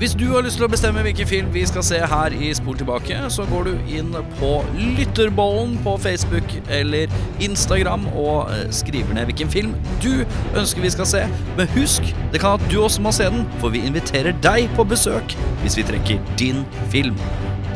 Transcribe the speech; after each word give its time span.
Hvis 0.00 0.14
du 0.16 0.30
har 0.32 0.40
lyst 0.40 0.56
til 0.56 0.64
å 0.64 0.70
bestemme 0.72 1.02
hvilken 1.04 1.28
film 1.28 1.48
vi 1.52 1.60
skal 1.68 1.82
se 1.84 1.98
her 2.08 2.32
i 2.32 2.46
Spol 2.56 2.78
tilbake, 2.80 3.18
så 3.28 3.44
går 3.50 3.66
du 3.68 3.90
inn 3.98 4.14
på 4.38 4.52
Lytterbollen 4.96 5.74
på 5.84 5.92
Facebook 6.00 6.54
eller 6.72 7.12
Instagram 7.44 8.06
og 8.14 8.48
eh, 8.48 8.62
skriver 8.72 9.12
ned 9.18 9.28
hvilken 9.28 9.52
film 9.52 9.76
du 10.00 10.24
ønsker 10.56 10.80
vi 10.86 10.94
skal 10.96 11.10
se. 11.12 11.22
Men 11.60 11.68
husk, 11.76 12.08
det 12.32 12.40
kan 12.40 12.56
at 12.56 12.64
du 12.72 12.78
også 12.80 13.04
må 13.04 13.12
se 13.12 13.28
den, 13.28 13.44
for 13.60 13.76
vi 13.76 13.84
inviterer 13.84 14.32
deg 14.40 14.72
på 14.72 14.88
besøk 14.88 15.36
hvis 15.60 15.76
vi 15.76 15.84
trekker 15.92 16.16
din 16.40 16.64
film. 16.88 17.20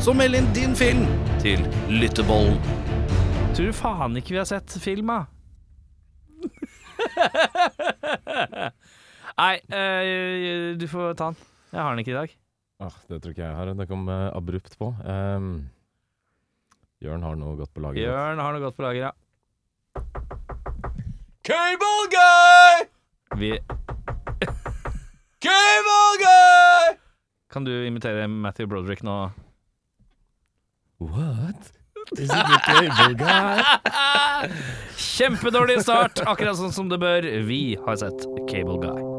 Så 0.01 0.17
meld 0.17 0.41
inn 0.41 0.49
din 0.57 0.73
film 0.73 1.05
til 1.45 1.61
Lytterbollen. 1.93 2.57
Tror 3.53 3.69
du 3.69 3.81
faen 3.85 4.17
ikke 4.17 4.33
vi 4.33 4.41
har 4.41 4.49
sett 4.49 4.81
film, 4.81 5.13
da? 5.13 5.29
Nei, 9.45 9.59
øh, 9.69 10.73
du 10.81 10.89
får 10.89 11.13
ta 11.21 11.35
den. 11.35 11.45
Jeg 11.75 11.83
har 11.83 11.91
den 11.91 12.05
ikke 12.05 12.13
i 12.13 12.19
dag. 12.21 12.35
Ah, 12.79 12.93
det 13.11 13.17
tror 13.19 13.33
ikke 13.35 13.43
jeg 13.43 13.55
har. 13.57 13.71
Det 13.75 13.87
kom 13.89 14.07
uh, 14.07 14.31
abrupt 14.31 14.77
på. 14.79 14.93
Um, 15.03 15.67
Jørn 17.03 17.23
har 17.27 17.35
noe 17.35 17.57
godt 17.59 17.73
på 17.75 17.83
lager. 17.83 18.07
Jørn 18.07 18.39
har 18.39 18.55
noe 18.55 18.63
godt 18.63 18.77
på 18.77 18.85
lager, 18.85 19.09
ja. 19.09 19.11
Cable 21.45 22.07
Guy! 22.13 22.85
Vi 23.37 23.51
Cable 25.43 26.13
Guy! 26.23 26.95
Kan 27.51 27.67
du 27.67 27.73
imitere 27.85 28.27
Matthew 28.27 28.67
Broderick 28.71 29.03
nå? 29.03 29.31
What? 30.99 31.71
Is 32.17 32.29
it 32.29 32.29
the 32.29 32.59
cable 32.65 33.15
guy? 33.15 33.61
Kjempedårlig 35.17 35.81
start, 35.81 36.21
akkurat 36.27 36.57
sånn 36.59 36.73
som 36.75 36.89
det 36.91 37.01
bør. 37.01 37.27
Vi 37.49 37.75
har 37.81 37.99
sett 37.99 38.27
Cable 38.51 38.79
Guy. 38.83 39.14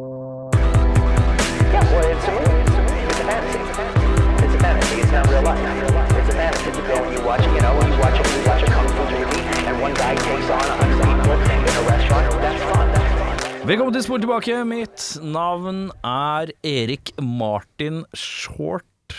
Velkommen 13.66 13.95
til 13.96 14.05
Spor 14.07 14.21
tilbake. 14.23 14.60
Mitt 14.63 15.05
navn 15.27 15.88
er 16.07 16.52
Erik 16.63 17.10
Martin 17.18 18.05
Short 18.15 19.16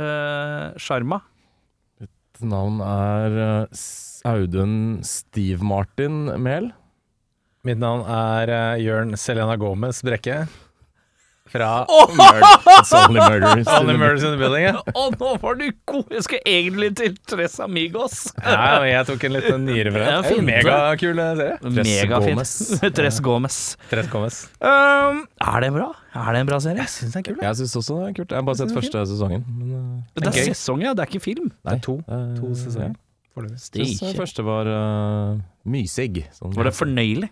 eh, 0.00 0.72
Sharma. 0.80 1.18
Mitt 2.00 2.40
navn 2.40 2.80
er 2.80 3.36
eh, 3.44 3.84
Audun 4.30 5.02
Steve 5.04 5.60
Martin 5.68 6.32
Mehl. 6.40 6.70
Mitt 7.68 7.76
navn 7.84 8.08
er 8.08 8.54
eh, 8.56 8.80
Jørn 8.86 9.12
Selena 9.20 9.60
Gomez 9.60 10.00
Brekke. 10.00 10.46
Fra 11.50 11.84
It's 11.88 12.92
only 12.94 13.20
murders. 13.20 13.66
Only 13.66 13.96
Murders 13.98 14.22
in 14.22 14.30
the 14.30 14.38
Building. 14.38 14.64
Ja. 14.68 14.82
oh, 14.94 15.08
nå 15.18 15.32
var 15.42 15.56
du 15.58 15.64
god! 15.90 16.04
Jeg 16.14 16.22
skulle 16.26 16.40
egentlig 16.46 16.90
til 17.00 17.16
Tres 17.26 17.56
Amigos. 17.64 18.20
Ja, 18.44 18.78
jeg 18.86 19.06
tok 19.08 19.24
en 19.26 19.34
liten 19.34 19.64
ny 19.66 19.76
Ja. 19.80 20.20
Megakul 20.46 21.18
serie. 21.18 21.56
Megafint. 21.66 22.94
Tres 23.00 23.18
Gomez. 23.24 23.58
Tres 23.90 24.08
Gomez. 24.12 24.44
Um, 24.62 25.24
er 25.42 25.66
det 25.66 25.72
bra? 25.74 25.88
Er 26.14 26.32
det 26.36 26.44
en 26.44 26.50
bra 26.52 26.60
serie? 26.62 26.84
Jeg 26.86 26.94
syns 26.94 27.14
det 27.16 27.22
er 27.22 27.26
kult. 27.32 27.42
Jeg 27.48 27.60
synes 27.62 27.76
også 27.82 27.98
det 27.98 28.08
er 28.12 28.16
kult. 28.20 28.30
Jeg 28.30 28.42
har 28.42 28.46
bare 28.46 28.60
sett 28.62 28.74
første 28.78 29.04
sesongen. 29.10 29.44
Men, 29.58 29.74
uh, 29.74 30.22
Det 30.22 30.30
er 30.30 30.52
sesong, 30.54 30.82
ja. 30.86 30.94
Det 30.94 31.06
er 31.06 31.10
ikke 31.14 31.24
film. 31.26 31.50
nei, 31.66 31.78
to. 31.82 31.98
eh, 32.06 32.26
To 32.38 32.54
sesonger. 32.54 32.94
ja. 32.94 33.34
foreløpig. 33.34 33.90
Syns 33.98 34.16
første 34.18 34.46
var 34.46 34.70
uh, 34.70 35.36
mysig. 35.70 36.24
Sånn. 36.38 36.54
Var 36.54 36.70
det 36.70 36.74
fornøyelig? 36.78 37.30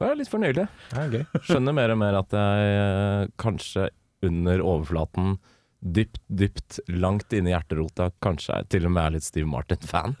Det 0.00 0.08
er 0.08 0.18
litt 0.18 0.32
fornøyelig. 0.32 0.66
Ja. 0.96 1.22
Skjønner 1.46 1.76
mer 1.76 1.92
og 1.94 1.98
mer 2.00 2.20
at 2.22 2.36
jeg 2.36 2.76
eh, 2.80 3.32
kanskje 3.40 3.90
under 4.26 4.62
overflaten 4.64 5.38
Dypt, 5.80 6.18
dypt, 6.28 6.76
langt 6.92 7.32
inne 7.32 7.48
i 7.48 7.52
hjerterota 7.54 8.10
kanskje 8.20 8.58
jeg 8.58 8.66
til 8.74 8.84
og 8.84 8.92
med 8.92 9.00
er 9.00 9.14
litt 9.14 9.24
Steve 9.24 9.48
Martin-fan. 9.48 10.12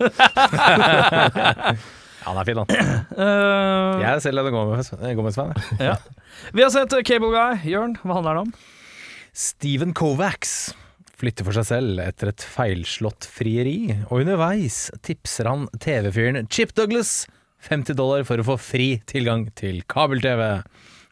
Han 2.24 2.36
er 2.40 2.48
fin, 2.48 2.60
han. 2.60 2.70
Uh, 3.16 4.00
Jeg 4.02 4.08
er 4.10 4.22
selv 4.24 4.48
Gomez- 4.52 4.92
eh, 4.96 5.14
Gomez-fan. 5.16 5.52
ja. 5.80 5.96
Vi 6.56 6.64
har 6.64 6.72
sett 6.72 6.92
Cable 7.08 7.30
Guy. 7.32 7.60
Jørn, 7.72 7.96
hva 8.00 8.18
handler 8.18 8.36
det 8.36 8.42
om? 8.46 8.54
Steven 9.36 9.92
Kovacs 9.96 10.54
flytter 11.20 11.44
for 11.44 11.56
seg 11.56 11.68
selv 11.68 12.00
etter 12.04 12.32
et 12.32 12.44
feilslått 12.44 13.28
frieri, 13.28 13.92
og 14.08 14.22
underveis 14.22 14.86
tipser 15.04 15.48
han 15.50 15.68
TV-fyren 15.80 16.48
Chip 16.52 16.72
Douglas 16.76 17.26
50 17.66 17.96
dollar 17.98 18.24
for 18.28 18.40
å 18.40 18.46
få 18.52 18.56
fri 18.60 18.88
tilgang 19.10 19.46
til 19.58 19.82
kabel-TV. 19.90 20.62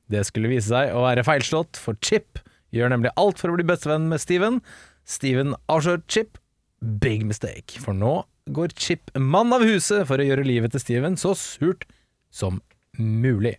Det 0.09 0.25
skulle 0.29 0.51
vise 0.53 0.71
seg 0.73 0.95
å 0.97 1.05
være 1.05 1.27
feilslått, 1.27 1.81
for 1.81 1.99
Chip 2.05 2.41
gjør 2.75 2.93
nemlig 2.95 3.13
alt 3.21 3.41
for 3.41 3.53
å 3.53 3.57
bli 3.59 3.67
bestevenn 3.69 4.09
med 4.11 4.23
Steven. 4.23 4.63
Steven 5.09 5.55
avslører 5.69 6.05
Chip. 6.09 6.41
Big 6.79 7.25
mistake, 7.27 7.81
for 7.83 7.97
nå 7.97 8.21
går 8.55 8.73
Chip 8.79 9.11
mann 9.19 9.53
av 9.53 9.65
huset 9.67 10.07
for 10.09 10.21
å 10.21 10.25
gjøre 10.25 10.47
livet 10.47 10.73
til 10.73 10.81
Steven 10.81 11.19
så 11.21 11.35
surt 11.37 11.85
som 12.33 12.63
mulig. 12.99 13.57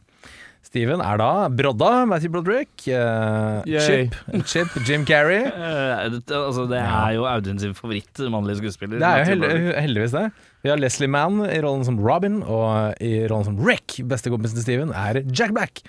Steven 0.66 1.02
er 1.02 1.18
da 1.22 1.48
brodda, 1.50 2.06
Matthew 2.10 2.34
Broderick, 2.34 2.72
Uh, 2.90 3.64
Chip, 3.66 4.16
Chip, 4.46 4.74
Jim 4.86 5.06
Carrey. 5.08 5.46
Uh, 5.48 6.20
det, 6.20 6.36
altså, 6.36 6.66
det 6.70 6.82
er 6.82 7.16
jo 7.16 7.26
Audun 7.30 7.60
sin 7.62 7.74
favoritt 7.78 8.22
mannlige 8.32 8.62
skuespiller. 8.62 9.00
Det 9.02 9.10
er 9.10 9.34
jo 9.34 9.74
heldigvis 9.80 10.16
det. 10.16 10.26
Vi 10.64 10.70
har 10.70 10.78
Leslie 10.80 11.08
Mann 11.08 11.40
i 11.48 11.60
rollen 11.64 11.86
som 11.88 12.00
Robin, 12.04 12.42
og 12.44 12.98
i 13.00 13.22
rollen 13.32 13.46
som 13.48 13.60
Rick, 13.64 14.02
bestekompisen 14.10 14.58
til 14.60 14.66
Steven, 14.66 14.90
er 14.92 15.22
Jack 15.32 15.54
Black. 15.56 15.80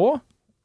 Og, 0.00 0.22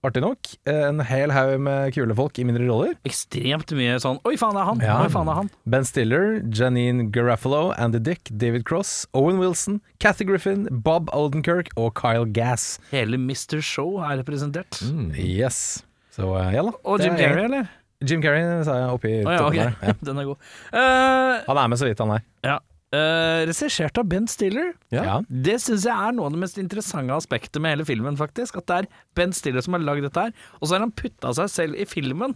artig 0.07 0.21
nok, 0.23 0.47
en 0.71 1.01
hel 1.03 1.33
haug 1.35 1.57
med 1.65 1.91
kule 1.91 2.15
folk 2.15 2.39
i 2.39 2.45
mindre 2.47 2.63
roller. 2.69 2.93
Ekstremt 3.09 3.73
mye 3.75 3.97
sånn 3.99 4.21
Oi, 4.23 4.37
faen, 4.39 4.55
det 4.55 4.61
er 4.63 4.69
han! 4.69 4.79
Ja. 4.85 4.95
Oi, 5.03 5.09
faen, 5.11 5.27
det 5.27 5.33
er 5.35 5.39
han! 5.41 5.49
Ben 5.75 5.83
Stiller, 5.89 6.37
Janine 6.55 7.09
Garofalo, 7.11 7.73
Andy 7.75 7.99
Dick, 8.05 8.31
David 8.31 8.63
Cross, 8.69 9.03
Owen 9.11 9.43
Wilson, 9.43 9.81
Kathy 9.99 10.23
Griffin, 10.29 10.63
Bob 10.71 11.11
Oldenkirk 11.11 11.73
og 11.75 11.91
Kyle 11.99 12.23
Gass. 12.31 12.77
Hele 12.93 13.19
Mr. 13.19 13.59
Show 13.59 13.99
er 14.07 14.21
representert. 14.23 14.79
Mm. 14.87 15.11
Yes. 15.19 15.81
Så 16.15 16.31
eh, 16.39 16.55
ja 16.55 16.63
da. 16.63 16.71
Og 16.87 17.03
Jim 17.03 17.19
Carrey, 17.19 17.43
eller? 17.51 17.67
Jim 18.07 18.23
Carrey 18.23 18.63
sa 18.63 18.79
jeg 18.79 18.95
oppi 18.95 19.17
oh, 19.25 19.35
ja, 19.35 19.43
okay. 19.43 19.67
Ja. 19.83 19.99
Den 20.07 20.23
er 20.23 20.31
god. 20.31 20.49
Uh, 20.71 21.43
Han 21.51 21.59
er 21.59 21.71
med 21.75 21.83
så 21.83 21.91
vidt 21.91 21.99
han 22.07 22.15
er. 22.21 22.23
ja. 22.47 22.61
Uh, 22.89 23.45
Regissert 23.45 23.97
av 24.01 24.07
Ben 24.09 24.25
Stiller. 24.27 24.71
Ja. 24.89 25.03
Ja. 25.05 25.17
Det 25.29 25.59
syns 25.61 25.85
jeg 25.85 25.93
er 25.93 26.15
noe 26.15 26.29
av 26.29 26.33
det 26.33 26.41
mest 26.41 26.57
interessante 26.61 27.13
aspektet 27.13 27.61
med 27.61 27.75
hele 27.75 27.85
filmen, 27.85 28.17
faktisk. 28.17 28.57
At 28.61 28.69
det 28.69 28.77
er 28.79 28.87
Ben 29.17 29.35
Stiller 29.35 29.65
som 29.65 29.77
har 29.77 29.83
lagd 29.85 30.07
dette 30.07 30.29
her, 30.29 30.33
og 30.57 30.65
så 30.65 30.77
har 30.77 30.87
han 30.87 30.95
putta 30.97 31.35
seg 31.37 31.51
selv 31.53 31.77
i 31.77 31.85
filmen 31.89 32.33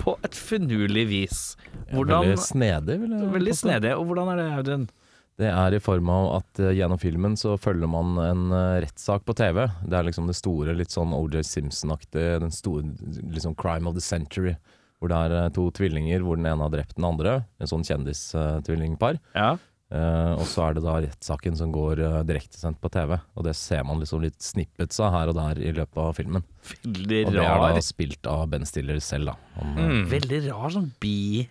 på 0.00 0.16
et 0.26 0.36
finurlig 0.36 1.06
vis. 1.08 1.40
Hvordan 1.92 2.26
Veldig 2.26 2.42
snedig, 2.42 2.98
vil 3.00 3.16
jeg 3.16 3.32
Veldig 3.38 3.56
snedig. 3.56 3.96
Og 3.96 4.06
hvordan 4.10 4.32
er 4.34 4.42
det, 4.42 4.46
Audun? 4.58 4.86
Det 5.40 5.50
er 5.50 5.74
i 5.74 5.82
form 5.82 6.10
av 6.14 6.28
at 6.36 6.60
uh, 6.62 6.70
gjennom 6.70 7.00
filmen 7.00 7.34
så 7.38 7.56
følger 7.58 7.90
man 7.90 8.14
en 8.22 8.44
uh, 8.54 8.76
rettssak 8.84 9.24
på 9.26 9.34
TV. 9.38 9.64
Det 9.82 9.98
er 9.98 10.06
liksom 10.06 10.28
det 10.30 10.36
store, 10.38 10.76
litt 10.78 10.94
sånn 10.94 11.14
OJ 11.16 11.40
Simpson-aktige, 11.48 12.38
den 12.44 12.54
store 12.54 12.86
liksom 13.34 13.56
crime 13.58 13.90
of 13.90 13.96
the 13.96 14.04
century. 14.04 14.54
Hvor 15.02 15.10
det 15.10 15.18
er 15.26 15.50
to 15.54 15.66
tvillinger 15.74 16.22
hvor 16.24 16.38
den 16.38 16.46
ene 16.48 16.62
har 16.62 16.70
drept 16.72 16.94
den 16.98 17.08
andre. 17.08 17.40
En 17.58 17.70
sånn 17.70 17.82
kjendistvillingpar. 17.86 19.18
Ja. 19.34 19.56
Eh, 19.94 20.32
og 20.34 20.42
så 20.50 20.64
er 20.66 20.74
det 20.74 20.82
da 20.82 20.94
rettssaken 21.04 21.54
som 21.58 21.70
går 21.74 22.00
uh, 22.02 22.20
direktesendt 22.26 22.80
på 22.82 22.90
TV. 22.90 23.14
Og 23.38 23.44
det 23.46 23.52
ser 23.54 23.84
man 23.86 24.00
liksom 24.02 24.24
litt 24.24 24.40
snippets 24.42 24.98
av 25.04 25.12
her 25.14 25.30
og 25.30 25.36
der 25.38 25.60
i 25.62 25.70
løpet 25.76 26.00
av 26.02 26.16
filmen. 26.18 26.42
Veldig 26.82 27.20
Og 27.28 27.36
det 27.36 27.44
er 27.46 27.62
da 27.78 27.82
spilt 27.84 28.26
av 28.30 28.48
Ben 28.50 28.66
Stiller 28.66 28.98
selv, 29.04 29.30
da. 29.30 29.36
Han, 29.60 29.76
eh, 29.78 29.92
Mm. 29.94 30.08
Veldig 30.10 30.40
rar 30.48 30.74
sånn 30.74 30.90
bi- 30.98 31.46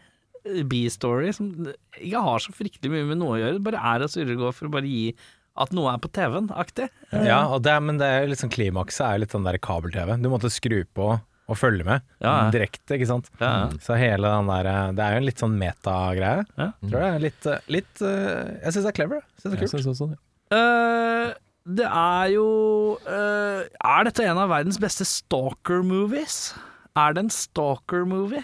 bi-story 0.67 1.31
som 1.33 1.53
ikke 1.95 2.19
har 2.25 2.39
så 2.43 2.51
fryktelig 2.51 2.91
mye 2.91 3.07
med 3.13 3.21
noe 3.21 3.37
å 3.37 3.39
gjøre. 3.39 3.53
Det 3.59 3.63
bare 3.69 3.83
er 3.93 4.03
å 4.03 4.09
surre 4.11 4.35
og 4.35 4.41
gå 4.43 4.53
for 4.57 4.67
å 4.67 4.73
bare 4.75 4.89
gi 4.91 5.13
at 5.55 5.71
noe 5.71 5.93
er 5.93 6.01
på 6.03 6.09
TV-en-aktig. 6.11 6.89
Ja, 7.13 7.45
og 7.53 7.61
det, 7.63 7.75
men 7.85 7.99
det 8.01 8.07
er 8.09 8.33
sånn 8.35 8.51
klimakset 8.51 9.05
er 9.05 9.21
litt 9.21 9.31
sånn 9.31 9.45
der 9.47 9.59
kabel-TV. 9.61 10.17
Du 10.21 10.27
måtte 10.33 10.51
skru 10.51 10.81
på 10.97 11.13
og 11.53 11.59
følge 11.59 11.85
med 11.87 12.01
Ja, 12.23 12.33
ja. 12.33 12.49
direkte, 12.53 12.97
ikke 12.97 13.07
sant. 13.09 13.29
Ja, 13.39 13.51
ja. 13.63 13.69
Så 13.85 13.95
hele 13.99 14.27
den 14.33 14.50
der 14.51 14.69
Det 14.97 15.05
er 15.05 15.15
jo 15.15 15.21
en 15.21 15.27
litt 15.29 15.41
sånn 15.45 15.55
metagreie. 15.61 16.44
Ja. 16.59 16.67
Tror 16.83 17.05
jeg 17.07 17.23
litt, 17.29 17.47
eh, 17.53 17.63
litt 17.77 18.01
eh, 18.03 18.51
Jeg 18.63 18.75
syns 18.75 18.83
det 18.83 18.91
er 18.91 18.97
clever. 19.00 19.23
Synes 19.38 19.44
det 19.45 19.53
er 19.53 19.63
jeg 19.63 19.71
kult. 19.71 19.85
synes 19.85 19.91
også. 19.94 20.09
Eh, 20.57 21.33
det 21.63 21.85
er 21.88 22.25
jo 22.33 22.45
uh, 23.07 23.61
Er 23.63 24.03
dette 24.09 24.25
en 24.27 24.41
av 24.41 24.50
verdens 24.51 24.75
beste 24.83 25.05
stalker-movies? 25.07 26.53
Er 27.00 27.13
det 27.15 27.23
en 27.23 27.31
stalker-movie? 27.31 28.44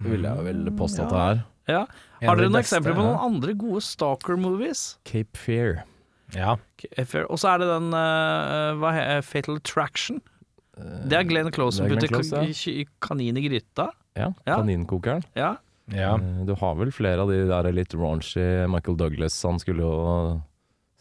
Det 0.00 0.08
vil 0.14 0.24
jeg 0.24 0.46
vel 0.46 0.62
påstå 0.78 1.04
at 1.04 1.12
det 1.12 1.20
er. 1.26 1.42
Ja. 1.70 1.82
Har 2.24 2.38
dere 2.40 2.48
noen 2.48 2.56
beste, 2.56 2.78
eksempler 2.78 2.96
på 2.96 3.04
ja. 3.04 3.10
noen 3.10 3.26
andre 3.28 3.52
gode 3.60 3.82
stalker-movies? 3.84 4.86
Cape 5.04 5.36
Fear. 5.38 5.82
Ja. 6.34 6.54
Og 7.28 7.36
så 7.42 7.52
er 7.52 7.60
det 7.62 7.68
den 7.68 7.90
uh, 7.92 8.72
hva 8.80 8.94
he- 8.96 9.20
Fatal 9.26 9.60
Attraction. 9.60 10.22
Det 11.10 11.18
er 11.18 11.26
Glenn 11.28 11.50
Close 11.54 11.80
som 11.80 11.86
er 11.86 11.94
putter 11.94 12.12
Close, 12.12 12.44
ja. 12.44 12.84
kanin 13.04 13.40
i 13.40 13.46
gryta. 13.48 13.90
Ja, 14.18 14.32
Ja. 14.46 14.56
Kaninkokeren. 14.58 15.24
Ja. 15.38 15.56
ja. 15.94 16.14
Eh, 16.16 16.44
Du 16.46 16.54
har 16.58 16.76
vel 16.78 16.92
flere 16.92 17.24
av 17.24 17.30
de 17.32 17.42
der 17.48 17.72
litt 17.72 17.94
raunchy 17.94 18.46
Michael 18.70 18.96
Douglas. 18.96 19.38
Han 19.46 19.60
skulle 19.62 19.84
jo 19.86 20.40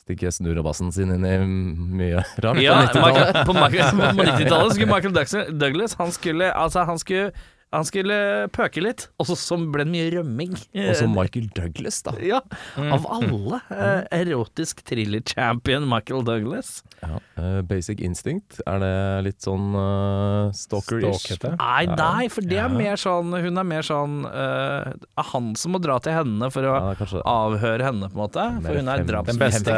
stikke 0.09 0.31
snurrebassen 0.33 0.91
sin 0.93 1.11
inn 1.13 1.25
i 1.27 1.35
mye 1.45 2.23
rart. 2.41 2.61
Ja, 2.63 2.79
på 2.89 2.97
90-tallet. 2.97 3.39
På, 3.47 3.53
90-tallet 3.53 4.73
skulle 4.73 4.89
Michael 4.89 5.59
Douglas 5.59 5.95
han, 5.99 6.11
skulle, 6.15 6.49
altså, 6.53 6.85
han 6.89 7.01
skulle 7.01 7.31
Han 7.71 7.85
skulle 7.85 8.15
pøke 8.49 8.81
litt, 8.81 9.03
og 9.21 9.27
så 9.29 9.57
ble 9.69 9.83
det 9.85 9.91
mye 9.93 10.07
rømming. 10.15 10.55
Og 10.57 10.95
så 10.97 11.05
Michael 11.11 11.49
Douglas, 11.53 11.99
da. 12.01 12.15
Ja, 12.25 12.39
av 12.81 13.05
alle. 13.13 13.59
eh, 13.69 14.07
erotisk 14.23 14.81
thriller-champion 14.89 15.85
Michael 15.89 16.23
Douglas. 16.25 16.79
Ja. 17.03 17.19
eh, 17.37 17.59
Basic 17.69 18.01
Instinct, 18.03 18.57
er 18.67 18.79
det 18.81 18.93
litt 19.27 19.45
sånn 19.45 19.69
uh, 19.77 20.49
stalker-ish? 20.51 21.29
Nei, 21.45 21.85
nei, 21.93 22.25
for 22.33 22.41
det 22.41 22.57
er 22.59 22.73
mer 22.73 22.97
sånn 22.99 23.31
Hun 23.39 23.57
er 23.61 23.63
mer 23.69 23.85
sånn 23.87 24.17
eh, 24.27 24.89
er 24.91 25.27
Han 25.29 25.53
som 25.55 25.71
må 25.75 25.79
dra 25.79 25.95
til 26.03 26.11
henne 26.17 26.49
for 26.51 26.65
å 26.67 26.73
Ja, 26.73 26.95
kanskje 26.99 27.21
avhøre 27.23 27.85
henne, 27.87 28.09
på 28.11 28.17
en 28.17 28.23
måte. 28.25 28.47
For 28.65 28.81
hun 28.81 28.89
er 28.91 29.05
fem- 29.05 29.29
Den 29.29 29.39
beste 29.39 29.77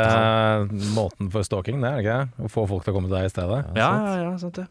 måten 0.96 1.30
for 1.32 1.44
stalking, 1.46 1.82
det 1.84 1.92
er 1.92 2.00
det 2.00 2.06
ikke? 2.08 2.46
Å 2.48 2.52
få 2.56 2.66
folk 2.72 2.88
til 2.88 2.94
å 2.94 2.98
komme 2.98 3.12
til 3.12 3.18
deg 3.20 3.28
i 3.30 3.34
stedet. 3.36 3.60
Ja, 3.78 3.92
ja, 4.00 4.16
ja, 4.24 4.34
sant 4.42 4.58
det. 4.62 4.68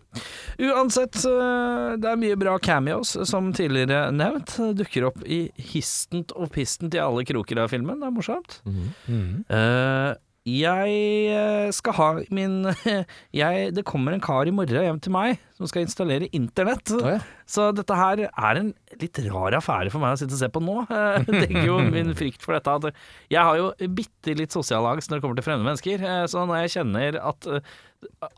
Uansett, 0.71 1.21
uh, 1.29 1.95
det 2.01 2.11
er 2.11 2.19
mye 2.21 2.37
bra 2.41 2.57
cameos, 2.63 3.10
som 3.29 3.53
tidligere 3.57 4.11
nevnt. 4.15 4.57
Dukker 4.79 5.09
opp 5.11 5.21
i 5.27 5.43
histent 5.73 6.33
og 6.37 6.51
pistent 6.55 6.95
i 6.97 7.03
alle 7.03 7.25
kroker 7.29 7.63
av 7.65 7.71
filmen. 7.73 8.01
Det 8.01 8.09
er 8.11 8.17
morsomt. 8.17 8.61
Mhm. 8.67 9.45
Eh, 9.51 10.11
jeg 10.49 10.93
eh, 11.37 11.69
skal 11.77 11.93
ha 11.99 12.07
min 12.33 12.63
jeg, 13.41 13.73
Det 13.77 13.85
kommer 13.85 14.15
en 14.17 14.23
kar 14.25 14.49
i 14.49 14.55
morgen 14.57 14.87
hjem 14.87 15.01
til 15.05 15.13
meg 15.13 15.39
som 15.61 15.69
skal 15.69 15.85
installere 15.85 16.31
internett. 16.33 16.89
Oh, 16.97 17.05
ja. 17.05 17.19
Så 17.45 17.67
dette 17.77 17.93
her 17.99 18.23
er 18.31 18.61
en 18.63 18.71
litt 19.03 19.19
rar 19.27 19.53
affære 19.59 19.93
for 19.93 20.01
meg 20.01 20.15
å 20.17 20.21
sitte 20.23 20.33
og 20.33 20.41
se 20.41 20.49
på 20.55 20.63
nå. 20.65 20.79
Det 21.29 21.43
er 21.51 21.69
jo 21.69 21.77
min 21.93 22.15
frykt 22.21 22.41
for 22.47 22.57
dette 22.57 22.95
Jeg 23.29 23.45
har 23.45 23.59
jo 23.61 23.69
bitte 23.93 24.33
litt 24.39 24.57
sosial 24.57 24.89
angst 24.89 25.13
når 25.13 25.21
det 25.21 25.27
kommer 25.27 25.37
til 25.43 25.49
fremmede 25.51 25.69
mennesker. 25.69 26.01
eh, 26.09 26.25
Så 26.33 26.47
når 26.49 26.63
jeg 26.65 26.75
kjenner 26.79 27.21
at 27.21 27.51
eh, 27.59 27.77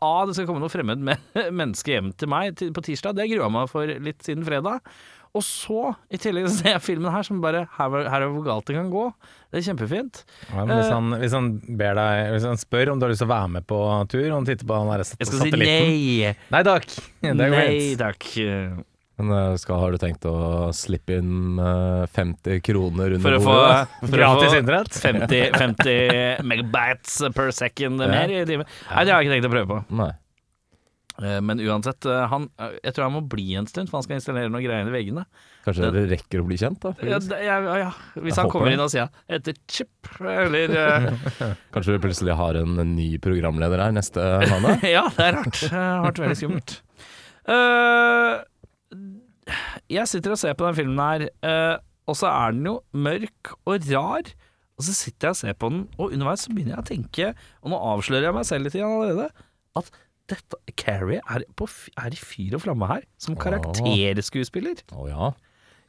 A, 0.03 0.13
det 0.27 0.35
skal 0.35 0.49
komme 0.49 0.59
noe 0.59 0.73
fremmed 0.73 0.99
men- 1.07 1.23
menneske 1.55 1.95
hjem 1.95 2.11
til 2.19 2.27
meg 2.35 2.59
på 2.59 2.83
tirsdag, 2.83 3.15
det 3.15 3.29
grua 3.31 3.47
meg 3.53 3.71
for 3.71 3.87
litt 3.87 4.19
siden 4.27 4.43
fredag. 4.43 4.83
Og 5.33 5.41
så, 5.41 5.95
i 6.13 6.17
tillegg, 6.21 6.45
så 6.51 6.59
ser 6.61 6.75
jeg 6.75 6.83
filmen 6.85 7.09
her 7.11 7.23
som 7.25 7.39
bare 7.41 7.63
Her, 7.79 7.95
her 8.05 8.21
er 8.21 8.29
hvor 8.29 8.43
galt 8.45 8.67
det 8.69 8.75
kan 8.77 8.91
gå. 8.93 9.07
Det 9.49 9.59
er 9.61 9.65
kjempefint. 9.71 10.23
Ja, 10.51 10.61
men 10.65 10.75
hvis, 10.77 10.87
Eh. 10.87 10.93
han, 10.93 11.11
hvis 11.23 11.33
han 11.37 11.47
ber 11.79 11.97
deg 11.97 12.31
Hvis 12.35 12.45
han 12.51 12.57
spør 12.61 12.91
om 12.93 13.01
du 13.01 13.05
har 13.07 13.11
lyst 13.13 13.21
til 13.25 13.29
å 13.29 13.33
være 13.33 13.49
med 13.57 13.65
på 13.69 13.79
tur, 14.13 14.23
og 14.29 14.35
han 14.39 14.45
titter 14.49 14.69
på 14.69 14.77
den 14.79 14.91
der 14.93 15.03
sat- 15.09 15.19
Jeg 15.21 15.29
skal 15.31 15.43
si 15.45 15.51
nei. 15.57 16.33
Nei 16.53 16.63
takk! 16.69 16.85
Det 17.21 17.33
går 17.37 17.53
Nei 17.57 17.67
fint. 17.79 18.01
takk. 18.05 18.29
Men 19.13 19.29
eh, 19.29 19.55
skal, 19.61 19.77
har 19.77 19.93
du 19.93 19.99
tenkt 20.01 20.23
å 20.25 20.35
slippe 20.73 21.19
inn 21.21 21.59
eh, 21.61 22.05
50 22.15 22.61
kroner 22.65 23.13
under 23.17 23.21
For 23.27 23.37
å 23.37 23.43
få, 23.43 23.53
bordet? 23.57 23.99
for 24.01 24.15
å 24.17 24.21
Gratis 24.23 24.53
få 24.55 24.61
internett. 24.63 24.97
50, 25.03 25.43
50 25.61 26.49
megabytes 26.49 27.19
per 27.37 27.51
second 27.53 28.01
mer 28.09 28.33
i 28.33 28.41
timen. 28.49 28.65
Nei, 28.89 29.03
det 29.05 29.13
har 29.13 29.21
jeg 29.21 29.29
ikke 29.29 29.35
tenkt 29.37 29.49
å 29.49 29.53
prøve 29.53 29.69
på. 29.69 29.81
Nei. 30.01 30.09
Eh, 31.21 31.41
Men 31.41 31.59
uansett, 31.61 32.05
eh, 32.05 32.27
han, 32.27 32.47
eh, 32.57 32.77
jeg 32.83 32.95
tror 32.95 33.05
han 33.05 33.13
må 33.13 33.21
bli 33.29 33.53
en 33.59 33.67
stund, 33.69 33.89
for 33.89 33.99
han 33.99 34.05
skal 34.05 34.17
installere 34.17 34.49
noen 34.49 34.65
greier 34.65 34.89
i 34.89 34.93
veggene. 34.93 35.25
Kanskje 35.63 35.91
dere 35.93 36.09
rekker 36.09 36.41
å 36.41 36.47
bli 36.47 36.57
kjent, 36.57 36.79
da? 36.81 36.93
Ja, 37.05 37.19
ja, 37.37 37.75
ja. 37.79 37.91
Hvis 38.17 38.33
Jeg 38.33 38.41
han 38.41 38.51
kommer 38.51 38.73
inn 38.73 38.81
og 38.83 38.89
sier 38.91 39.09
'etter 39.29 39.53
heter 39.53 39.59
Chip, 39.69 40.09
eller 40.19 40.73
Kanskje 41.73 41.95
vi 41.95 42.03
plutselig 42.07 42.35
har 42.35 42.57
en, 42.59 42.75
ny 42.95 43.17
programleder 43.21 43.79
her 43.79 43.93
neste 43.93 44.19
måned? 44.49 44.83
Ja, 44.95 45.07
det 45.13 45.27
er 45.29 45.37
rart. 45.37 45.59
Det 45.61 45.71
har 45.71 46.03
vært 46.09 46.23
veldig 46.25 46.39
skummelt. 46.41 46.81
Uh, 47.47 48.43
jeg 49.91 50.07
sitter 50.07 50.33
og 50.33 50.39
ser 50.39 50.57
på 50.57 50.65
den 50.65 50.75
filmen 50.75 50.99
her, 50.99 51.27
uh, 51.45 51.77
og 52.09 52.17
så 52.19 52.27
er 52.31 52.57
den 52.57 52.67
jo 52.67 52.81
mørk 52.91 53.53
og 53.63 53.87
rar. 53.91 54.33
Og 54.73 54.87
så 54.87 54.93
sitter 54.97 55.29
jeg 55.29 55.35
og 55.35 55.39
ser 55.39 55.53
på 55.53 55.69
den, 55.69 55.83
og 55.97 56.11
underveis 56.11 56.45
så 56.47 56.51
begynner 56.51 56.75
jeg 56.75 56.83
å 56.83 56.89
tenke, 56.89 57.33
og 57.61 57.71
nå 57.71 57.79
avslører 57.93 58.31
jeg 58.31 58.35
meg 58.35 58.47
selv 58.49 58.65
litt 58.65 58.77
igjen 58.77 58.89
allerede, 58.89 59.29
at 59.77 59.91
dette, 60.31 60.59
Carrie 60.79 61.21
er, 61.21 61.45
på, 61.59 61.67
er 61.99 62.15
i 62.15 62.19
fyr 62.19 62.57
og 62.57 62.63
flamme 62.65 62.89
her, 62.89 63.07
som 63.21 63.37
karakterskuespiller. 63.39 64.83
Å 64.95 65.07
ja. 65.09 65.31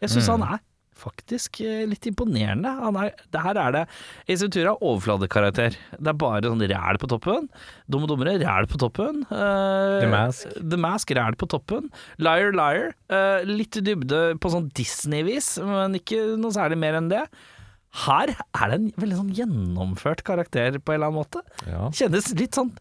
Jeg 0.02 0.16
syns 0.16 0.30
han 0.32 0.44
er 0.46 0.62
faktisk 0.98 1.60
eh, 1.64 1.84
litt 1.90 2.06
imponerende. 2.06 2.70
Han 2.80 2.98
er, 3.00 3.14
det 3.34 3.42
her 3.42 3.58
er 3.60 3.74
det 3.74 3.82
Ace 4.28 4.44
Ventura 4.44 4.74
er 4.74 4.84
overfladekarakter. 4.84 5.78
Det 5.98 6.12
er 6.12 6.18
bare 6.20 6.46
sånn 6.46 6.62
ræl 6.70 7.00
på 7.02 7.10
toppen. 7.10 7.48
Dumme 7.90 8.10
dummere, 8.10 8.36
ræl 8.42 8.68
på 8.70 8.78
toppen. 8.82 9.24
Uh, 9.30 10.00
The 10.02 10.12
Mask. 10.12 10.54
The 10.60 10.80
Mask, 10.86 11.14
ræl 11.18 11.38
på 11.40 11.50
toppen. 11.50 11.90
Liar 12.22 12.54
Liar. 12.54 12.94
Uh, 13.10 13.42
litt 13.48 13.80
dybde 13.86 14.22
på 14.42 14.54
sånn 14.54 14.70
Disney-vis, 14.78 15.56
men 15.66 15.98
ikke 15.98 16.36
noe 16.40 16.54
særlig 16.54 16.80
mer 16.82 17.00
enn 17.00 17.10
det. 17.12 17.24
Her 18.04 18.34
er 18.34 18.70
det 18.70 18.78
en 18.78 18.88
veldig 18.98 19.20
sånn 19.20 19.34
gjennomført 19.36 20.24
karakter 20.26 20.80
på 20.80 20.94
en 20.94 20.98
eller 20.98 21.12
annen 21.12 21.22
måte. 21.22 21.44
ja. 21.70 21.86
Kjennes 21.94 22.32
litt 22.38 22.58
sånn 22.58 22.74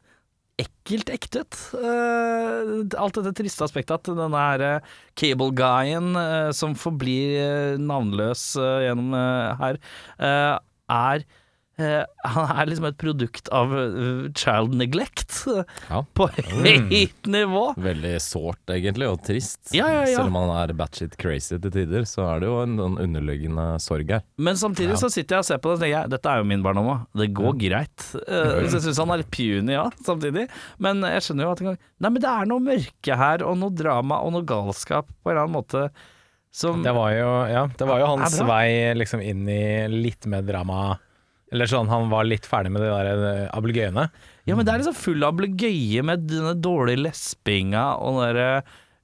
ekkelt 0.61 1.09
ekte 1.13 1.43
ut. 1.43 1.59
Eh, 1.79 2.73
alt 3.01 3.17
dette 3.17 3.33
triste 3.39 3.65
aspektet 3.65 3.95
at 3.95 4.09
denne 4.17 4.43
her 4.45 4.65
uh, 4.67 4.91
cable-guyen 5.19 6.11
uh, 6.17 6.51
som 6.55 6.75
forblir 6.77 7.37
eh, 7.41 7.77
navnløs 7.81 8.43
eh, 8.61 8.83
gjennom 8.87 9.15
eh, 9.17 9.63
her, 9.63 9.79
eh, 10.19 10.51
er 10.93 11.23
eh, 11.25 11.39
Han 11.77 12.51
er 12.53 12.67
liksom 12.69 12.85
et 12.85 12.97
produkt 13.01 13.47
av 13.49 13.71
eh, 13.73 14.27
child 14.37 14.75
neglect 14.77 15.39
eh, 15.49 15.63
Ja. 15.89 16.03
på 16.17 16.27
høyt 16.29 17.29
nivå. 17.33 17.63
Veldig 17.81 18.13
sårt, 18.21 18.61
egentlig, 18.69 19.07
og 19.09 19.23
trist. 19.25 19.71
Ja, 19.73 19.87
ja, 19.89 20.03
ja. 20.05 20.19
Selv 20.19 20.29
om 20.29 20.37
han 20.43 20.53
er 20.59 20.75
batshit 20.77 21.17
crazy 21.17 21.57
til 21.57 21.73
tider, 21.73 22.05
så 22.09 22.27
er 22.29 22.43
det 22.43 22.51
jo 22.51 22.59
en, 22.61 22.77
en 22.77 22.99
underliggende 23.01 23.65
sorg 23.81 24.13
her. 24.13 24.21
Men 24.37 24.59
samtidig 24.59 24.99
så 25.01 25.09
sitter 25.13 25.39
jeg 25.39 25.45
og 25.47 25.49
ser 25.49 25.63
på 25.63 25.71
det 25.71 25.79
og 25.79 25.83
tenker 25.85 25.95
jeg, 25.97 26.13
dette 26.13 26.29
er 26.33 26.43
jo 26.43 26.49
min 26.53 26.65
barndom 26.65 26.91
òg. 26.93 27.05
Det 27.23 27.29
går 27.41 27.57
greit. 27.65 28.07
Eh, 28.21 28.53
så 28.67 28.77
jeg 28.77 28.85
syns 28.87 29.01
han 29.01 29.13
er 29.15 29.23
litt 29.23 29.33
puny, 29.33 29.73
ja, 29.73 29.87
samtidig. 30.05 30.45
Men 30.83 31.01
jeg 31.09 31.25
skjønner 31.25 31.47
jo 31.47 31.53
at 31.57 31.63
gang, 31.69 31.79
Nei, 32.03 32.09
men 32.11 32.21
det 32.21 32.29
er 32.29 32.49
noe 32.49 32.63
mørke 32.63 33.17
her, 33.17 33.45
og 33.47 33.57
noe 33.61 33.73
drama 33.73 34.21
og 34.25 34.35
noe 34.35 34.45
galskap 34.45 35.07
på 35.09 35.31
en 35.31 35.33
eller 35.33 35.47
annen 35.47 35.57
måte 35.57 35.87
som 36.53 36.83
Det 36.85 36.91
var 36.93 37.09
jo, 37.15 37.29
ja, 37.49 37.63
det 37.79 37.85
var 37.89 37.97
jo 38.03 38.09
hans 38.11 38.35
vei 38.45 38.93
liksom 38.93 39.23
inn 39.25 39.47
i 39.49 39.63
litt 39.89 40.27
mer 40.29 40.43
drama. 40.45 40.99
Eller 41.53 41.69
sånn, 41.69 41.89
han 41.91 42.09
var 42.09 42.25
litt 42.25 42.47
ferdig 42.49 42.71
med 42.73 42.81
de 42.81 42.89
der 42.89 43.25
eh, 43.29 43.49
ablegøyene. 43.53 44.07
Ja, 44.49 44.55
men 44.57 44.65
det 44.65 44.73
er 44.73 44.81
liksom 44.81 44.97
full 44.97 45.25
ablegøye 45.27 46.01
med 46.05 46.25
denne 46.31 46.55
dårlige 46.57 47.03
lespinga 47.05 47.91
og 48.01 48.17
den 48.17 48.23
derre 48.25 48.63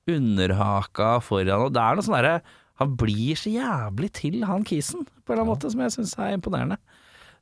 underhaka 0.10 1.20
foran, 1.22 1.68
og 1.68 1.76
det 1.76 1.84
er 1.84 1.98
noe 1.98 2.06
sånn 2.08 2.18
derre 2.18 2.40
Han 2.82 2.96
blir 2.98 3.36
så 3.38 3.52
jævlig 3.52 4.08
til, 4.16 4.40
han 4.48 4.64
kisen, 4.64 5.04
på 5.04 5.34
en 5.34 5.36
eller 5.36 5.44
annen 5.44 5.52
måte, 5.52 5.70
som 5.70 5.82
jeg 5.84 5.94
syns 5.98 6.14
er 6.16 6.38
imponerende. 6.38 6.78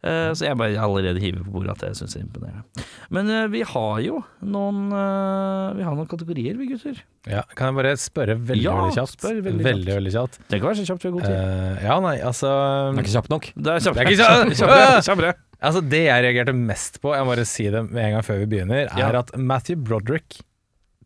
Eh, 0.05 0.29
så 0.38 0.45
jeg 0.45 0.55
bare 0.59 0.77
allerede 0.77 1.19
hiver 1.19 1.41
på 1.41 1.51
bordet 1.55 1.73
at 1.73 1.81
jeg 1.88 1.95
syns 1.97 2.13
det 2.13 2.19
er 2.21 2.25
imponerende. 2.27 2.83
Men 3.09 3.29
eh, 3.33 3.47
vi 3.49 3.63
har 3.65 3.95
jo 4.05 4.19
noen 4.45 4.91
eh, 4.94 5.71
Vi 5.79 5.83
har 5.88 5.95
noen 5.97 6.07
kategorier, 6.11 6.53
vi 6.59 6.67
gutter. 6.69 6.99
Ja, 7.27 7.41
kan 7.57 7.71
jeg 7.71 7.77
bare 7.79 7.95
spørre 7.97 8.35
veldig, 8.38 8.61
Ja, 8.63 8.75
veldig 8.77 8.94
kjapt? 8.99 9.15
spør 9.17 9.41
veldig 9.41 9.65
veldig, 9.65 9.88
kjapt. 9.89 9.97
veldig 9.97 10.13
kjapt. 10.13 10.38
Det 10.53 10.59
kan 10.61 10.69
være 10.69 10.79
så 10.79 10.85
kjapt 10.91 11.03
vi 11.03 11.09
har 11.09 11.15
god 11.17 11.25
tid. 11.25 11.35
Uh, 11.41 11.81
ja, 11.88 11.97
nei, 12.05 12.16
altså 12.30 12.51
Det 12.54 13.01
er 13.01 13.04
ikke 13.07 13.16
kjapt 13.18 13.33
nok. 13.33 13.49
det 13.57 13.73
er 13.73 13.83
kjapt. 13.87 13.97
det 13.97 14.06
er 14.06 14.11
ikke 14.11 14.21
kjapt. 14.21 14.56
kjappere. 14.61 15.01
kjappere. 15.09 15.33
Altså 15.68 15.81
Det 15.89 16.04
jeg 16.06 16.23
reagerte 16.27 16.54
mest 16.54 17.01
på, 17.01 17.16
jeg 17.18 17.25
må 17.25 17.33
bare 17.33 17.47
si 17.49 17.66
det 17.73 17.81
med 17.89 18.04
en 18.06 18.16
gang 18.19 18.27
før 18.30 18.37
vi 18.44 18.49
begynner, 18.54 18.85
er 18.94 19.01
Ja. 19.01 19.09
at 19.25 19.33
Matthew 19.35 19.81
Broderick 19.81 20.37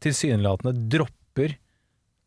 tilsynelatende 0.04 0.76
dropper 0.92 1.56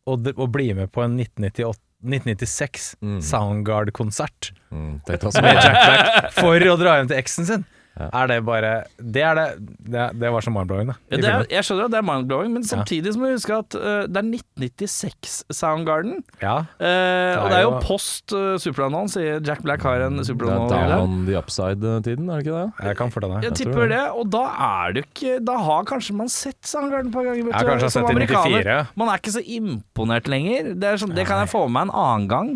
å, 0.08 0.16
å 0.16 0.46
bli 0.52 0.72
med 0.80 0.90
på 0.94 1.04
en 1.04 1.18
1998 1.20 1.83
1996 2.04 2.96
Mm. 3.00 3.20
Soundgarde-konsert 3.22 4.52
Mm, 4.70 5.00
Black 5.06 6.32
for 6.34 6.58
å 6.58 6.76
dra 6.80 6.96
hjem 6.98 7.08
til 7.08 7.16
eksen 7.20 7.46
sin. 7.46 7.64
Ja. 7.94 8.08
Er 8.10 8.26
det 8.26 8.40
bare 8.42 8.70
Det 8.98 9.22
er 9.22 9.34
det 9.38 9.44
Det, 9.86 10.04
det 10.18 10.30
var 10.34 10.42
så 10.42 10.50
mindblowing, 10.50 10.88
da. 10.90 10.96
Ja, 11.12 11.16
det 11.22 11.28
er, 11.30 11.44
jeg 11.52 11.66
skjønner 11.68 11.86
at 11.86 11.92
det 11.94 11.98
er 12.00 12.06
mindblowing, 12.08 12.50
men 12.56 12.64
samtidig 12.66 13.12
så 13.14 13.20
må 13.20 13.28
vi 13.30 13.36
huske 13.36 13.54
at 13.54 13.76
uh, 13.78 14.02
det 14.10 14.18
er 14.18 14.26
1996 14.34 15.36
Soundgarden. 15.54 16.18
ja. 16.42 16.56
Eh, 16.82 17.38
og 17.38 17.50
det 17.50 17.58
er 17.58 17.62
jo 17.62 17.70
jo- 17.70 17.80
post 17.84 18.34
uh, 18.34 18.56
Superanalyse, 18.58 19.14
sier 19.14 19.40
Jack 19.46 19.62
Black 19.62 19.82
har 19.86 20.02
en 20.08 20.18
Det 20.18 20.26
er. 20.26 20.96
Down 20.96 21.24
the 21.26 21.38
upside-tiden, 21.38 22.28
er 22.30 22.42
det 22.42 22.46
ikke 22.46 22.58
det? 22.58 22.86
Jeg 22.88 22.96
kan 22.96 23.10
fortelle 23.14 23.42
Jeg 23.42 23.50
jeg 23.50 23.58
tipper 23.62 23.88
det, 23.88 24.02
og 24.10 24.30
da 24.30 24.44
er 24.48 24.92
det 24.92 25.04
jo 25.04 25.08
ikke 25.10 25.44
Da 25.44 25.58
har 25.58 25.84
kanskje 25.84 26.16
man 26.18 26.28
sett 26.28 26.60
Soundgarden 26.66 27.08
et 27.08 27.14
par 27.14 27.22
ganger. 27.22 27.44
vet 27.44 27.52
Jeg 27.52 27.54
har 27.54 27.64
du, 27.64 27.70
kanskje 27.70 27.90
som 27.90 28.02
sett 28.02 28.08
det 28.08 28.14
i 28.14 28.34
amerikaner. 28.34 28.62
94. 28.64 28.96
Man 28.96 29.08
er 29.08 29.22
ikke 29.22 29.34
så 29.36 29.44
imponert 29.44 30.28
lenger. 30.28 30.74
Det, 30.74 30.88
er 30.88 30.96
sånn, 30.96 31.14
det 31.14 31.26
kan 31.28 31.44
jeg 31.44 31.52
få 31.52 31.68
med 31.68 31.74
meg 31.74 31.88
en 31.88 31.94
annen 31.94 32.28
gang. 32.28 32.50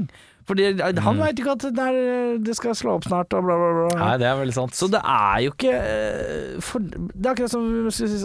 Fordi 0.48 0.70
han 0.80 1.18
veit 1.20 1.38
ikke 1.42 1.52
at 1.54 1.66
det, 1.76 1.84
er, 1.84 2.38
det 2.40 2.54
skal 2.56 2.74
slå 2.78 2.94
opp 2.96 3.04
snart, 3.04 3.34
og 3.36 3.44
bla, 3.44 3.56
bla, 3.60 3.68
bla. 3.76 3.98
Nei, 4.00 4.14
det 4.22 4.26
er 4.30 4.38
veldig 4.40 4.54
sant. 4.56 4.72
Så 4.78 4.88
det 4.90 5.02
er 5.04 5.42
jo 5.44 5.52
ikke 5.52 5.74
eh, 5.76 6.54
for, 6.64 6.80
Det 6.88 7.26
er 7.26 7.34
akkurat 7.34 7.52
som 7.52 7.66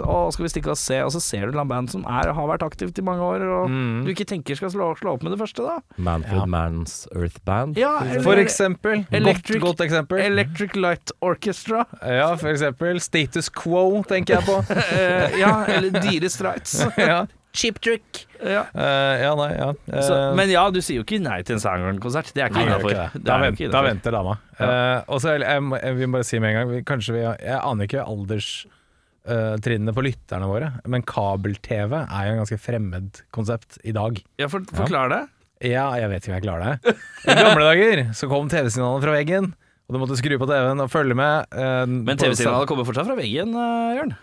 Å, 0.07 0.15
skal 0.31 0.45
vi 0.47 0.51
stikke 0.53 0.71
og 0.71 0.79
se, 0.79 1.01
og 1.03 1.11
så 1.11 1.19
ser 1.23 1.51
du 1.51 1.59
et 1.59 1.67
band 1.67 1.91
som 1.91 2.05
er, 2.07 2.31
har 2.33 2.47
vært 2.49 2.63
aktivt 2.65 2.97
i 2.99 3.05
mange 3.05 3.21
år, 3.27 3.43
og 3.43 3.69
Mm. 3.73 4.03
du 4.05 4.11
ikke 4.13 4.25
tenker 4.29 4.55
skal 4.59 4.71
slå, 4.73 4.89
slå 4.99 5.13
opp 5.17 5.23
med 5.23 5.33
det 5.35 5.39
første, 5.43 5.63
da. 5.67 5.79
Manfred 5.97 6.39
Ja. 6.43 6.45
Mans 6.45 6.95
Earth 7.15 7.39
Band. 7.45 7.77
Ja, 7.77 7.93
eller- 8.03 8.21
For 8.23 8.39
eksempel. 8.41 9.05
Electric- 9.11 9.59
godt, 9.59 9.77
godt 9.77 9.85
eksempel. 9.89 10.19
Electric 10.23 10.75
Light 10.75 11.11
Orchestra. 11.21 11.85
Ja, 12.01 12.35
for 12.35 12.49
eksempel 12.53 12.99
Status 13.01 13.49
Quo, 13.49 14.03
tenker 14.07 14.39
jeg 14.39 14.43
på. 14.47 14.59
Eh, 14.93 15.39
ja, 15.39 15.65
eller 15.67 15.91
Dire 16.01 16.29
Strights. 16.29 16.85
ja. 16.97 17.25
Cheap 17.53 17.77
Trick. 17.85 18.23
Ja. 18.41 18.63
Uh, 18.73 19.13
ja, 19.21 19.31
nei, 19.37 19.49
ja. 19.55 19.67
Uh, 19.87 19.99
Så, 20.01 20.15
men 20.35 20.49
ja, 20.49 20.63
du 20.73 20.79
sier 20.81 20.97
jo 20.99 21.03
ikke 21.05 21.19
nei 21.21 21.39
til 21.45 21.55
en 21.59 21.61
Soundgarden-konsert. 21.61 22.31
Det 22.33 22.41
er 22.41 22.49
ikke 22.49 22.63
innafor. 22.65 22.95
Da, 23.21 23.37
vent, 23.43 23.61
da 23.71 23.81
venter 23.85 24.15
dama. 24.15 24.33
Eh, 24.57 24.99
og 25.07 25.21
så 25.21 25.35
jeg, 25.35 25.43
jeg, 25.45 25.61
jeg 25.83 25.97
vil 25.99 26.11
bare 26.15 26.25
si 26.27 26.39
med 26.41 26.49
en 26.49 26.57
gang 26.59 26.69
vi, 26.71 26.79
Kanskje 26.87 27.13
vi 27.15 27.21
Jeg 27.23 27.59
aner 27.59 27.87
ikke 27.87 28.03
alderstrinnene 28.09 29.93
på 29.95 30.03
lytterne 30.05 30.49
våre, 30.49 30.71
men 30.89 31.05
kabel-TV 31.07 31.93
er 32.01 32.27
jo 32.27 32.33
en 32.35 32.41
ganske 32.43 32.59
fremmed 32.61 33.21
konsept 33.35 33.77
i 33.87 33.93
dag. 33.95 34.17
Ja, 34.41 34.49
for, 34.51 34.65
forklar 34.73 35.13
det. 35.13 35.21
Ja, 35.63 35.85
jeg 35.95 36.09
vet 36.11 36.25
ikke 36.25 36.33
om 36.33 36.37
jeg 36.39 36.45
klarer 36.47 36.73
det. 36.83 36.95
I 37.31 37.37
gamle 37.39 37.69
dager 37.69 38.03
så 38.17 38.27
kom 38.31 38.49
TV-signalene 38.51 39.03
fra 39.05 39.13
veggen, 39.15 39.51
og 39.87 39.95
du 39.95 40.01
måtte 40.01 40.17
skru 40.19 40.35
på 40.41 40.49
TV-en 40.49 40.83
og 40.83 40.91
følge 40.91 41.15
med. 41.21 41.47
eh, 41.53 41.85
Men 41.87 42.19
TV-signalet 42.19 42.67
kommer 42.71 42.87
fortsatt 42.89 43.07
fra 43.07 43.15
veggen, 43.19 43.53
uh, 43.55 43.93
Jørn. 43.99 44.15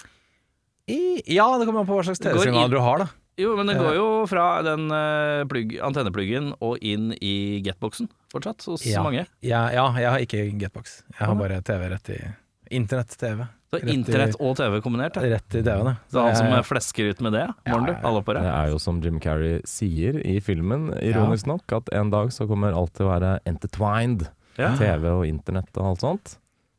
I- 0.90 1.22
Ja, 1.36 1.46
det 1.60 1.68
kommer 1.68 1.84
an 1.84 1.88
på 1.88 1.96
hva 1.96 2.04
slags 2.10 2.20
TV-signal 2.20 2.68
du 2.72 2.80
har, 2.82 3.04
da. 3.06 3.08
Jo, 3.38 3.56
men 3.56 3.66
det 3.70 3.76
går 3.78 3.94
jo 3.96 4.08
fra 4.28 4.62
den 4.62 4.90
eh, 4.90 5.44
plugg, 5.48 5.76
antennepluggen 5.80 6.52
og 6.60 6.78
inn 6.82 7.12
i 7.20 7.60
getboxen 7.64 8.08
fortsatt, 8.32 8.64
hos 8.66 8.84
Ja. 8.86 9.02
mange. 9.02 9.26
Ja, 9.42 9.70
ja, 9.72 9.86
jeg 9.98 10.10
har 10.10 10.18
ikke 10.26 10.58
Getbox. 10.60 11.02
Jeg 11.18 11.26
har 11.26 11.34
bare 11.34 11.60
TV 11.62 11.88
rett 11.90 12.10
i 12.10 12.18
Internett-TV. 12.70 13.46
Så 13.70 13.78
internett 13.86 14.34
og 14.42 14.56
TV 14.58 14.80
kombinert. 14.82 15.14
Ja. 15.16 15.22
Rett 15.36 15.54
i 15.54 15.62
TV-en, 15.62 15.86
ja. 15.92 15.94
Så 16.10 16.22
han 16.26 16.36
som 16.36 16.46
Jeg- 16.46 16.64
flesker 16.66 17.10
ut 17.10 17.20
med 17.20 17.32
det, 17.32 17.46
morgen 17.68 17.86
Ja, 17.86 17.92
ja, 17.92 17.98
ja. 18.00 18.08
alle 18.08 18.20
Det 18.22 18.34
det. 18.34 18.44
er 18.44 18.66
jo 18.70 18.78
som 18.78 19.00
Jim 19.00 19.20
Carrey 19.20 19.60
sier 19.64 20.18
i 20.26 20.40
filmen, 20.40 20.90
ironisk 21.00 21.46
nok, 21.46 21.62
at 21.72 21.88
en 21.92 22.10
dag 22.10 22.28
så 22.30 22.46
kommer 22.48 22.72
alt 22.74 22.94
til 22.94 23.06
å 23.06 23.10
være 23.20 23.38
intertwined. 23.46 24.28
Ja. 24.58 24.76
TV 24.76 25.04
og 25.08 25.24
internett 25.26 25.70
og 25.76 25.84
alt 25.86 26.00
sånt. 26.00 26.36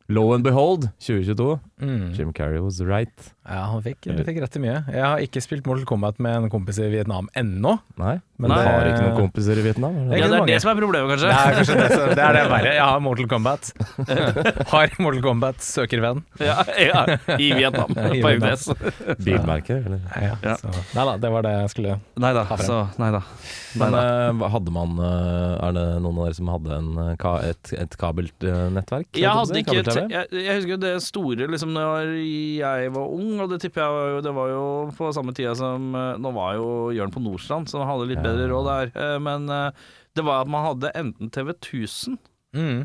Low 0.08 0.32
and 0.34 0.44
behold, 0.44 0.90
2022. 1.00 1.60
Mm. 1.82 2.12
Jim 2.16 2.32
Carrey 2.32 2.60
was 2.62 2.80
right. 2.86 3.10
Ja, 3.42 3.64
han 3.72 3.82
fikk, 3.82 4.04
du 4.06 4.20
fikk 4.22 4.36
rett 4.38 4.54
i 4.54 4.60
mye. 4.62 4.76
Jeg 4.86 5.02
har 5.02 5.18
ikke 5.24 5.40
spilt 5.42 5.66
Mortal 5.66 5.84
Kombat 5.88 6.20
med 6.22 6.36
en 6.44 6.50
kompis 6.52 6.78
i 6.78 6.86
Vietnam 6.92 7.26
ennå. 7.34 7.72
Nei, 7.98 8.20
Men 8.38 8.50
Nei. 8.52 8.58
det- 8.62 8.70
har 8.70 8.86
ikke 8.86 9.02
noen 9.08 9.16
kompiser 9.24 9.58
i 9.58 9.64
Vietnam? 9.66 9.96
Det 10.10 10.18
Ja, 10.20 10.28
det 10.28 10.32
er 10.32 10.38
mange. 10.38 10.46
det 10.52 10.60
som 10.62 10.70
er 10.70 10.80
problemet, 10.80 11.10
kanskje. 11.10 11.26
Det 11.26 11.40
er 11.42 11.56
kanskje 11.58 11.74
det, 11.80 12.16
det 12.16 12.22
er 12.22 12.32
det 12.38 12.44
verre. 12.52 12.72
Jeg 12.76 12.84
har 12.86 13.00
Mortal 13.00 13.26
Kombat. 13.32 13.72
Har 14.72 14.94
Mortal 15.02 15.22
Kombat, 15.26 15.56
søker 15.66 16.00
venn. 16.04 16.22
Ja, 16.38 16.62
ja, 16.78 17.02
I 17.36 17.50
Vietnam, 17.58 17.90
I 18.14 18.22
på. 18.22 18.76
Bilmerker, 19.24 19.82
eller? 19.86 20.00
Ja, 20.16 20.36
Ja. 20.42 20.56
Så. 20.62 20.70
Nei 20.94 21.04
da, 21.08 21.16
det 21.18 21.30
var 21.34 21.42
det 21.46 21.52
jeg 21.58 21.70
skulle 21.74 21.98
neida, 22.18 22.44
Ha 22.46 22.56
frem. 22.56 22.66
så 22.66 22.78
neida. 23.02 23.22
Neida. 23.74 24.00
Men 24.36 24.42
eh, 24.42 24.48
hadde 24.52 24.72
man 24.74 24.98
eh, 25.00 25.66
Er 25.66 25.72
det 25.72 25.84
noen 26.04 26.18
av 26.20 26.26
dere 26.28 26.36
som 26.36 26.50
hadde 26.52 26.74
en, 26.76 26.90
eh, 27.08 27.48
et, 27.48 27.70
et 27.80 27.94
kabelt 28.00 28.44
eh, 28.44 28.66
nettverk? 28.74 29.08
Jeg 29.16 29.32
hadde 29.32 29.62
ikke 29.62 29.78
jeg, 30.12 30.26
jeg 30.32 30.56
husker 30.60 30.80
det 30.82 30.92
store 31.02 31.48
liksom 31.48 31.71
da 31.76 31.84
jeg 32.06 32.92
var 32.94 33.12
ung, 33.12 33.40
og 33.42 33.50
det 33.52 33.60
tipper 33.62 33.82
jeg 33.82 33.94
var 33.96 34.08
jo 34.12 34.22
Det 34.24 34.32
var 34.36 34.48
jo 34.52 34.64
på 34.96 35.10
samme 35.14 35.34
tida 35.36 35.54
som 35.58 35.92
eh, 35.98 36.18
Nå 36.22 36.32
var 36.36 36.56
jo 36.58 36.66
Jørn 36.94 37.12
på 37.14 37.22
Nordstrand, 37.22 37.70
så 37.70 37.82
han 37.82 37.90
hadde 37.90 38.08
litt 38.10 38.24
bedre 38.24 38.48
råd 38.50 38.68
der. 38.70 38.92
Eh, 38.96 39.18
Men 39.22 39.48
eh, 39.52 39.86
det 40.16 40.24
var 40.26 40.44
at 40.44 40.50
man 40.52 40.66
hadde 40.66 40.92
enten 40.98 41.30
TV 41.32 41.54
1000, 41.54 42.18
mm. 42.52 42.82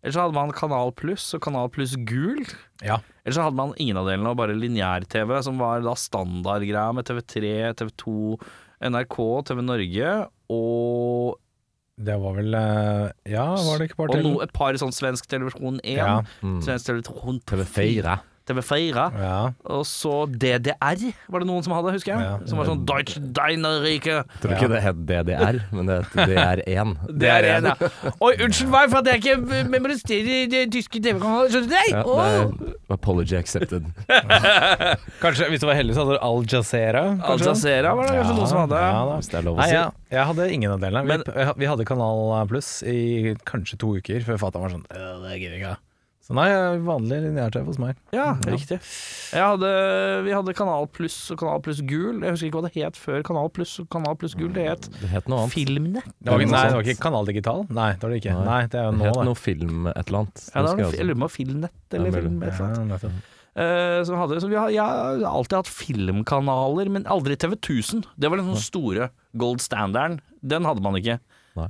eller 0.00 0.14
så 0.14 0.22
hadde 0.24 0.36
man 0.38 0.54
Kanal 0.56 0.94
Pluss 0.96 1.26
og 1.36 1.42
Kanal 1.44 1.68
Pluss 1.72 1.92
Gul. 2.08 2.40
Ja. 2.80 3.02
Eller 3.20 3.36
så 3.36 3.44
hadde 3.44 3.58
man 3.58 3.74
ingen 3.76 4.00
av 4.00 4.08
delene, 4.08 4.32
og 4.32 4.38
bare 4.40 4.56
lineær-TV, 4.56 5.34
som 5.44 5.60
var 5.60 5.84
da 5.84 5.92
standardgreia 5.92 6.88
med 6.96 7.04
TV3, 7.04 7.52
TV2, 7.82 8.14
NRK, 8.88 9.18
TV 9.50 9.60
Norge 9.60 10.14
og, 10.48 11.36
Det 12.00 12.16
var 12.22 12.38
vel 12.38 12.56
Ja, 13.28 13.44
var 13.60 13.76
det 13.76 13.90
ikke 13.90 14.00
bare 14.00 14.16
og 14.16 14.24
no, 14.24 14.34
et 14.40 14.56
par 14.56 14.80
sånn 14.80 14.96
svensk 14.96 15.28
televisjon 15.28 15.82
1. 15.84 15.98
Ja. 16.00 16.14
Mm. 16.40 16.62
Svensk 16.64 16.88
televisjon 16.88 17.44
TV4. 17.44 18.16
TV4. 18.50 19.06
Ja. 19.22 19.36
Og 19.70 19.84
så 19.88 20.12
DDR 20.30 20.76
var 21.30 21.44
det 21.44 21.48
noen 21.48 21.64
som 21.64 21.72
hadde, 21.78 21.94
husker 21.96 22.12
jeg. 22.14 22.26
Ja. 22.26 22.36
Som 22.50 22.60
var 22.60 22.68
sånn 22.68 22.84
Deutsche 22.88 23.22
Deinerrike. 23.40 24.20
Tror 24.42 24.56
ikke 24.58 24.70
det 24.74 24.82
het 24.84 25.00
DDR, 25.08 25.60
men 25.72 25.88
det 25.88 26.00
het 26.02 26.30
DR1. 26.34 26.94
DR1, 27.24 27.70
ja. 27.70 27.90
Oi, 28.18 28.32
unnskyld 28.44 28.72
meg 28.74 28.90
for 28.92 29.00
at 29.00 29.10
jeg 29.12 29.22
ikke 29.22 29.64
memoriserer 29.70 30.50
de 30.52 30.64
tyske 30.74 31.00
TV-kanaler. 31.02 31.50
Skjønner 31.54 31.70
du? 31.70 31.74
det? 31.76 31.84
Ja, 31.94 32.04
det 32.04 32.74
er 32.90 32.94
apology 32.96 33.36
accepted. 33.38 33.86
Kanskje, 35.22 35.48
hvis 35.52 35.62
du 35.62 35.66
var 35.68 35.78
heldig, 35.78 35.94
så 35.96 36.04
hadde 36.04 36.16
du 36.18 36.22
Al 36.26 36.44
Jazeera. 36.50 37.04
Al? 37.22 37.42
Jazeera 37.44 37.92
var 37.98 38.08
det 38.10 38.16
kanskje 38.18 38.36
noen 38.38 38.50
som 38.50 38.62
hadde. 38.64 38.80
Ja, 38.82 39.02
da. 39.10 39.18
Hvis 39.20 39.30
det 39.32 39.38
er 39.40 39.46
lov 39.46 39.58
å 39.58 39.60
Nei, 39.62 39.68
si. 39.70 39.76
ja, 39.76 39.84
jeg 40.16 40.26
hadde 40.32 40.48
ingen 40.56 40.74
av 40.74 40.82
delene. 40.82 41.04
Men- 41.10 41.24
vi, 41.30 41.46
vi 41.62 41.68
hadde 41.70 41.86
Kanal 41.88 42.48
Pluss 42.50 42.70
i 42.86 43.34
kanskje 43.46 43.78
to 43.80 43.94
uker 44.00 44.24
før 44.26 44.40
fatter'n 44.42 44.64
var 44.64 44.72
sånn 44.74 44.86
«Øh, 44.90 45.20
Det 45.26 45.36
gidder 45.38 45.56
jeg 45.56 45.62
ikke. 45.62 45.76
Så 46.30 46.36
nei, 46.38 46.46
vanlig 46.86 47.16
lineær-TV 47.24 47.64
hos 47.66 47.78
meg. 47.82 47.96
Ja, 48.14 48.36
riktig. 48.46 48.76
Jeg 49.34 49.42
hadde, 49.42 49.70
vi 50.22 50.30
hadde 50.30 50.52
Kanal 50.54 50.86
Pluss 50.94 51.16
og 51.34 51.40
Kanal 51.40 51.58
Pluss 51.64 51.80
Gul. 51.82 52.20
Jeg 52.22 52.36
husker 52.36 52.46
ikke 52.52 52.60
hva 52.60 52.68
det 52.68 52.84
het 52.84 53.00
før 53.02 53.24
Kanal 53.26 53.50
Pluss 53.50 53.72
og 53.82 53.88
Kanal 53.90 54.14
Pluss 54.20 54.36
Gul. 54.38 54.52
Det 54.54 54.68
het 54.68 54.86
Det 55.00 55.10
het 55.10 55.26
noe 55.26 55.40
annet. 55.42 55.56
Filmnett. 55.56 56.06
Det 56.22 56.30
var, 56.30 56.44
nei, 56.46 56.62
det 56.70 56.76
var 56.78 56.86
ikke 56.86 57.02
Kanal 57.02 57.26
Digital? 57.26 57.64
Nei, 57.66 57.88
det 57.96 58.06
var 58.06 58.14
det 58.14 58.20
ikke. 58.22 58.36
Nei. 58.38 58.46
Nei, 58.46 58.60
det 58.70 58.78
er 58.78 58.86
jo 58.86 58.92
Det 58.94 59.00
nå, 59.00 59.08
het 59.10 59.18
det. 59.18 59.26
noe 59.32 59.40
film 59.42 59.90
et 59.90 60.06
eller 60.06 60.22
annet. 60.22 60.46
Ja, 60.46 60.54
det 60.54 60.54
var 60.54 60.62
noe, 60.62 60.70
jeg 60.70 60.86
jeg 60.86 60.92
også. 60.94 61.08
lurer 61.10 61.20
på 61.24 61.26
om 61.30 61.34
Filmnett 61.34 61.98
eller 61.98 62.06
Ja, 62.06 62.16
film, 62.20 62.38
et 62.46 62.54
eller 62.54 62.66
annet. 62.70 62.78
Ja, 62.78 62.86
nettopp. 62.94 63.36
Eh, 63.60 63.98
som 64.06 64.14
hadde, 64.22 64.38
så 64.40 64.48
vi 64.48 64.54
har, 64.54 64.70
jeg 64.70 64.78
har 64.86 65.24
alltid 65.34 65.56
hatt 65.58 65.66
filmkanaler, 65.74 66.88
men 66.94 67.04
aldri 67.10 67.34
TV 67.36 67.56
1000. 67.58 68.04
Det 68.16 68.30
var 68.30 68.38
den 68.38 68.52
sånn 68.52 68.62
store 68.62 69.10
gold 69.36 69.58
standarden. 69.64 70.20
Den 70.40 70.64
hadde 70.64 70.80
man 70.86 70.94
ikke. 71.00 71.18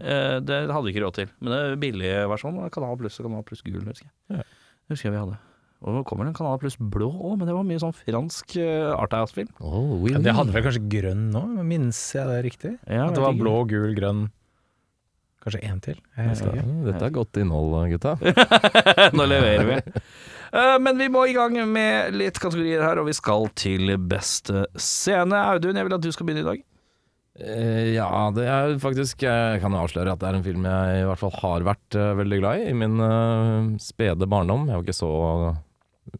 Eh, 0.01 0.39
det 0.47 0.59
hadde 0.71 0.85
vi 0.87 0.93
ikke 0.95 1.05
råd 1.07 1.17
til. 1.19 1.31
Men 1.41 1.55
den 1.57 1.81
billige 1.83 2.25
versjonen 2.31 2.63
var 2.63 2.71
Kanal 2.75 2.97
Pluss 3.01 3.19
og 3.21 3.27
Kanal 3.29 3.47
Pluss 3.49 3.63
Gul, 3.67 3.81
husker 3.83 4.07
jeg. 4.07 4.13
Ja. 4.37 4.43
Det 4.45 4.95
husker 4.97 5.11
jeg 5.11 5.17
vi 5.17 5.23
hadde. 5.25 5.39
Og 5.81 5.95
nå 5.97 6.03
kommer 6.05 6.27
det 6.29 6.35
en 6.35 6.37
Kanal 6.37 6.59
Pluss 6.61 6.75
Blå 6.77 7.09
òg, 7.09 7.39
men 7.41 7.49
det 7.49 7.55
var 7.57 7.65
mye 7.65 7.81
sånn 7.81 7.95
fransk 7.97 8.57
uh, 8.61 8.91
arthouse-film. 9.01 9.49
Oh, 9.65 9.95
oui, 10.03 10.11
Ja, 10.13 10.19
oui. 10.19 10.25
det 10.27 10.35
hadde 10.37 10.53
vel 10.53 10.67
kanskje 10.67 10.83
grønn 10.93 11.23
nå? 11.33 11.41
Minnes 11.65 12.01
jeg 12.15 12.29
det 12.29 12.43
riktig? 12.45 12.73
Ja, 12.85 13.07
At 13.09 13.17
det 13.17 13.23
var 13.25 13.39
blå, 13.39 13.55
gul, 13.71 13.95
grønn 13.97 14.27
Kanskje 15.41 15.63
én 15.65 15.79
til? 15.81 15.97
Jeg 16.19 16.29
husker 16.35 16.51
Ja, 16.53 16.61
ikke. 16.61 16.75
Dette 16.91 17.07
er 17.07 17.13
godt 17.17 17.39
innhold, 17.41 17.77
gutta. 17.95 18.13
Nå 19.17 19.25
leverer 19.25 19.65
vi. 19.71 19.79
Uh, 20.53 20.75
men 20.85 20.99
vi 21.01 21.07
må 21.09 21.23
i 21.31 21.33
gang 21.33 21.55
med 21.73 22.13
litt 22.21 22.37
kategorier 22.43 22.83
her, 22.85 23.01
og 23.01 23.07
vi 23.09 23.15
skal 23.17 23.49
til 23.57 23.95
beste 24.05 24.67
scene. 24.77 25.41
Audun, 25.55 25.79
jeg 25.81 25.89
vil 25.89 25.97
at 25.97 26.05
du 26.05 26.11
skal 26.13 26.29
begynne 26.29 26.45
i 26.45 26.49
dag. 26.51 26.61
Eh, 27.39 27.95
ja, 27.95 28.09
det 28.35 28.43
er 28.51 28.73
faktisk 28.83 29.23
Jeg 29.23 29.61
kan 29.63 29.71
jo 29.73 29.85
avsløre 29.85 30.13
at 30.13 30.21
det 30.21 30.29
er 30.29 30.37
en 30.41 30.45
film 30.45 30.65
jeg 30.67 30.97
i 30.99 31.07
hvert 31.07 31.21
fall 31.21 31.35
har 31.39 31.67
vært 31.69 31.97
eh, 31.97 32.13
veldig 32.19 32.39
glad 32.43 32.59
i 32.59 32.71
i 32.73 32.77
min 32.77 32.99
uh, 32.99 33.71
spede 33.81 34.27
barndom. 34.29 34.67
Jeg 34.69 34.81
var 34.81 34.83
ikke 34.89 34.99
så 34.99 35.11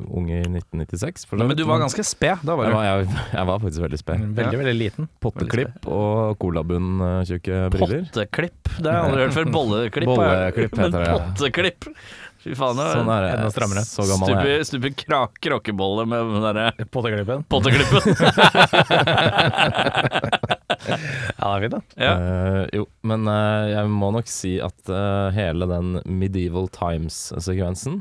ung 0.07 0.29
i 0.31 0.39
1996. 0.39 1.27
for 1.27 1.35
så 1.37 1.47
Men 1.49 1.57
du 1.59 1.65
var 1.67 1.83
ganske 1.83 2.05
sped. 2.07 2.45
Da 2.47 2.55
var 2.55 2.69
jeg 2.69 2.73
du. 2.73 2.77
var, 2.79 2.85
jeg, 2.87 3.09
jeg 3.39 3.49
var 3.51 3.63
faktisk 3.67 3.85
veldig 3.85 4.01
sped. 4.01 4.25
Veldig, 4.39 4.59
veldig 4.63 4.77
liten. 4.79 5.11
Potteklipp 5.25 5.91
og 5.91 6.39
colabunn-tjukke 6.43 7.61
briller. 7.75 8.07
Potteklipp. 8.07 8.75
Det 8.79 8.87
har 8.87 8.99
jeg 9.01 9.11
aldri 9.11 9.23
hørt 9.27 9.39
før. 9.39 9.55
Bolleklipp. 9.59 10.11
Bolleklipp 10.15 10.79
heter 10.79 10.95
det, 10.95 11.07
Men 11.11 11.15
potteklipp. 11.35 11.81
Fy 12.41 12.55
faen. 12.57 12.79
det 12.79 12.87
Sånn 12.95 13.11
er 13.13 13.27
Enda 13.35 13.51
strammere. 13.53 13.83
Så 13.85 14.07
gammel 14.09 14.31
er 14.33 14.47
jeg. 14.49 14.65
Stuper, 14.65 14.95
stuper 14.95 14.95
kra 15.03 15.21
kråkebolle 15.45 16.07
med 16.09 16.31
den 16.37 16.43
derre 16.47 16.87
Potteklippen. 16.89 17.45
potteklippen. 17.53 18.01
Ja, 20.89 20.97
det 20.97 21.51
er 21.51 21.65
fint, 21.67 21.75
da. 21.75 21.81
ja. 22.01 22.13
Uh, 22.17 22.63
jo, 22.81 22.87
men 23.07 23.27
uh, 23.29 23.67
jeg 23.71 23.91
må 23.93 24.09
nok 24.17 24.31
si 24.31 24.55
at 24.65 24.89
uh, 24.93 25.29
hele 25.37 25.69
den 25.71 25.99
Medieval 26.21 26.71
Times-sekvensen 26.73 28.01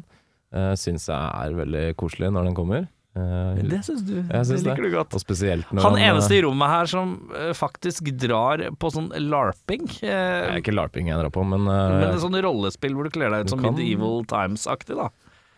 uh, 0.55 0.73
syns 0.79 1.09
jeg 1.09 1.19
er 1.43 1.57
veldig 1.59 1.83
koselig 1.99 2.31
når 2.35 2.49
den 2.49 2.57
kommer. 2.57 2.87
Eh, 3.19 3.57
Det 3.67 3.79
syns 3.83 4.03
du. 4.05 4.13
Jeg 4.21 4.45
synes 4.45 4.61
det 4.63 4.69
liker 4.69 4.85
du 4.85 4.91
godt. 4.93 5.15
og 5.17 5.21
spesielt 5.23 5.71
når 5.73 5.81
Han 5.87 5.95
eh, 5.97 6.05
eneste 6.11 6.35
i 6.37 6.43
rommet 6.45 6.69
her 6.71 6.85
som 6.91 7.15
faktisk 7.57 8.11
drar 8.21 8.61
på 8.79 8.91
sånn 8.93 9.09
larping. 9.25 9.87
Det 9.99 10.13
er 10.13 10.59
ikke 10.61 10.75
larping 10.77 11.09
jeg 11.09 11.17
drar 11.19 11.33
på, 11.33 11.43
men, 11.43 11.65
men 11.65 12.05
en 12.13 12.21
sånn 12.21 12.37
rollespill 12.45 12.93
hvor 12.95 13.09
du 13.09 13.11
kler 13.17 13.33
deg 13.33 13.47
ut 13.47 13.55
som 13.55 13.63
kan- 13.65 13.73
Medieval 13.75 14.21
Times-aktig, 14.29 14.95
da. 15.01 15.09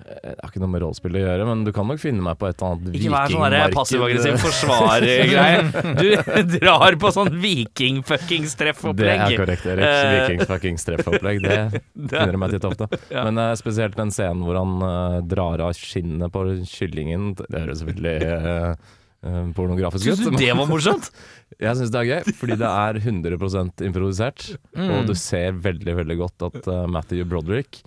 Det 0.06 0.36
har 0.38 0.52
ikke 0.52 0.62
noe 0.64 0.72
med 0.74 0.84
rollespill 0.84 1.18
å 1.18 1.24
gjøre. 1.24 1.48
Men 1.50 1.64
du 1.68 1.72
kan 1.76 1.88
nok 1.90 2.02
finne 2.02 2.24
meg 2.26 2.40
på 2.42 2.50
et 2.50 2.58
eller 2.58 2.76
annet 2.76 2.96
vikingmarked. 2.96 3.36
Ikke 3.36 3.44
vær 3.44 3.56
sånn 3.58 3.76
passiv-aggressiv 3.78 4.40
forsvarer-greie. 4.46 5.60
Du 6.52 6.58
drar 6.58 6.96
på 7.02 7.12
sånn 7.14 7.30
Det 7.32 7.42
viking-fuckings-treffopplegg. 7.44 9.26
er 9.26 9.38
korrekt, 9.40 9.68
Erik. 9.70 9.86
Eh, 9.86 10.14
Vikings 10.16 10.50
fuckings 10.50 10.88
treffopplegg. 10.88 11.44
Det 11.46 11.58
finner 12.12 12.36
du 12.36 12.42
meg 12.42 12.56
titt 12.56 12.68
ofte. 12.68 12.88
Men 13.12 13.40
uh, 13.42 13.52
spesielt 13.60 13.98
den 14.00 14.14
scenen 14.14 14.46
hvor 14.48 14.60
han 14.60 14.78
uh, 14.84 15.20
drar 15.26 15.64
av 15.66 15.76
skinnet 15.78 16.34
på 16.34 16.46
kyllingen. 16.68 17.32
Det 17.42 17.62
høres 17.64 17.84
veldig 17.88 18.16
eh, 18.26 18.74
eh, 19.26 19.46
pornografisk 19.58 20.08
ut. 20.08 20.20
Syns 20.20 20.30
du 20.30 20.40
det 20.42 20.52
var 20.58 20.70
morsomt? 20.70 21.12
Jeg 21.62 21.78
syns 21.78 21.92
det 21.94 22.02
er 22.02 22.10
gøy, 22.10 22.36
fordi 22.40 22.58
det 22.62 22.70
er 22.70 23.02
100% 23.02 23.88
Mm. 24.72 24.92
Og 24.96 25.10
du 25.10 25.14
ser 25.20 25.58
veldig, 25.62 25.94
veldig 26.00 26.18
godt 26.22 26.46
at 26.48 26.68
eh, 26.72 26.86
Matthew 26.90 27.26
Broderick 27.30 27.82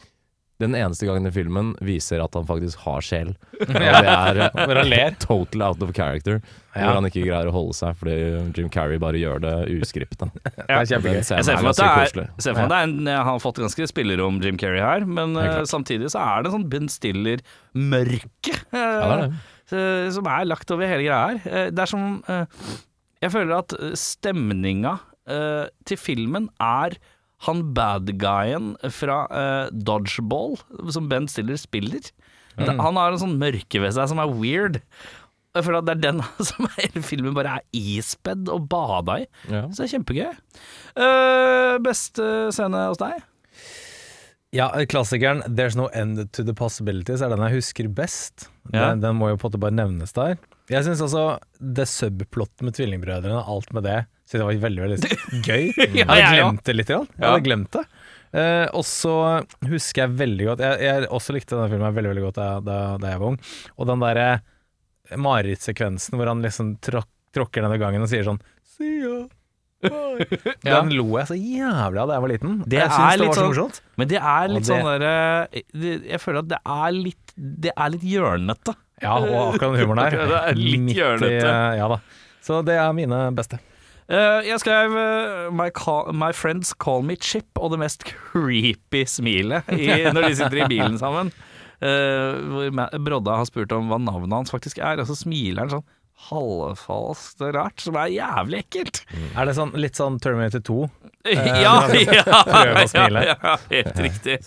den 0.62 0.74
eneste 0.78 1.08
gangen 1.08 1.26
i 1.26 1.32
filmen 1.34 1.72
viser 1.82 2.22
at 2.22 2.36
han 2.38 2.44
faktisk 2.46 2.78
har 2.84 3.02
sjel. 3.02 3.32
Og 3.64 3.72
det 3.74 3.88
er 3.90 4.38
eh, 4.44 4.52
Hvor 4.54 4.78
han 4.78 4.90
ler. 4.90 5.16
total 5.18 5.64
out 5.66 5.82
of 5.82 5.90
character. 5.96 6.38
Ja. 6.74 6.86
Hvor 6.86 6.98
han 7.00 7.08
ikke 7.08 7.24
greier 7.26 7.50
å 7.50 7.54
holde 7.54 7.74
seg 7.78 7.96
fordi 7.98 8.14
Jim 8.54 8.68
Carrey 8.72 9.00
bare 9.02 9.18
gjør 9.18 9.42
det 9.42 9.54
uskripta. 9.74 10.28
Den 10.68 10.70
Jeg 10.78 10.92
ser 10.92 11.02
for 11.02 11.10
meg 11.10 11.72
at 11.74 11.80
det 11.80 11.88
er, 11.88 12.28
ser 12.38 12.54
for 12.54 12.62
meg 12.62 12.68
at 12.68 12.70
det 12.70 12.78
er 12.78 12.86
en, 12.86 12.94
Han 13.10 13.30
har 13.32 13.42
fått 13.42 13.58
ganske 13.62 13.88
spillerom, 13.90 14.38
Jim 14.44 14.58
Carrey 14.60 14.82
her, 14.82 15.06
men 15.06 15.34
eh, 15.42 15.62
samtidig 15.70 16.12
så 16.14 16.22
er 16.22 16.46
det 16.46 16.54
sånn 16.54 16.68
Ben 16.70 16.86
Stiller-mørke 16.92 18.54
uh, 18.74 18.78
Ja, 18.78 19.18
eh, 19.74 20.06
som 20.14 20.28
er 20.30 20.46
lagt 20.46 20.70
over 20.74 20.86
hele 20.86 21.06
greia 21.06 21.20
her. 21.32 21.42
Eh, 21.50 21.66
det 21.74 21.82
er 21.86 21.90
som 21.90 22.20
eh, 22.30 22.46
Jeg 23.24 23.34
føler 23.34 23.58
at 23.58 23.74
stemninga 23.98 24.98
eh, 25.30 25.66
til 25.88 25.98
filmen 26.00 26.50
er 26.62 26.98
han 27.46 27.60
bad 27.76 28.10
guyen 28.20 28.72
fra 28.94 29.18
uh, 29.30 29.66
Dodgeball, 29.72 30.56
som 30.94 31.08
Ben 31.10 31.28
Stiller 31.30 31.56
spiller. 31.60 32.00
Det- 32.56 32.76
Han 32.78 32.96
har 33.00 33.12
en 33.12 33.18
sånn 33.22 33.38
mørke 33.40 33.80
ved 33.82 33.94
seg 33.96 34.08
som 34.12 34.20
er 34.22 34.30
weird. 34.30 34.80
Jeg 35.54 35.64
føler 35.68 35.78
at 35.82 35.86
det 35.86 35.94
er 35.96 36.02
den 36.12 36.22
som 36.50 36.66
hele 36.78 37.02
filmen 37.06 37.34
bare 37.36 37.58
er 37.60 37.64
ispedd 37.78 38.48
og 38.50 38.68
bada 38.70 39.20
i. 39.22 39.26
Ja. 39.50 39.64
Så 39.70 39.82
det 39.84 39.88
er 39.88 39.92
kjempegøy. 39.98 40.32
Uh, 40.98 41.76
beste 41.84 42.28
scene 42.54 42.88
hos 42.90 42.98
deg? 43.02 43.22
Ja, 44.54 44.68
klassikeren 44.86 45.42
'There's 45.50 45.74
No 45.74 45.88
End 45.92 46.20
to 46.32 46.44
the 46.46 46.54
Possibilities' 46.54 47.22
er 47.24 47.32
den 47.34 47.42
jeg 47.48 47.56
husker 47.56 47.88
best. 47.90 48.48
Ja. 48.72 48.92
Den, 48.92 49.00
den 49.02 49.16
må 49.18 49.32
jo 49.32 49.36
på 49.38 49.48
en 49.48 49.50
måte 49.50 49.62
bare 49.64 49.74
nevnes 49.74 50.14
der. 50.14 50.36
Jeg 50.70 50.84
syns 50.86 51.02
også 51.02 51.24
det 51.58 51.88
subplottet 51.90 52.62
med 52.62 52.76
tvillingbrødrene, 52.78 53.42
alt 53.50 53.72
med 53.74 53.82
det, 53.84 53.96
synes 54.24 54.40
det 54.40 54.46
var 54.48 54.60
veldig 54.64 54.82
veldig 54.84 54.98
gøy. 55.44 55.64
Jeg 56.00 56.06
hadde 56.08 56.32
glemt 56.34 56.64
det 56.64 56.76
litt. 56.78 56.92
Jeg 56.94 57.06
hadde 57.20 57.44
glemt 57.46 57.70
det. 57.76 57.84
Uh, 58.34 58.66
og 58.74 58.82
så 58.82 59.12
husker 59.70 60.00
jeg 60.08 60.14
veldig 60.18 60.46
godt 60.48 60.62
Jeg, 60.64 60.78
jeg 60.82 61.04
også 61.14 61.36
likte 61.36 61.54
denne 61.54 61.68
filmen 61.70 61.92
veldig 61.94 62.10
veldig 62.10 62.22
godt 62.24 62.38
da, 62.40 62.46
da, 62.66 62.78
da 62.98 63.12
jeg 63.12 63.20
var 63.22 63.28
ung. 63.30 63.36
Og 63.78 63.86
den 63.86 64.00
derre 64.02 64.24
marerittsekvensen 65.22 66.16
hvor 66.18 66.26
han 66.32 66.42
liksom 66.42 66.72
tråk, 66.82 67.06
tråkker 67.36 67.62
denne 67.62 67.78
gangen 67.78 68.02
og 68.02 68.10
sier 68.10 68.26
sånn 68.26 68.40
See 68.74 69.00
ya. 69.04 69.20
Ja. 70.64 70.78
Den 70.80 70.94
lo 70.96 71.04
jeg 71.18 71.28
så 71.28 71.36
jævlig 71.36 72.00
av 72.00 72.08
da 72.08 72.16
jeg 72.16 72.22
var 72.24 72.30
liten. 72.32 72.52
Det 72.64 72.78
jeg 72.80 72.88
syns 72.94 73.18
det 73.20 73.26
var 73.28 73.36
så 73.36 73.46
sånn- 73.58 73.80
Men 74.00 74.08
det 74.10 74.18
er 74.20 74.48
litt 74.48 74.64
det- 74.64 74.70
sånn 74.70 74.86
derre 74.88 75.94
Jeg 76.14 76.20
føler 76.22 76.38
at 76.40 76.48
det 76.54 76.60
er 76.74 76.94
litt 76.96 77.34
Det 77.36 77.72
er 77.76 77.90
litt 77.94 78.06
hjørnete. 78.08 78.74
Ja, 79.02 79.14
og 79.18 79.54
akkurat 79.54 79.74
den 79.74 79.80
humoren 79.82 80.00
der. 80.00 80.26
Det 80.32 80.40
er 80.40 80.58
litt 80.58 80.96
hjørnete. 80.96 81.54
Ja 81.78 81.88
da. 81.92 82.00
Så 82.44 82.60
det 82.64 82.76
er 82.78 82.90
mine 82.96 83.20
beste. 83.36 83.58
Eh, 84.04 84.44
jeg 84.50 84.60
skrev 84.60 84.94
eh, 85.00 85.50
my, 85.54 85.70
call, 85.72 86.12
'My 86.12 86.32
friends 86.36 86.74
call 86.76 87.04
me 87.06 87.16
Chip' 87.16 87.56
og 87.56 87.72
det 87.72 87.80
mest 87.80 88.04
creepy 88.04 89.04
smilet 89.08 89.68
i, 89.72 89.88
når 90.12 90.28
de 90.28 90.36
sitter 90.36 90.60
i 90.60 90.68
bilen 90.68 90.98
sammen. 91.00 91.32
Eh, 91.84 92.36
hvor 92.52 93.00
Brodda 93.04 93.38
har 93.40 93.48
spurt 93.48 93.72
om 93.76 93.88
hva 93.90 94.00
navnet 94.00 94.36
hans 94.36 94.52
faktisk 94.52 94.80
er, 94.82 95.00
og 95.00 95.08
så 95.08 95.16
smiler 95.24 95.64
han 95.64 95.76
sånn 95.78 95.88
halvfalskt 96.28 97.42
rart, 97.56 97.80
som 97.82 97.96
er 98.00 98.12
jævlig 98.14 98.62
ekkelt. 98.62 99.02
Er 99.34 99.48
det 99.48 99.56
sånn, 99.58 99.74
litt 99.80 99.98
sånn 99.98 100.20
Terminator 100.22 100.62
2? 100.64 100.78
ja, 101.34 101.42
ja, 101.64 101.74
ja, 102.94 103.24
ja, 103.32 103.56
helt 103.72 104.00
riktig. 104.04 104.38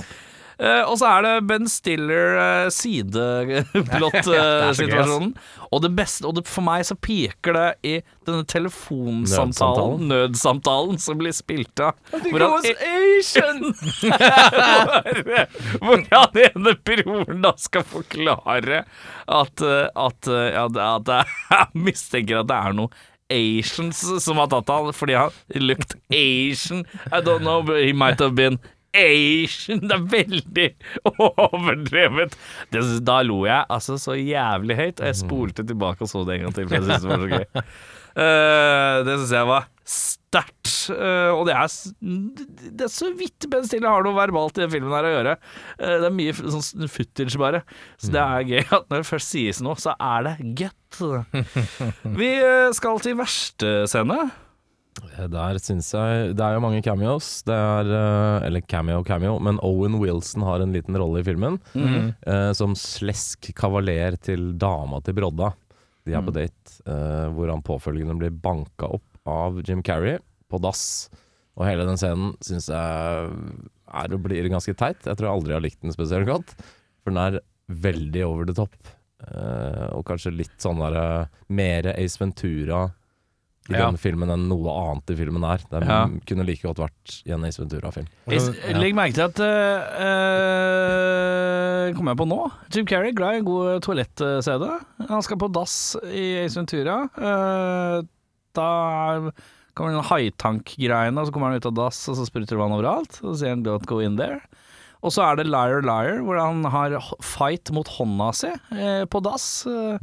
Eh, 0.57 0.89
og 0.89 0.97
så 0.97 1.05
er 1.11 1.21
det 1.25 1.47
Ben 1.49 1.67
Stiller 1.69 2.37
uh, 2.37 2.69
sideplott-situasjonen. 2.73 5.33
og 5.71 5.81
det 5.83 5.91
beste, 5.97 6.25
og 6.25 6.35
det, 6.37 6.47
for 6.49 6.61
meg 6.65 6.85
så 6.87 6.95
peker 6.97 7.53
det 7.53 7.73
i 7.85 8.01
denne 8.25 8.45
telefonsamtalen, 8.49 10.07
nødsamtalen, 10.09 10.97
som 11.01 11.17
blir 11.19 11.31
spilt 11.35 11.79
av. 11.83 11.91
Hvor 12.09 12.39
han, 12.41 12.65
Asian! 12.89 13.73
hvor 15.83 15.97
han 16.09 16.31
ene 16.47 16.71
broren 16.87 17.41
da 17.45 17.51
skal 17.61 17.83
forklare 17.87 18.77
at, 19.27 19.61
eh, 19.61 19.87
at, 19.93 20.27
eh, 20.31 20.53
ja, 20.55 20.65
at 20.65 21.05
det 21.05 21.15
er, 21.21 21.25
mistenker 21.87 22.35
at 22.41 22.47
det 22.49 22.57
er 22.57 22.73
noe 22.81 22.89
Asians 23.27 23.99
som 24.23 24.37
har 24.39 24.47
tatt 24.51 24.69
han 24.71 24.93
fordi 24.95 25.13
han 25.19 25.31
looked 25.59 25.95
Asian. 26.09 26.85
I 27.11 27.19
don't 27.19 27.43
know, 27.43 27.61
but 27.61 27.83
he 27.83 27.93
might 27.93 28.19
have 28.19 28.35
been 28.35 28.59
Asian. 28.97 29.83
Det 29.83 29.95
er 29.95 30.07
veldig 30.13 30.67
overdrevet. 31.11 32.37
Det, 32.73 32.83
da 33.07 33.21
lo 33.25 33.43
jeg 33.47 33.67
altså 33.73 33.97
så 34.01 34.17
jævlig 34.17 34.77
høyt, 34.79 35.01
og 35.01 35.09
jeg 35.09 35.19
spolte 35.21 35.65
tilbake 35.67 36.05
og 36.05 36.11
så 36.11 36.25
det 36.27 36.37
en 36.37 36.47
gang 36.47 36.57
til, 36.57 36.67
for 36.67 36.77
jeg 36.77 36.87
syntes 36.87 37.05
det 37.05 37.11
var 37.11 37.23
så 37.23 37.31
gøy. 37.33 37.65
Uh, 38.17 38.95
det 39.07 39.17
syns 39.19 39.35
jeg 39.37 39.49
var 39.51 39.67
sterkt. 39.87 40.73
Uh, 40.87 41.31
og 41.35 41.43
det 41.47 41.55
er, 41.57 41.75
det 42.79 42.87
er 42.87 42.93
så 42.93 43.11
vidt 43.17 43.47
Ben 43.51 43.67
Stiller 43.67 43.91
har 43.91 44.05
noe 44.05 44.17
verbalt 44.17 44.57
i 44.57 44.63
den 44.65 44.73
filmen 44.73 44.95
her 44.95 45.07
å 45.07 45.13
gjøre. 45.13 45.37
Uh, 45.77 45.93
det 45.93 46.09
er 46.09 46.17
mye 46.17 46.35
sånn 46.37 46.91
footage, 46.91 47.37
bare. 47.41 47.63
Så 48.01 48.11
det 48.15 48.23
er 48.23 48.49
gøy 48.49 48.63
at 48.65 48.89
når 48.89 49.03
det 49.03 49.11
først 49.11 49.35
sies 49.35 49.61
noe, 49.65 49.77
så 49.81 49.95
er 49.95 50.27
det 50.29 50.35
godt. 50.63 50.75
Vi 52.19 52.33
skal 52.77 53.01
til 53.03 53.17
verste 53.19 53.79
scene. 53.91 54.27
Eh, 55.17 55.27
Der 55.29 55.59
syns 55.61 55.91
jeg 55.93 56.33
Det 56.37 56.43
er 56.43 56.55
jo 56.57 56.63
mange 56.63 56.81
cameos. 56.85 57.43
Det 57.47 57.53
er 57.55 57.91
eh, 57.93 58.47
Eller 58.47 58.61
cameo, 58.61 59.03
cameo. 59.03 59.37
Men 59.39 59.59
Owen 59.65 59.99
Wilson 60.01 60.41
har 60.47 60.61
en 60.63 60.73
liten 60.73 60.97
rolle 60.97 61.21
i 61.21 61.27
filmen. 61.27 61.59
eh, 61.75 62.51
som 62.57 62.73
slesk 62.75 63.51
kavaler 63.55 64.17
til 64.21 64.53
dama 64.57 65.01
til 65.05 65.13
Brodda. 65.17 65.53
De 66.07 66.13
er 66.15 66.21
på 66.23 66.31
date, 66.31 66.77
eh, 66.87 67.27
hvor 67.35 67.49
han 67.51 67.61
påfølgende 67.61 68.15
blir 68.17 68.31
banka 68.31 68.87
opp 68.95 69.03
av 69.27 69.57
Jim 69.67 69.81
Carrey 69.83 70.19
på 70.49 70.59
dass. 70.63 71.09
Og 71.57 71.65
hele 71.67 71.83
den 71.85 71.97
scenen 71.99 72.35
syns 72.39 72.69
jeg 72.69 73.31
er 73.97 74.13
og 74.13 74.21
blir 74.23 74.47
ganske 74.49 74.75
teit. 74.77 75.01
Jeg 75.03 75.17
tror 75.17 75.27
jeg 75.27 75.33
aldri 75.35 75.53
har 75.57 75.61
likt 75.65 75.81
den 75.81 75.91
spesielt 75.91 76.27
godt. 76.29 76.53
For 77.03 77.11
den 77.11 77.17
er 77.19 77.39
veldig 77.67 78.23
over 78.23 78.45
the 78.47 78.53
top. 78.55 78.71
Eh, 79.27 79.87
og 79.97 80.05
kanskje 80.05 80.31
litt 80.37 80.55
sånn 80.61 80.79
derre 80.79 81.27
Mere 81.49 81.95
Ace 81.97 82.19
Ventura 82.21 82.85
i 83.69 83.73
Ja. 83.73 83.85
den 83.91 83.97
filmen 83.97 84.29
enn 84.31 84.47
noe 84.47 84.69
annet 84.71 85.09
i 85.11 85.15
filmen 85.19 85.43
er. 85.43 85.59
Den 85.69 85.83
Ja. 85.87 86.07
kunne 86.25 86.45
like 86.45 86.61
godt 86.63 86.77
vært 86.79 87.21
i 87.27 87.31
en 87.35 87.43
Ace 87.45 87.59
Ventura-film. 87.59 88.07
Jeg- 88.27 88.75
Legg 88.79 88.93
merke 88.95 89.13
til 89.13 89.23
at 89.27 89.39
uh, 90.37 91.93
Kommer 91.95 92.11
jeg 92.13 92.19
på 92.21 92.27
nå? 92.27 92.39
Jim 92.73 92.85
Carrey 92.89 93.13
glad 93.15 93.33
i 93.33 93.37
en 93.41 93.45
god 93.47 93.81
toalettscene. 93.85 94.71
Han 95.09 95.21
skal 95.25 95.37
på 95.41 95.49
dass 95.55 95.95
i 96.11 96.25
Ace 96.43 96.55
Ventura. 96.59 96.97
Uh, 97.17 98.01
da 98.57 99.31
kommer 99.77 99.93
den 99.93 100.07
haitankgreiene, 100.09 101.19
og 101.21 101.27
så 101.29 101.33
kommer 101.35 101.51
han 101.51 101.59
ut 101.61 101.67
av 101.69 101.75
dass, 101.77 101.99
og 102.09 102.15
så 102.17 102.25
spruter 102.27 102.55
det 102.55 102.61
vann 102.61 102.73
overalt. 102.75 103.19
Og 103.23 103.35
så 103.35 103.39
sier 103.43 103.49
han 103.55 103.63
'don't 103.63 103.85
go 103.85 103.99
in 103.99 104.17
there'. 104.17 104.41
Og 105.03 105.11
så 105.13 105.21
er 105.31 105.35
det 105.37 105.45
Liar 105.47 105.81
Liar, 105.85 106.23
hvor 106.25 106.39
han 106.41 106.63
har 106.65 106.97
fight 107.21 107.69
mot 107.71 107.87
hånda 107.87 108.33
si 108.33 108.47
eh, 108.71 109.05
på 109.05 109.21
dass. 109.21 109.65
eh, 109.67 109.93
eh, 109.93 109.99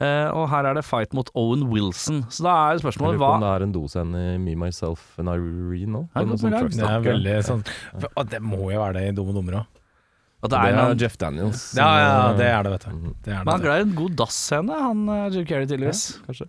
og 0.00 0.48
her 0.50 0.66
er 0.66 0.74
det 0.74 0.84
fight 0.84 1.12
mot 1.14 1.28
Owen 1.38 1.68
Wilson. 1.70 2.24
Så 2.28 2.42
da 2.42 2.50
er 2.68 2.72
Jeg 2.74 2.82
spørsmålet 2.82 3.14
lurer 3.14 3.20
på 3.20 3.28
hva 3.28 3.34
om 3.36 3.40
det 3.44 3.50
er 3.54 3.62
en 3.68 3.72
doscene 3.76 4.22
i 4.34 4.38
Me, 4.42 4.54
Myself 4.58 5.04
and 5.22 5.28
Irene 5.30 5.92
nå. 5.94 6.02
Ja, 6.16 6.24
Det 6.24 6.82
er 6.82 7.00
veldig 7.06 7.36
sånn 7.46 7.62
for- 8.00 8.10
og 8.16 8.28
Det 8.30 8.40
må 8.42 8.72
jo 8.72 8.80
være 8.80 8.92
det 8.94 9.04
i 9.08 9.12
Dumme 9.14 9.30
og 9.30 9.38
dummere 9.38 9.60
òg. 9.62 9.66
At 10.44 10.50
Det 10.50 10.58
det 10.58 10.58
er 10.58 10.72
en 10.74 10.76
noen, 10.90 10.98
Jeff 11.00 11.16
Daniels. 11.16 11.62
Ja, 11.78 11.86
ja, 11.96 12.32
det 12.36 12.44
eh, 12.44 12.58
er 12.58 12.62
det, 12.66 12.72
vet 12.74 12.82
du. 12.84 12.90
mhm, 12.90 13.14
Det 13.22 13.32
er 13.32 13.44
Men 13.44 13.52
han 13.54 13.60
er 13.60 13.64
glad 13.64 13.78
i 13.78 13.86
en 13.88 13.94
god 13.94 14.16
dass-scene, 14.16 14.80
han 14.82 15.08
eh, 15.08 15.28
Jim 15.30 15.46
Carrey 15.46 15.66
tydeligvis. 15.66 16.02
Kanskje. 16.26 16.48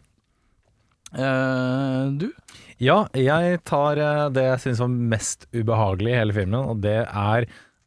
Uh, 1.16 2.10
du? 2.20 2.32
Ja, 2.82 3.06
jeg 3.16 3.62
tar 3.64 3.96
eh, 4.04 4.26
det 4.36 4.44
jeg 4.50 4.60
syns 4.66 4.82
var 4.84 4.90
mest 4.92 5.46
ubehagelig 5.56 6.12
i 6.12 6.18
hele 6.20 6.34
filmen, 6.36 6.60
og 6.74 6.82
det 6.84 6.98
er 7.08 7.46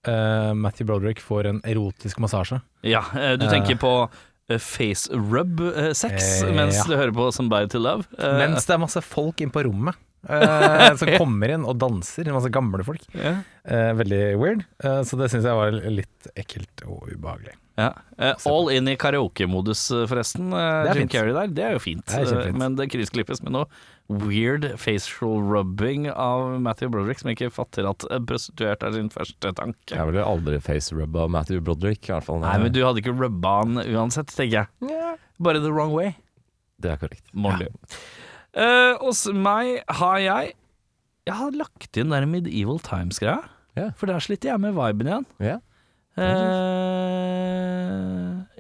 uh, 0.09 0.55
Matthew 0.57 0.87
Broderick 0.89 1.21
får 1.21 1.51
en 1.51 1.61
erotisk 1.69 2.23
massasje. 2.25 2.63
Ja, 2.87 3.03
eh, 3.19 3.35
du 3.37 3.45
Eh. 3.45 3.51
tenker 3.53 3.77
på 3.77 3.91
eh, 4.07 4.09
face 4.57 5.11
rub-sex 5.13 6.43
Eh, 6.43 6.53
mens 6.57 6.79
ja. 6.81 6.85
du 6.89 6.97
hører 6.97 7.13
på 7.13 7.29
Somebody 7.37 7.69
to 7.69 7.79
Love. 7.83 8.07
Eh, 8.19 8.39
Mens 8.41 8.65
det 8.65 8.75
er 8.79 8.81
masse 8.81 9.03
folk 9.05 9.41
inn 9.45 9.53
på 9.53 9.63
rommet 9.69 9.99
eh, 10.29 10.89
som 11.01 11.13
kommer 11.21 11.53
inn 11.53 11.67
og 11.69 11.77
danser. 11.83 12.31
Masse 12.33 12.49
gamle 12.55 12.81
folk. 12.87 13.05
Yeah. 13.15 13.43
Eh, 13.69 13.93
veldig 14.01 14.23
weird. 14.41 14.65
Eh, 14.83 15.03
så 15.05 15.21
det 15.21 15.29
syns 15.35 15.45
jeg 15.49 15.59
var 15.61 15.77
litt 15.93 16.31
ekkelt 16.39 16.87
og 16.89 17.11
ubehagelig. 17.13 17.55
Ja. 17.79 17.93
Eh, 18.19 18.35
all 18.51 18.73
in 18.75 18.89
i 18.91 18.97
karaoke-modus, 18.99 19.85
eh, 19.95 20.07
forresten. 20.11 20.49
eh, 20.51 20.89
Jim 20.95 21.05
fint. 21.05 21.13
Carrey 21.13 21.37
der, 21.37 21.53
det 21.55 21.65
er 21.69 21.77
jo 21.77 21.85
fint. 21.85 22.07
Det 22.11 22.25
er. 22.25 22.49
Eh, 22.49 22.57
Men 22.59 22.75
det 22.81 22.89
kryssklippes 22.91 23.45
med 23.45 23.55
noe 23.55 23.69
weird 24.09 24.65
facial 24.81 25.43
rubbing 25.45 26.09
av 26.11 26.61
Matthew 26.65 26.89
Broderick, 26.93 27.21
som 27.21 27.31
ikke 27.33 27.51
fatter 27.53 27.85
at 27.91 28.07
prostituert 28.29 28.83
er 28.87 28.93
sin 28.97 29.11
første 29.13 29.53
tanke. 29.59 29.93
Jeg 29.93 30.09
ville 30.09 30.25
aldri 30.25 30.61
face-rubba 30.65 31.27
Matthew 31.29 31.61
Broderick, 31.65 32.09
i 32.09 32.13
hvert 32.15 32.25
fall. 32.25 32.41
Nei, 32.45 32.57
men 32.63 32.73
du 32.73 32.81
hadde 32.87 33.03
ikke 33.03 33.13
rubba 33.19 33.59
han 33.61 33.83
uansett, 33.85 34.33
tenker 34.33 34.63
jeg. 34.63 34.69
Bare 35.39 35.61
the 35.61 35.73
wrong 35.73 35.93
way. 35.93 36.17
Det 36.81 36.91
er 36.95 36.99
korrekt. 37.01 37.27
Molly. 37.37 37.69
Uh, 38.57 38.97
hos 39.03 39.27
meg 39.29 39.85
har 40.01 40.19
jeg 40.23 40.55
Jeg 41.29 41.37
har 41.37 41.51
lagt 41.53 41.97
inn 42.01 42.11
der 42.15 42.25
Medieval 42.27 42.79
Times-greia. 42.81 43.43
Yeah. 43.77 43.93
For 44.01 44.09
der 44.09 44.19
sliter 44.25 44.55
jeg 44.55 44.61
med 44.63 44.73
viben 44.79 45.07
igjen. 45.11 45.27
Yeah. 45.43 45.61
Uh, 46.19 46.25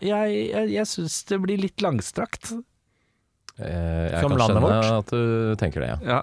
jeg 0.04 0.52
jeg, 0.52 0.68
jeg 0.76 0.86
syns 0.86 1.24
det 1.30 1.40
blir 1.42 1.58
litt 1.58 1.80
langstrakt. 1.82 2.52
Eh, 3.58 4.10
Jeg 4.12 4.20
Som 4.22 4.30
kan 4.30 4.38
landet 4.38 4.56
skjønne 4.56 4.62
vårt. 4.62 4.98
at 4.98 5.10
du 5.10 5.56
tenker 5.58 5.80
det, 5.82 5.88
ja. 5.90 5.98
Ja. 6.06 6.18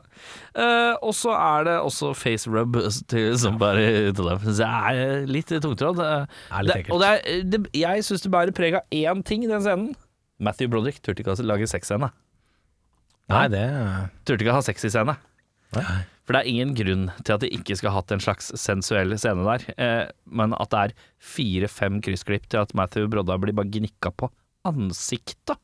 Eh, 0.55 0.93
og 1.03 1.13
så 1.17 1.33
er 1.35 1.65
det 1.67 1.75
også 1.83 2.13
face 2.15 2.47
rub 2.47 2.77
til 3.11 3.37
somebody 3.37 4.11
to 4.15 4.23
love. 4.23 4.39
Så 4.47 4.55
det 4.61 4.69
er 4.71 5.25
litt 5.27 5.51
tungtrådd. 5.51 5.99
Eh, 5.99 6.25
Er 6.55 6.63
litt 6.63 6.73
det, 6.73 6.81
ekkelt. 6.85 6.95
og 6.95 7.03
det 7.03 7.09
er, 7.11 7.43
det, 7.43 7.61
jeg 7.75 8.03
syns 8.07 8.23
det 8.23 8.31
bærer 8.31 8.55
preg 8.55 8.77
av 8.79 8.83
én 8.95 9.23
ting 9.27 9.43
i 9.43 9.51
den 9.51 9.61
scenen. 9.65 9.93
Matthew 10.39 10.67
Broderick 10.71 11.01
turte 11.03 11.23
ikke 11.23 11.35
å 11.35 11.43
lage 11.47 11.67
sexscene. 11.67 12.11
Nei, 13.31 13.47
det 13.49 13.61
Turte 14.27 14.43
ikke 14.45 14.51
å 14.53 14.59
ha 14.59 14.65
sexy-scene. 14.65 15.15
For 15.73 16.33
det 16.33 16.39
er 16.41 16.49
ingen 16.49 16.73
grunn 16.77 17.07
til 17.25 17.33
at 17.35 17.41
de 17.43 17.49
ikke 17.53 17.75
skal 17.77 17.91
ha 17.91 17.99
hatt 17.99 18.11
en 18.13 18.21
slags 18.21 18.51
sensuell 18.57 19.11
scene 19.17 19.43
der, 19.45 19.65
eh, 19.81 20.05
men 20.25 20.53
at 20.57 20.69
det 20.73 20.79
er 20.83 20.93
fire-fem 21.21 21.99
kryssklipp 22.05 22.45
til 22.49 22.61
at 22.63 22.73
Matthew 22.77 23.07
Brodda 23.11 23.37
blir 23.41 23.53
bare 23.57 23.69
gnikka 23.73 24.11
på 24.17 24.29
ansiktet. 24.65 25.57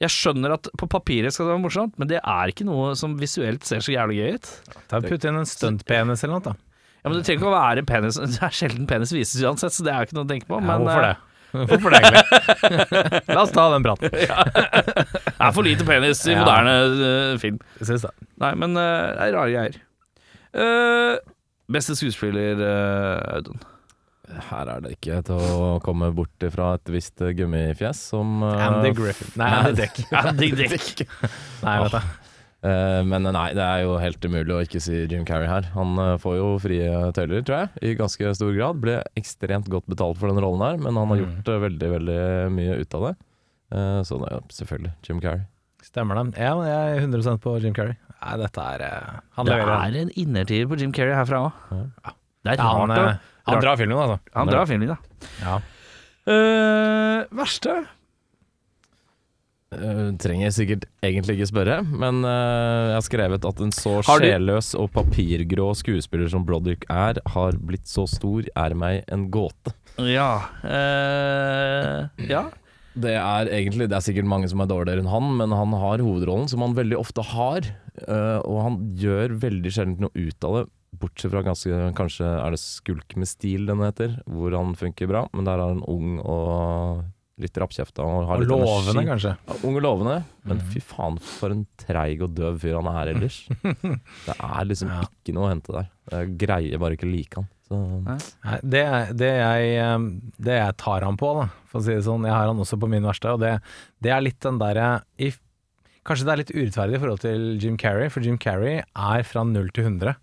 Jeg 0.00 0.12
skjønner 0.14 0.54
at 0.56 0.68
på 0.80 0.86
papiret 0.88 1.34
skal 1.34 1.46
det 1.46 1.52
være 1.54 1.62
morsomt, 1.66 1.96
men 2.00 2.08
det 2.08 2.20
er 2.22 2.52
ikke 2.52 2.64
noe 2.64 2.94
som 2.96 3.18
visuelt 3.20 3.66
ser 3.68 3.82
så 3.84 3.92
jævlig 3.92 4.16
gøy 4.22 4.36
ut. 4.38 4.50
Ta 4.88 5.00
Putt 5.04 5.26
inn 5.28 5.36
en 5.40 5.48
stuntpenis 5.48 6.24
eller 6.24 6.38
noe, 6.38 6.44
da. 6.50 6.54
Ja, 7.00 7.08
men 7.10 7.18
Det 7.18 7.24
trenger 7.28 7.40
ikke 7.40 7.48
å 7.50 7.56
være 7.56 7.82
penis 7.88 8.18
Det 8.34 8.40
er 8.44 8.52
sjelden 8.52 8.86
penis 8.88 9.12
vises 9.16 9.40
uansett, 9.44 9.72
så 9.72 9.84
det 9.86 9.92
er 9.92 10.02
jo 10.02 10.08
ikke 10.10 10.16
noe 10.18 10.26
å 10.26 10.30
tenke 10.32 10.48
på. 10.48 10.56
Ja, 10.60 10.64
Men, 10.70 10.86
hvorfor 10.86 11.04
eh, 11.04 11.10
det? 11.10 11.26
Hvorfor 11.70 11.90
det, 11.90 11.98
egentlig? 12.00 13.20
La 13.34 13.40
oss 13.42 13.50
ta 13.56 13.64
den 13.72 13.82
praten. 13.82 14.12
Det 14.14 14.26
er 14.30 15.54
for 15.56 15.66
lite 15.66 15.86
penis 15.88 16.20
i 16.28 16.36
Ja. 16.36 16.44
moderne 16.44 16.74
eh, 17.10 17.32
film. 17.42 17.56
Syns 17.80 18.04
det. 18.06 18.12
Nei, 18.44 18.52
men 18.62 18.76
eh, 18.78 19.08
det 19.16 19.24
er 19.26 19.34
rare 19.34 19.50
greier. 19.56 19.80
Uh, 20.54 21.16
beste 21.70 21.94
skuespiller, 21.98 22.58
uh, 22.62 23.36
Audun. 23.36 23.58
Her 24.50 24.68
er 24.76 24.80
det 24.84 24.92
ikke 24.96 25.20
til 25.26 25.34
å 25.40 25.68
komme 25.84 26.08
bort 26.14 26.44
fra 26.54 26.74
et 26.78 26.90
visst 26.94 27.18
gummifjes 27.36 28.00
som 28.12 28.42
eh, 28.46 28.64
Andy 28.68 28.92
Griffin. 28.96 29.32
Nei, 29.40 29.48
Andy 29.58 29.74
Dick. 29.82 30.00
Andy 30.24 30.50
Dick. 30.60 31.06
Nei, 31.64 31.76
vet 31.84 31.96
du. 31.96 32.18
Uh, 32.60 33.00
men 33.08 33.24
nei, 33.32 33.46
det 33.56 33.64
er 33.64 33.86
jo 33.86 33.94
helt 33.96 34.20
umulig 34.28 34.52
å 34.52 34.58
ikke 34.66 34.82
si 34.84 34.98
Jim 35.08 35.22
Carrey 35.24 35.48
her. 35.48 35.70
Han 35.72 35.94
uh, 35.96 36.18
får 36.20 36.34
jo 36.36 36.48
frie 36.60 36.90
tøyler, 37.16 37.40
tror 37.48 37.62
jeg, 37.62 37.70
i 37.88 37.94
ganske 37.96 38.34
stor 38.36 38.52
grad. 38.52 38.82
Ble 38.82 38.98
ekstremt 39.16 39.70
godt 39.72 39.88
betalt 39.88 40.20
for 40.20 40.28
den 40.28 40.42
rollen 40.44 40.60
her, 40.66 40.76
men 40.76 40.92
han 41.00 41.08
har 41.08 41.22
Mm. 41.22 41.24
gjort 41.24 41.48
eh, 41.54 41.62
veldig, 41.64 41.88
veldig 41.94 42.18
mye 42.58 42.76
ut 42.82 42.98
av 43.00 43.06
det. 43.08 43.14
Eh, 43.72 44.00
så 44.04 44.18
det 44.20 44.28
er 44.28 44.36
jo 44.36 44.42
selvfølgelig 44.58 44.92
Jim 45.08 45.22
Carrey. 45.24 45.46
Stemmer 45.88 46.20
det. 46.20 46.26
Ja, 46.36 46.52
jeg 46.68 47.00
er 47.00 47.06
100% 47.08 47.40
på 47.40 47.56
Jim 47.64 47.72
Carrey. 47.80 47.96
Nei, 48.20 48.34
dette 48.44 48.68
er 48.76 48.84
eh, 48.84 49.20
Det 49.48 49.56
er 49.56 49.96
en 50.04 50.12
innertier 50.20 50.68
på 50.68 50.76
Jim 50.84 50.92
Carrey 50.92 51.16
herfra 51.16 51.46
òg. 51.48 51.64
Ja. 51.72 52.12
Det 52.44 52.52
er 52.54 52.60
Ja, 52.60 52.68
han, 52.76 52.92
rart. 52.92 53.00
å- 53.00 53.08
eh, 53.08 53.38
han 53.54 53.62
drar 53.64 53.78
filmen, 53.80 53.98
altså. 53.98 54.18
Han 54.36 54.50
drar 54.52 54.66
filmen, 54.70 54.92
da. 54.94 54.98
Ja. 55.44 55.56
Uh, 56.30 57.24
verste? 57.40 57.78
Uh, 59.70 60.10
trenger 60.18 60.50
sikkert 60.50 60.88
egentlig 61.06 61.36
ikke 61.38 61.46
spørre, 61.52 61.76
men 61.86 62.24
uh, 62.26 62.90
jeg 62.90 62.96
har 62.96 63.04
skrevet 63.06 63.44
at 63.46 63.60
en 63.62 63.70
så 63.74 64.00
sjelløs 64.02 64.72
og 64.74 64.88
papirgrå 64.96 65.68
skuespiller 65.78 66.26
som 66.32 66.42
Broderick 66.48 66.88
er, 66.90 67.20
har 67.36 67.54
blitt 67.54 67.86
så 67.86 68.02
stor, 68.10 68.48
er 68.58 68.74
meg 68.74 69.04
en 69.14 69.28
gåte. 69.30 69.74
Ja 70.00 70.32
Uh, 70.64 72.08
Ja. 72.30 72.48
Det 73.00 73.12
er 73.14 73.46
egentlig 73.54 73.86
Det 73.86 73.94
er 73.94 74.02
sikkert 74.02 74.26
mange 74.26 74.48
som 74.50 74.60
er 74.64 74.66
dårligere 74.68 75.04
enn 75.04 75.10
han, 75.12 75.28
men 75.38 75.52
han 75.54 75.70
har 75.78 76.02
hovedrollen, 76.02 76.48
som 76.50 76.64
han 76.66 76.74
veldig 76.74 76.98
ofte 76.98 77.22
har. 77.30 77.68
eh, 78.02 78.38
og 78.42 78.58
han 78.64 78.78
gjør 78.98 79.36
veldig 79.44 79.70
sjelden 79.70 80.02
noe 80.02 80.10
ut 80.16 80.44
av 80.48 80.56
det, 80.56 80.64
bortsett 80.98 81.30
fra 81.32 81.42
ganske 81.46 81.70
Kanskje 81.98 82.26
er 82.26 82.50
det 82.54 82.60
Skulk 82.62 83.16
med 83.20 83.28
stil 83.30 83.66
den 83.68 83.82
heter, 83.84 84.18
hvor 84.26 84.54
han 84.56 84.74
funker 84.78 85.10
bra, 85.10 85.24
men 85.32 85.46
der 85.48 85.60
er 85.62 85.74
han 85.74 85.84
ung 85.88 86.18
og 86.20 87.04
litt 87.40 87.56
rappkjefta 87.56 88.04
og 88.04 88.26
har 88.28 88.36
Og 88.36 88.42
litt 88.42 88.50
lovende, 88.52 88.92
energi. 88.92 89.08
kanskje. 89.08 89.30
Ja, 89.48 89.54
ung 89.64 89.78
og 89.78 89.84
lovende, 89.86 90.16
men 90.44 90.58
mm. 90.58 90.66
fy 90.74 90.82
faen 90.84 91.16
for 91.24 91.54
en 91.54 91.62
treig 91.80 92.20
og 92.26 92.34
døv 92.36 92.58
fyr 92.60 92.76
han 92.76 92.90
er 92.92 93.14
ellers. 93.14 93.38
det 94.26 94.34
er 94.36 94.68
liksom 94.68 94.90
Ja. 94.92 95.00
ikke 95.08 95.34
noe 95.36 95.48
å 95.48 95.52
hente 95.54 95.72
der. 95.72 95.88
Jeg 96.12 96.34
greier 96.42 96.82
bare 96.82 96.98
ikke 96.98 97.08
like 97.08 97.40
han. 97.40 97.48
Så 97.70 97.78
Nei, 98.04 98.58
det, 98.66 98.84
det, 99.16 99.30
jeg, 99.40 99.70
eh, 99.78 100.06
det 100.42 100.56
jeg 100.58 100.76
tar 100.82 101.06
han 101.06 101.16
på, 101.20 101.30
da, 101.38 101.46
for 101.70 101.80
å 101.80 101.86
si 101.86 101.94
det 101.94 102.04
sånn, 102.04 102.26
jeg 102.28 102.34
har 102.34 102.50
han 102.50 102.60
også 102.60 102.76
på 102.82 102.90
min 102.90 103.06
verste, 103.08 103.32
og 103.32 103.40
det, 103.44 103.54
det 104.04 104.12
er 104.12 104.26
litt 104.26 104.40
den 104.44 104.58
derre 104.60 104.98
Kanskje 106.00 106.24
det 106.26 106.32
er 106.32 106.40
litt 106.40 106.52
urettferdig 106.56 106.96
i 106.96 107.00
forhold 107.02 107.20
til 107.22 107.42
Jim 107.60 107.74
Carrey, 107.80 108.08
for 108.10 108.24
Jim 108.24 108.38
Carrey 108.40 108.78
er 108.80 109.24
fra 109.28 109.42
0 109.44 109.68
til 109.76 109.84
100, 109.86 110.14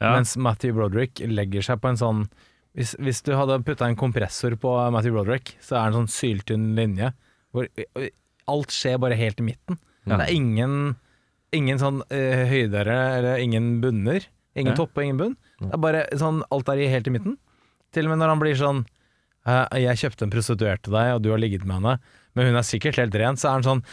Ja. 0.00 0.10
mens 0.16 0.36
Matthew 0.36 0.74
Broderick 0.74 1.20
legger 1.30 1.62
seg 1.62 1.80
på 1.80 1.88
en 1.92 1.96
sånn 2.00 2.24
hvis, 2.74 2.96
hvis 2.98 3.20
du 3.22 3.32
hadde 3.38 3.60
putta 3.62 3.86
en 3.86 3.94
kompressor 3.96 4.56
på 4.58 4.70
Matthew 4.90 5.14
Broderick, 5.14 5.52
så 5.62 5.76
er 5.78 5.84
det 5.84 5.92
en 5.92 5.98
sånn 6.00 6.10
syltynn 6.10 6.64
linje 6.74 7.12
hvor 7.54 7.68
alt 8.50 8.74
skjer 8.74 8.98
bare 8.98 9.14
helt 9.14 9.38
i 9.38 9.44
midten. 9.46 9.78
Ja. 10.04 10.16
Det 10.18 10.24
er 10.26 10.34
ingen, 10.34 10.96
ingen 11.54 11.78
sånn 11.78 12.00
uh, 12.02 12.42
høydere 12.50 12.96
eller 13.20 13.38
ingen 13.38 13.76
bunner. 13.80 14.26
Ingen 14.58 14.72
Ja. 14.74 14.76
topp 14.82 14.98
og 14.98 15.04
ingen 15.06 15.16
bunn. 15.20 15.36
Det 15.62 15.70
er 15.72 15.78
bare 15.82 16.02
sånn 16.18 16.42
alt 16.50 16.68
er 16.68 16.82
i- 16.82 16.90
helt 16.90 17.06
i 17.06 17.14
midten. 17.14 17.38
Til 17.94 18.06
og 18.06 18.10
med 18.10 18.18
når 18.24 18.28
han 18.34 18.40
blir 18.42 18.58
sånn 18.58 18.82
uh, 19.46 19.66
Jeg 19.78 19.96
kjøpte 20.02 20.22
en 20.26 20.30
prostituert 20.34 20.82
til 20.82 20.92
deg, 20.98 21.14
og 21.14 21.22
du 21.22 21.30
har 21.30 21.38
ligget 21.38 21.64
med 21.64 21.76
henne, 21.78 21.98
men 22.34 22.46
hun 22.50 22.56
er 22.58 22.66
sikkert 22.66 22.96
helt 22.98 23.14
ren, 23.14 23.36
så 23.38 23.48
er 23.48 23.52
han 23.60 23.62
sånn 23.70 23.84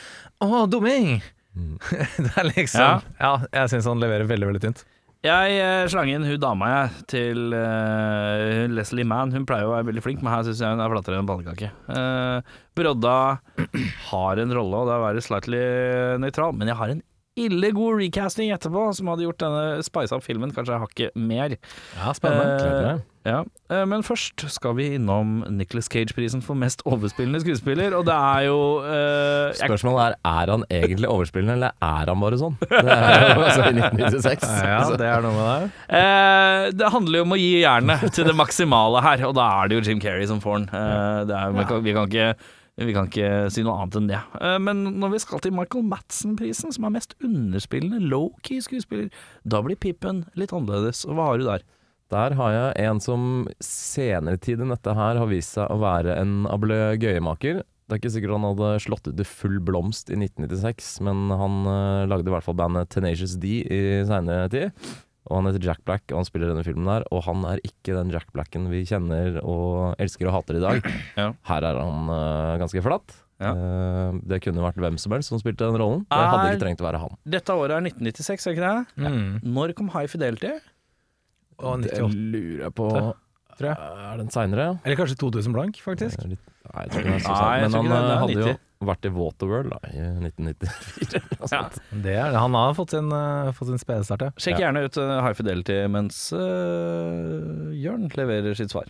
Å, 0.41 0.65
dumming! 0.69 1.21
Mm. 1.55 1.77
det 2.25 2.33
er 2.37 2.49
liksom 2.49 2.81
Ja. 2.81 3.01
Ja, 3.19 3.31
jeg 3.53 3.69
syns 3.75 3.85
han 3.85 3.99
leverer 4.01 4.25
veldig, 4.25 4.47
veldig 4.51 4.61
tynt. 4.65 4.83
Jeg 5.21 5.57
eh, 5.61 5.83
slang 5.85 6.09
inn 6.09 6.23
hun 6.25 6.39
dama 6.41 6.67
jeg 6.71 7.03
til 7.11 7.53
uh, 7.53 8.65
Leslie 8.73 9.05
Mann. 9.05 9.29
Hun 9.35 9.43
pleier 9.45 9.67
å 9.69 9.75
være 9.75 9.85
veldig 9.91 10.01
flink, 10.01 10.23
men 10.25 10.33
her 10.33 10.47
syns 10.47 10.63
jeg 10.63 10.73
hun 10.73 10.81
er 10.81 10.89
flattere 10.89 11.19
enn 11.19 11.21
en 11.21 11.29
pannekake. 11.29 11.69
Uh, 11.85 12.41
Brodda 12.73 13.17
har 14.09 14.41
en 14.41 14.55
rolle, 14.57 14.79
og 14.79 14.89
det 14.89 14.95
er 14.95 15.03
å 15.03 15.05
være 15.05 15.21
slightly 15.21 15.61
nøytral, 16.23 16.57
men 16.57 16.73
jeg 16.73 16.79
har 16.79 16.95
en 16.95 17.03
ille 17.47 17.71
god 17.75 18.01
recasting 18.01 18.51
etterpå, 18.55 18.89
som 18.97 19.11
hadde 19.11 19.27
gjort 19.27 19.41
denne 19.43 19.85
spice 19.87 20.15
up 20.15 20.25
filmen 20.25 20.53
kanskje 20.55 20.81
hakket 20.81 21.15
mer. 21.15 21.57
Ja, 21.97 22.13
spennende. 22.17 22.83
Meg. 22.91 23.07
Ja, 23.21 23.43
eh, 23.69 23.83
Men 23.85 24.01
først 24.01 24.41
skal 24.49 24.73
vi 24.79 24.87
innom 24.95 25.43
Nicholas 25.53 25.89
Cage-prisen 25.91 26.41
for 26.41 26.57
mest 26.57 26.81
overspillende 26.89 27.41
skuespiller, 27.43 27.93
og 27.93 28.07
det 28.07 28.15
er 28.15 28.47
jo 28.47 28.55
uh, 28.81 29.51
Spørsmålet 29.59 30.15
er 30.25 30.31
er 30.31 30.51
han 30.55 30.63
egentlig 30.73 31.09
overspillende, 31.09 31.53
eller 31.59 31.75
er 31.85 32.09
han 32.09 32.23
bare 32.23 32.39
sånn? 32.41 32.57
Det 32.63 32.79
er 32.81 33.27
jo 33.35 33.43
altså 33.45 33.67
i 33.67 33.75
1996. 33.77 34.47
Ja, 34.49 34.71
ja, 34.71 34.97
det 34.97 35.11
er 35.11 35.25
noe 35.25 35.35
med 35.37 35.51
det. 35.51 35.69
Uh, 35.93 36.65
Det 36.81 36.89
handler 36.95 37.21
jo 37.21 37.27
om 37.27 37.35
å 37.37 37.41
gi 37.41 37.51
jernet 37.61 38.07
til 38.15 38.25
det 38.25 38.35
maksimale 38.37 39.03
her, 39.05 39.27
og 39.29 39.37
da 39.37 39.51
er 39.59 39.69
det 39.69 39.77
jo 39.77 39.85
Jim 39.91 40.01
Carrey 40.01 40.25
som 40.29 40.41
får 40.41 40.63
den. 40.63 40.67
Uh, 40.73 41.21
det 41.29 41.45
vi, 41.59 41.67
kan, 41.69 41.85
vi, 41.85 41.95
kan 41.97 42.09
ikke, 42.09 42.33
vi 42.87 42.95
kan 42.95 43.09
ikke 43.09 43.49
si 43.53 43.63
noe 43.65 43.77
annet 43.79 43.97
enn 43.99 44.09
det. 44.11 44.21
Eh, 44.41 44.57
men 44.63 44.83
når 45.01 45.15
vi 45.15 45.21
skal 45.23 45.43
til 45.43 45.53
Michael 45.55 45.85
Madsen-prisen, 45.89 46.73
som 46.75 46.87
er 46.87 46.95
mest 46.95 47.15
underspillende 47.23 48.01
low-key 48.11 48.61
skuespiller, 48.63 49.11
da 49.43 49.61
blir 49.65 49.79
Pippen 49.79 50.25
litt 50.39 50.53
annerledes. 50.55 51.03
Og 51.07 51.17
hva 51.17 51.31
har 51.31 51.41
du 51.41 51.47
der? 51.49 51.67
Der 52.11 52.35
har 52.35 52.55
jeg 52.55 52.87
en 52.89 52.99
som 52.99 53.27
senere 53.63 54.39
tid 54.43 54.59
enn 54.59 54.73
dette 54.73 54.95
her 54.97 55.19
har 55.21 55.29
vist 55.31 55.55
seg 55.55 55.69
å 55.71 55.79
være 55.79 56.17
en 56.19 56.41
ablegøyemaker. 56.51 57.61
Det 57.63 57.95
er 57.95 58.01
ikke 58.01 58.11
sikkert 58.13 58.35
han 58.37 58.47
hadde 58.49 58.73
slått 58.83 59.07
ut 59.07 59.19
i 59.19 59.27
full 59.27 59.57
blomst 59.67 60.11
i 60.11 60.17
1996, 60.19 60.91
men 61.07 61.31
han 61.35 61.55
eh, 61.67 62.09
lagde 62.11 62.31
i 62.31 62.35
hvert 62.35 62.47
fall 62.47 62.59
bandet 62.59 62.91
Tenacious 62.91 63.37
D 63.39 63.61
i 63.63 63.79
seinere 64.07 64.51
tid. 64.51 64.83
Og 65.29 65.37
han 65.37 65.49
heter 65.49 65.65
Jack 65.69 65.83
Black, 65.85 66.07
og 66.09 66.21
han 66.21 66.27
spiller 66.27 66.49
denne 66.49 66.65
filmen 66.65 66.87
der. 66.89 67.05
Og 67.13 67.23
han 67.27 67.43
er 67.49 67.61
ikke 67.67 67.93
den 67.93 68.13
Jack 68.13 68.31
Blacken 68.33 68.69
vi 68.71 68.81
kjenner 68.89 69.37
og 69.43 69.99
elsker 70.01 70.29
og 70.29 70.39
hater 70.39 70.57
i 70.57 70.63
dag. 70.63 70.87
Ja. 71.21 71.31
Her 71.45 71.65
er 71.67 71.77
han 71.77 72.09
uh, 72.09 72.57
ganske 72.61 72.81
flatt. 72.81 73.13
Ja. 73.41 73.51
Uh, 73.53 74.19
det 74.31 74.41
kunne 74.45 74.63
vært 74.63 74.79
hvem 74.81 74.97
som 75.01 75.13
helst 75.13 75.33
som 75.33 75.41
spilte 75.41 75.67
den 75.67 75.77
rollen. 75.81 76.05
Det 76.09 76.17
hadde 76.17 76.53
ikke 76.53 76.63
trengt 76.65 76.83
å 76.83 76.87
være 76.87 77.01
han. 77.03 77.17
Dette 77.37 77.57
året 77.57 77.77
er 77.77 77.89
1996, 77.91 78.47
er 78.47 78.55
ikke 78.55 78.69
det? 78.69 79.09
Mm. 79.11 79.51
Når 79.57 79.75
kom 79.77 79.91
High 79.93 80.09
Fidelity? 80.09 80.55
Og 81.61 81.83
Det 81.85 81.99
lurer 82.01 82.63
jeg 82.65 82.73
på 82.73 82.87
tror 83.61 83.71
jeg. 83.71 83.91
Er 84.11 84.21
den 84.21 84.31
seinere? 84.33 84.67
Eller 84.85 84.99
kanskje 84.99 85.17
2000 85.21 85.55
blank, 85.55 85.79
faktisk. 85.83 86.21
Litt, 86.29 86.50
nei, 86.73 86.83
jeg 86.85 86.91
tror 86.91 87.01
ikke 87.01 87.11
det 87.11 87.15
er 87.19 87.23
så 87.25 87.37
Nei, 87.37 87.53
jeg 87.57 87.61
Men 87.61 87.71
tror 87.71 87.81
han 87.81 87.91
det, 87.91 87.97
eh, 87.97 88.07
det 88.07 88.13
er 88.15 88.21
hadde 88.21 88.35
90. 88.35 88.51
jo 88.81 88.87
vært 88.89 89.05
i 89.05 89.09
Waterworld 89.13 89.69
da, 89.69 89.79
i 89.91 90.05
1994. 90.25 91.19
eller 91.21 91.35
noe 91.37 91.49
Ja. 91.51 91.59
sånt. 91.61 91.75
Det 92.07 92.15
er, 92.17 92.37
han 92.41 92.55
har 92.57 92.73
fått 92.79 92.95
sin, 92.95 93.11
uh, 93.13 93.51
fått 93.53 93.67
sin 93.69 93.77
spede 93.81 94.05
start, 94.07 94.21
ja. 94.25 94.31
Sjekk 94.41 94.57
Ja. 94.59 94.63
gjerne 94.71 94.85
ut 94.87 94.97
eh, 94.97 95.21
High 95.21 95.37
Fidelity 95.37 95.77
mens 95.93 96.17
uh, 96.33 97.69
Jørn 97.77 98.07
leverer 98.17 98.55
sitt 98.57 98.73
svar. 98.73 98.89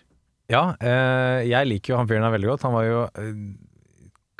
Ja, 0.51 0.75
eh, 0.83 1.43
jeg 1.47 1.67
liker 1.67 1.93
jo 1.93 1.97
han 2.01 2.07
fyren 2.09 2.23
her 2.27 2.33
veldig 2.35 2.49
godt. 2.53 2.63
Han 2.67 2.73
var 2.75 2.83
jo 2.87 3.01
eh, 3.15 3.35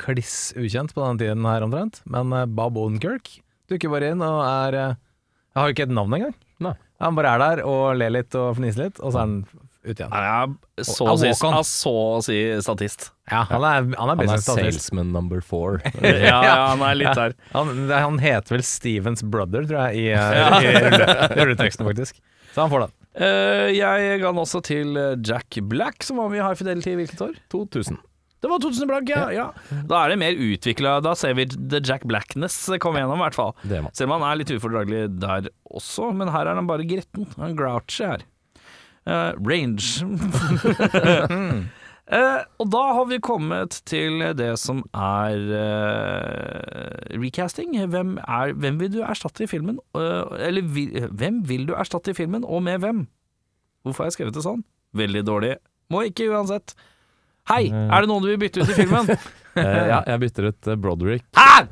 kliss 0.01 0.51
ukjent 0.60 0.93
på 0.95 1.04
den 1.06 1.19
tiden 1.21 1.45
her 1.47 1.63
omtrent. 1.63 2.01
Men 2.10 2.32
eh, 2.36 2.45
Bob 2.47 2.77
Odenkirk 2.82 3.38
dukker 3.71 3.91
bare 3.93 4.12
inn 4.15 4.23
og 4.25 4.39
er 4.43 4.75
eh, 4.80 4.95
Jeg 5.54 5.60
har 5.62 5.67
jo 5.69 5.75
ikke 5.75 5.88
et 5.89 5.95
navn 5.95 6.15
engang. 6.17 6.36
Nei. 6.63 6.73
Han 7.01 7.15
bare 7.17 7.32
er 7.36 7.39
der 7.43 7.62
og 7.67 7.95
ler 7.97 8.12
litt 8.13 8.36
og 8.38 8.56
fniser 8.60 8.86
litt, 8.88 8.99
og 9.01 9.12
så 9.15 9.21
er 9.21 9.27
han 9.27 9.38
ute 9.84 10.04
igjen. 10.04 10.12
Han 10.13 10.26
er 10.26 10.86
så, 10.86 11.08
å 11.10 11.15
si, 11.20 11.32
han 11.32 11.58
er 11.58 11.65
så 11.67 11.94
å 11.94 12.22
si 12.26 12.38
statist. 12.63 13.10
Ja, 13.32 13.44
han 13.50 13.65
er, 13.65 13.88
han 13.96 14.13
er 14.13 14.22
Han 14.22 14.34
er 14.36 14.44
salesman 14.44 15.12
number 15.15 15.41
four. 15.46 15.80
ja, 16.02 16.38
ja, 16.46 16.56
han 16.74 16.84
er 16.86 17.00
litt 17.00 17.17
der. 17.22 17.36
Han, 17.56 17.88
han 17.91 18.22
heter 18.22 18.58
vel 18.58 18.65
Stevens 18.67 19.24
Brother, 19.24 19.65
tror 19.70 19.89
jeg, 19.89 20.06
i, 20.06 20.06
i, 20.13 20.72
i 20.72 21.41
rulleteksten, 21.41 21.88
faktisk. 21.88 22.22
Så 22.52 22.65
han 22.65 22.72
får 22.72 22.88
den. 22.88 22.96
Uh, 23.12 23.67
jeg 23.76 24.22
ga 24.22 24.30
den 24.30 24.39
også 24.39 24.62
til 24.63 24.96
eh, 25.00 25.17
Jack 25.28 25.58
Black, 25.67 26.04
som 26.08 26.20
var 26.22 26.32
med 26.32 26.39
i 26.39 26.46
High 26.46 26.56
Fidelity 26.60 26.94
i 26.94 26.98
hvilket 27.02 27.24
år? 27.26 27.36
2000. 27.52 28.00
Det 28.41 28.50
var 28.50 28.62
2000 28.63 28.89
blank, 28.89 29.10
ja. 29.12 29.26
ja. 29.36 29.48
Da 29.86 30.00
er 30.02 30.13
det 30.13 30.17
mer 30.17 30.34
utvikla. 30.34 30.96
Da 31.06 31.13
ser 31.17 31.36
vi 31.38 31.46
The 31.52 31.78
Jack 31.86 32.08
Blackness 32.10 32.56
komme 32.82 33.04
gjennom, 33.04 33.20
i 33.20 33.26
hvert 33.28 33.38
fall. 33.38 33.52
Man. 33.70 33.91
Selv 33.94 34.10
om 34.10 34.15
han 34.17 34.26
er 34.32 34.39
litt 34.39 34.54
ufordragelig 34.56 35.04
der 35.22 35.52
også, 35.70 36.10
men 36.17 36.32
her 36.34 36.50
er 36.50 36.58
han 36.58 36.70
bare 36.70 36.88
gretten. 36.89 37.28
Han 37.38 37.54
groucher 37.60 38.15
her. 38.15 38.26
Eh, 39.08 39.34
range. 39.42 40.06
uh, 42.12 42.42
og 42.62 42.68
da 42.70 42.82
har 42.94 43.08
vi 43.10 43.18
kommet 43.24 43.80
til 43.90 44.22
det 44.38 44.52
som 44.62 44.84
er 44.94 45.42
uh, 45.50 47.18
recasting. 47.18 47.74
Hvem, 47.90 48.20
er, 48.22 48.54
hvem 48.54 48.78
vil 48.82 48.94
du 48.94 49.02
erstatte 49.02 49.48
i 49.48 49.50
filmen? 49.50 49.80
Eller 49.98 50.62
vil, 50.62 51.08
hvem 51.10 51.42
vil 51.50 51.66
du 51.70 51.74
erstatte 51.74 52.14
i 52.14 52.18
filmen, 52.18 52.46
og 52.46 52.62
med 52.64 52.84
hvem? 52.86 53.08
Hvorfor 53.82 54.04
har 54.04 54.12
jeg 54.12 54.20
skrevet 54.20 54.38
det 54.38 54.46
sånn? 54.46 54.62
Veldig 54.94 55.26
dårlig. 55.26 55.56
Må 55.92 56.06
ikke 56.06 56.30
uansett. 56.30 56.76
Hei, 57.50 57.72
er 57.74 58.04
det 58.04 58.10
noen 58.12 58.22
du 58.22 58.30
vil 58.30 58.42
bytte 58.44 58.62
ut 58.62 58.70
i 58.70 58.82
filmen? 58.84 59.16
Ja, 59.52 59.98
jeg 60.08 60.20
bytter 60.22 60.46
ut 60.48 60.68
Broderick. 60.80 61.26
Hæ?! 61.36 61.66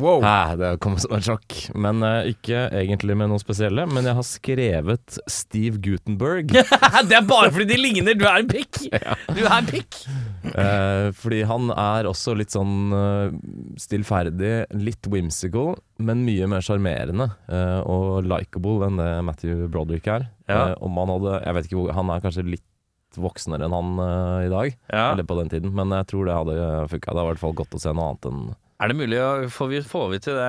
Wow. 0.00 0.22
Hæ, 0.24 0.56
det 0.60 0.68
kom 0.80 0.94
som 1.00 1.12
et 1.16 1.26
sjokk. 1.26 1.54
Men 1.76 2.00
uh, 2.04 2.24
ikke 2.30 2.62
egentlig 2.80 3.16
med 3.20 3.30
noe 3.32 3.40
spesielle. 3.42 3.84
Men 3.90 4.06
jeg 4.08 4.16
har 4.16 4.26
skrevet 4.26 5.18
Steve 5.30 5.80
Gutenberg. 5.84 6.54
det 7.10 7.16
er 7.18 7.26
bare 7.28 7.50
fordi 7.52 7.68
de 7.74 7.78
ligner. 7.80 8.16
Du 8.18 8.24
er 8.28 8.40
en 8.42 8.48
pikk. 8.50 8.80
Du 9.36 9.42
er 9.44 9.56
en 9.58 9.68
pikk. 9.68 9.98
uh, 10.54 11.10
fordi 11.16 11.42
han 11.48 11.70
er 11.74 12.08
også 12.10 12.34
litt 12.38 12.54
sånn 12.54 12.94
uh, 12.94 13.28
stillferdig, 13.80 14.54
litt 14.80 15.06
whimsical, 15.12 15.76
men 16.00 16.24
mye 16.24 16.48
mer 16.48 16.64
sjarmerende 16.64 17.26
og 17.84 18.24
likeable 18.24 18.86
enn 18.86 18.96
det 19.00 19.08
Matthew 19.26 19.66
Broderick 19.72 20.06
er. 20.08 20.24
Ja. 20.48 20.72
Om 20.80 20.96
han 20.98 21.12
hadde 21.12 21.34
Jeg 21.44 21.54
vet 21.56 21.66
ikke 21.68 21.76
hvor 21.78 21.92
Han 21.94 22.10
er 22.10 22.22
kanskje 22.24 22.44
litt 22.48 22.64
voksnere 23.20 23.66
enn 23.66 23.74
han 23.74 23.92
i 24.46 24.48
dag, 24.50 24.72
Ja. 24.88 25.10
eller 25.12 25.26
på 25.28 25.36
den 25.40 25.50
tiden, 25.52 25.74
men 25.76 25.92
jeg 25.92 26.08
tror 26.10 26.26
det 26.28 26.36
hadde 26.38 26.56
funka. 26.94 27.10
Det 27.12 27.18
hadde 27.20 27.26
i 27.26 27.30
hvert 27.34 27.42
fall 27.44 27.56
godt 27.60 27.76
å 27.76 27.80
se 27.82 27.92
noe 27.92 28.08
annet 28.14 28.28
enn 28.30 28.42
Er 28.80 28.88
det 28.88 28.96
mulig 28.96 29.18
å 29.20 29.48
får 29.52 29.68
vi, 29.68 29.78
får 29.84 30.06
vi 30.14 30.18
til 30.24 30.38
det 30.38 30.44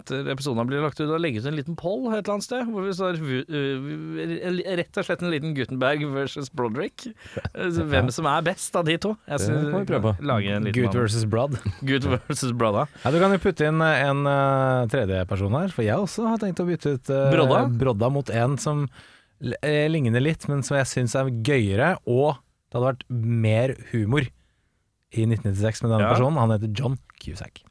etter 0.00 0.30
episoden 0.32 0.66
blir 0.66 0.82
lagt 0.82 0.98
ut, 0.98 1.06
å 1.14 1.18
legge 1.22 1.38
ut 1.38 1.46
en 1.46 1.54
liten 1.54 1.76
poll 1.78 2.08
et 2.10 2.16
eller 2.24 2.32
annet 2.34 2.46
sted? 2.48 2.66
Hvor 2.66 2.82
vi 2.88 2.94
står 2.96 3.20
uh, 3.22 4.72
rett 4.80 4.98
og 4.98 5.06
slett 5.06 5.22
en 5.22 5.30
liten 5.30 5.54
Gutenberg 5.54 6.02
versus 6.10 6.50
Broderick. 6.50 7.06
Uh, 7.54 7.68
Hvem 7.92 8.10
som 8.14 8.26
er 8.26 8.42
best 8.46 8.74
av 8.78 8.84
de 8.88 8.96
to. 8.98 9.14
Jeg 9.28 9.38
Det 9.38 9.46
synes- 9.46 9.70
kan 9.70 9.84
vi 9.86 9.90
prøve. 9.92 10.14
Liten 10.18 10.72
Good 10.74 10.98
versus 10.98 11.24
Brod. 11.24 11.54
Gut 11.86 12.04
versus 12.10 12.52
Brodda. 12.52 12.88
Ja, 13.04 13.10
du 13.14 13.20
kan 13.22 13.30
jo 13.36 13.38
putte 13.38 13.68
inn 13.70 13.80
eh, 13.80 14.02
en 14.10 14.26
uh, 14.26 14.82
tredjeperson 14.90 15.54
her, 15.60 15.68
for 15.70 15.86
jeg 15.86 15.96
også 16.02 16.26
har 16.32 16.42
tenkt 16.42 16.60
å 16.62 16.66
bytte 16.66 16.96
ut 16.98 17.10
uh, 17.14 17.30
Brodda? 17.30 17.62
Brodda 17.78 18.10
mot 18.10 18.30
en 18.42 18.58
som 18.58 18.88
eh, 19.62 19.86
ligner 19.90 20.18
litt, 20.22 20.48
men 20.50 20.62
som 20.66 20.76
jeg 20.80 20.90
syns 20.90 21.14
er 21.18 21.30
gøyere, 21.46 21.94
og 22.10 22.40
det 22.72 22.78
hadde 22.80 22.90
vært 22.90 23.06
mer 23.46 23.76
humor 23.92 24.26
i 25.12 25.26
1996 25.28 25.82
med 25.84 25.90
denne 25.92 26.06
Ja. 26.08 26.12
personen. 26.14 26.38
Han 26.40 26.50
heter 26.54 26.70
John 26.72 26.98
Cusack. 27.22 27.62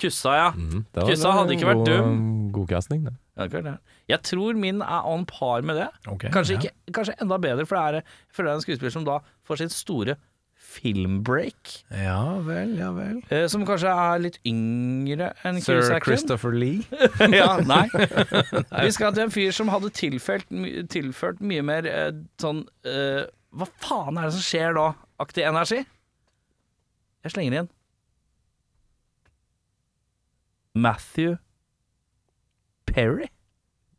Kussa, 0.00 0.32
ja. 0.36 0.48
Mm, 0.56 0.86
Kussa 0.96 1.32
hadde 1.36 1.56
ikke 1.56 1.68
vært 1.68 1.82
god, 1.82 1.90
dum. 1.92 2.22
God 2.56 2.70
casting, 2.72 3.04
det. 3.04 3.14
Ja, 3.36 3.46
det, 3.52 3.62
det. 3.66 3.76
Jeg 4.08 4.22
tror 4.26 4.56
min 4.56 4.80
er 4.84 5.06
on 5.08 5.26
par 5.28 5.64
med 5.66 5.76
det. 5.80 5.88
Kanskje, 6.32 6.56
ikke, 6.56 6.72
kanskje 6.96 7.16
enda 7.20 7.38
bedre, 7.40 7.66
for 7.68 7.76
det 7.76 7.84
er, 8.00 8.10
jeg 8.10 8.36
føler 8.36 8.50
det 8.50 8.54
er 8.54 8.60
en 8.60 8.64
skuespiller 8.66 8.94
som 8.96 9.06
da 9.08 9.20
får 9.48 9.62
sitt 9.62 9.76
store 9.76 10.16
filmbreak. 10.70 11.72
Ja 11.90 12.38
vel, 12.46 12.76
ja 12.78 12.90
vel. 12.94 13.20
Eh, 13.32 13.46
som 13.50 13.64
kanskje 13.66 13.90
er 13.90 14.22
litt 14.22 14.38
yngre 14.46 15.32
enn 15.46 15.58
Sir 15.62 15.80
Cusacken. 15.80 16.04
Christopher 16.06 16.54
Lee. 16.54 16.84
ja, 17.40 17.56
nei. 17.72 17.86
Vi 17.90 18.92
skal 18.94 19.16
til 19.16 19.26
en 19.26 19.34
fyr 19.34 19.56
som 19.56 19.72
hadde 19.72 19.90
tilført, 19.96 20.46
tilført 20.92 21.42
mye 21.42 21.64
mer 21.66 21.88
eh, 21.90 22.12
sånn 22.42 22.64
eh, 22.86 23.24
Hva 23.50 23.66
faen 23.82 24.20
er 24.20 24.28
det 24.28 24.36
som 24.38 24.46
skjer 24.46 24.76
da? 24.78 24.86
Aktig 25.20 25.44
energi? 25.48 25.82
Jeg 27.24 27.34
slenger 27.34 27.62
inn. 27.62 27.72
Matthew 30.74 31.36
Perry? 32.86 33.30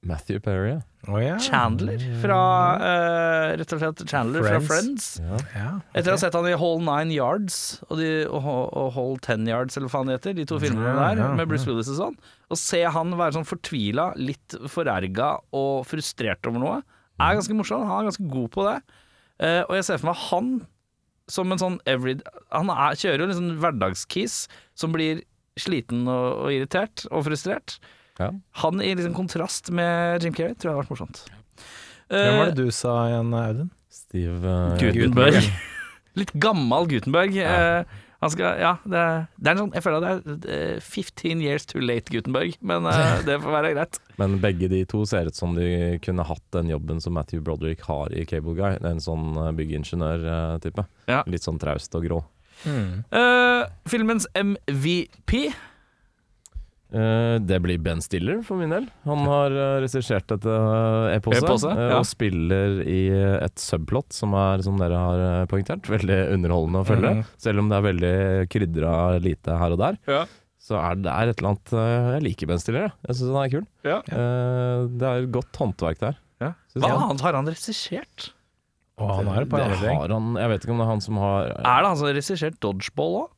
Matthew 0.02 0.40
Perry, 0.40 0.72
ja. 0.72 0.82
Oh, 1.08 1.18
yeah. 1.18 1.38
Chandler 1.42 1.98
fra 2.22 2.38
uh, 2.78 3.58
Rett 3.58 3.74
og 3.74 3.82
slett 3.82 4.02
Chandler 4.10 4.46
fra 4.46 4.60
Friends. 4.62 4.68
Friends. 4.70 5.08
ja. 5.22 5.38
okay. 5.38 5.98
Etter 5.98 6.14
å 6.14 6.16
ha 6.16 6.22
sett 6.22 6.38
han 6.38 6.50
i 6.50 6.54
Whole 6.58 6.82
Nine 6.86 7.14
Yards 7.14 7.82
og, 7.88 7.96
de, 7.98 8.10
og, 8.30 8.46
og 8.46 8.92
Whole 8.96 9.22
Ten 9.26 9.46
Yards, 9.50 9.78
eller 9.78 9.90
hva 9.90 10.00
faen 10.00 10.10
det 10.10 10.20
heter, 10.20 10.36
de 10.38 10.46
to 10.50 10.60
filmene 10.62 10.90
Ja, 10.90 10.98
der 11.00 11.24
ja, 11.24 11.30
med 11.38 11.50
Bruce 11.50 11.70
Willis 11.70 11.90
og 11.94 12.00
sånn, 12.00 12.20
å 12.50 12.58
se 12.58 12.82
han 12.98 13.16
være 13.18 13.38
sånn 13.38 13.50
fortvila, 13.50 14.12
litt 14.22 14.58
forerga 14.70 15.36
og 15.58 15.88
frustrert 15.90 16.50
over 16.50 16.66
noe, 16.66 16.78
er 17.22 17.38
ganske 17.38 17.58
morsom. 17.58 17.86
Han 17.86 18.02
er 18.02 18.10
ganske 18.10 18.30
god 18.30 18.54
på 18.54 18.66
det. 18.66 18.78
Uh, 19.42 19.62
og 19.68 19.76
jeg 19.78 19.88
ser 19.88 20.02
for 20.02 20.12
meg 20.12 20.24
han 20.30 20.54
som 21.32 21.54
en 21.54 21.62
sånn 21.62 21.78
every... 21.90 22.18
Han 22.54 22.70
er, 22.74 22.98
kjører 22.98 23.24
jo 23.24 23.30
en 23.30 23.38
sånn 23.38 23.60
hverdagskiss 23.62 24.44
som 24.78 24.94
blir 24.94 25.22
sliten 25.60 26.06
og, 26.08 26.46
og 26.46 26.54
irritert 26.56 27.06
og 27.12 27.26
frustrert. 27.28 27.80
Ja. 28.20 28.30
Han 28.64 28.82
i 28.84 28.94
liksom 28.96 29.16
kontrast 29.18 29.72
med 29.74 30.24
Jim 30.24 30.34
Carrey 30.38 30.54
tror 30.56 30.72
jeg 30.72 30.78
har 30.78 30.84
vært 30.84 30.94
morsomt. 30.94 31.24
Hvem 32.12 32.38
var 32.42 32.48
Eh, 32.52 32.54
det 32.56 32.66
du 32.68 32.72
sa 32.76 32.96
igjen, 33.10 33.34
Audun? 33.34 33.70
Steve 33.92 34.44
uh, 34.46 34.78
Gutenberg. 34.80 35.38
Litt 36.20 36.32
gammel 36.44 36.88
Gutenberg. 36.92 37.38
Eh, 37.40 37.84
han 38.22 38.30
skal, 38.30 38.60
ja, 38.62 38.74
det, 38.86 39.00
er- 39.00 39.24
det 39.42 39.48
er 39.50 39.56
en 39.56 39.62
sånn, 39.64 39.72
jeg 39.74 39.82
føler 39.86 40.04
at 40.06 40.26
det 40.44 40.52
er 40.54 40.74
eh, 40.76 40.82
15 40.84 41.40
years 41.42 41.66
too 41.66 41.82
late 41.82 42.12
Gutenberg, 42.14 42.54
men 42.62 42.86
uh, 42.86 43.16
det 43.28 43.40
får 43.42 43.56
være 43.56 43.72
greit. 43.74 43.98
Men 44.22 44.36
begge 44.44 44.68
de 44.70 44.84
to 44.92 45.02
ser 45.10 45.32
ut 45.32 45.40
som 45.40 45.56
de 45.58 45.98
kunne 46.06 46.28
hatt 46.28 46.44
den 46.54 46.70
jobben 46.70 47.00
som 47.02 47.16
Matthew 47.18 47.42
Broderick 47.48 47.82
har 47.88 48.14
i 48.14 48.28
Cable 48.30 48.54
Guy. 48.60 48.76
Det 48.78 48.86
er 48.86 48.94
En 49.00 49.02
sånn 49.02 49.32
eh, 49.42 49.50
byggingeniør-type. 49.58 50.86
Ja. 51.10 51.24
Litt 51.32 51.48
sånn 51.48 51.60
traust 51.64 51.96
og 51.98 52.06
grå. 52.06 52.20
Eh, 52.68 53.66
filmens 53.90 54.28
MVP 54.36 55.52
Uh, 56.92 57.40
det 57.40 57.56
blir 57.64 57.78
Ben 57.80 58.02
Stiller 58.04 58.42
for 58.44 58.60
min 58.60 58.74
del. 58.74 58.84
Han 59.08 59.22
har 59.24 59.54
uh, 59.56 59.78
regissert 59.80 60.28
et 60.36 60.44
uh, 60.44 61.08
eposet, 61.16 61.46
Epose, 61.48 61.70
eh, 61.72 61.86
ja. 61.88 62.00
og 62.02 62.08
spiller 62.10 62.82
i 62.84 62.98
et 63.46 63.64
subplot 63.64 64.12
som 64.12 64.36
er, 64.36 64.60
som 64.66 64.76
dere 64.76 64.98
har 65.00 65.24
eh, 65.24 65.46
poengtert, 65.48 65.88
veldig 65.88 66.18
underholdende 66.36 66.82
å 66.84 66.88
følge. 66.90 67.14
Mm. 67.22 67.30
Selv 67.40 67.64
om 67.64 67.72
det 67.72 67.78
er 67.80 67.86
veldig 67.88 68.12
krydra 68.52 68.92
lite 69.24 69.56
her 69.62 69.78
og 69.78 69.80
der, 69.86 70.02
Ja. 70.12 70.26
så 70.60 70.82
er 70.84 71.00
det 71.00 71.14
er 71.16 71.32
et 71.32 71.40
eller 71.40 71.54
annet 71.54 71.74
eh, 71.80 72.10
Jeg 72.18 72.26
liker 72.28 72.52
Ben 72.52 72.60
Stiller, 72.66 72.90
jeg. 72.90 72.94
Jeg 73.08 73.20
syns 73.22 73.32
han 73.32 73.40
er 73.46 73.56
kul. 73.56 73.66
Ja. 73.88 73.98
Eh, 74.12 74.84
det 75.00 75.14
er 75.14 75.32
godt 75.40 75.62
håndverk 75.64 76.04
der. 76.04 76.20
Hva 76.76 76.92
annet 77.08 77.24
har 77.24 77.40
han 77.40 77.48
regissert? 77.56 78.34
Og 79.02 79.12
han 79.18 79.30
er 79.34 79.46
på 79.50 79.60
det 79.60 79.68
har 79.82 80.14
han 80.14 80.34
Jeg 80.40 80.52
vet 80.54 80.66
ikke 80.66 80.74
om 80.76 80.82
det 80.82 80.86
er 80.88 80.92
han 80.92 81.04
som 81.04 81.18
har 81.22 81.52
Er 81.52 81.84
det 81.84 81.90
han 81.90 81.98
som 82.00 82.08
har 82.10 82.18
regissert 82.18 82.60
Dodgeball 82.64 83.18
òg? 83.24 83.30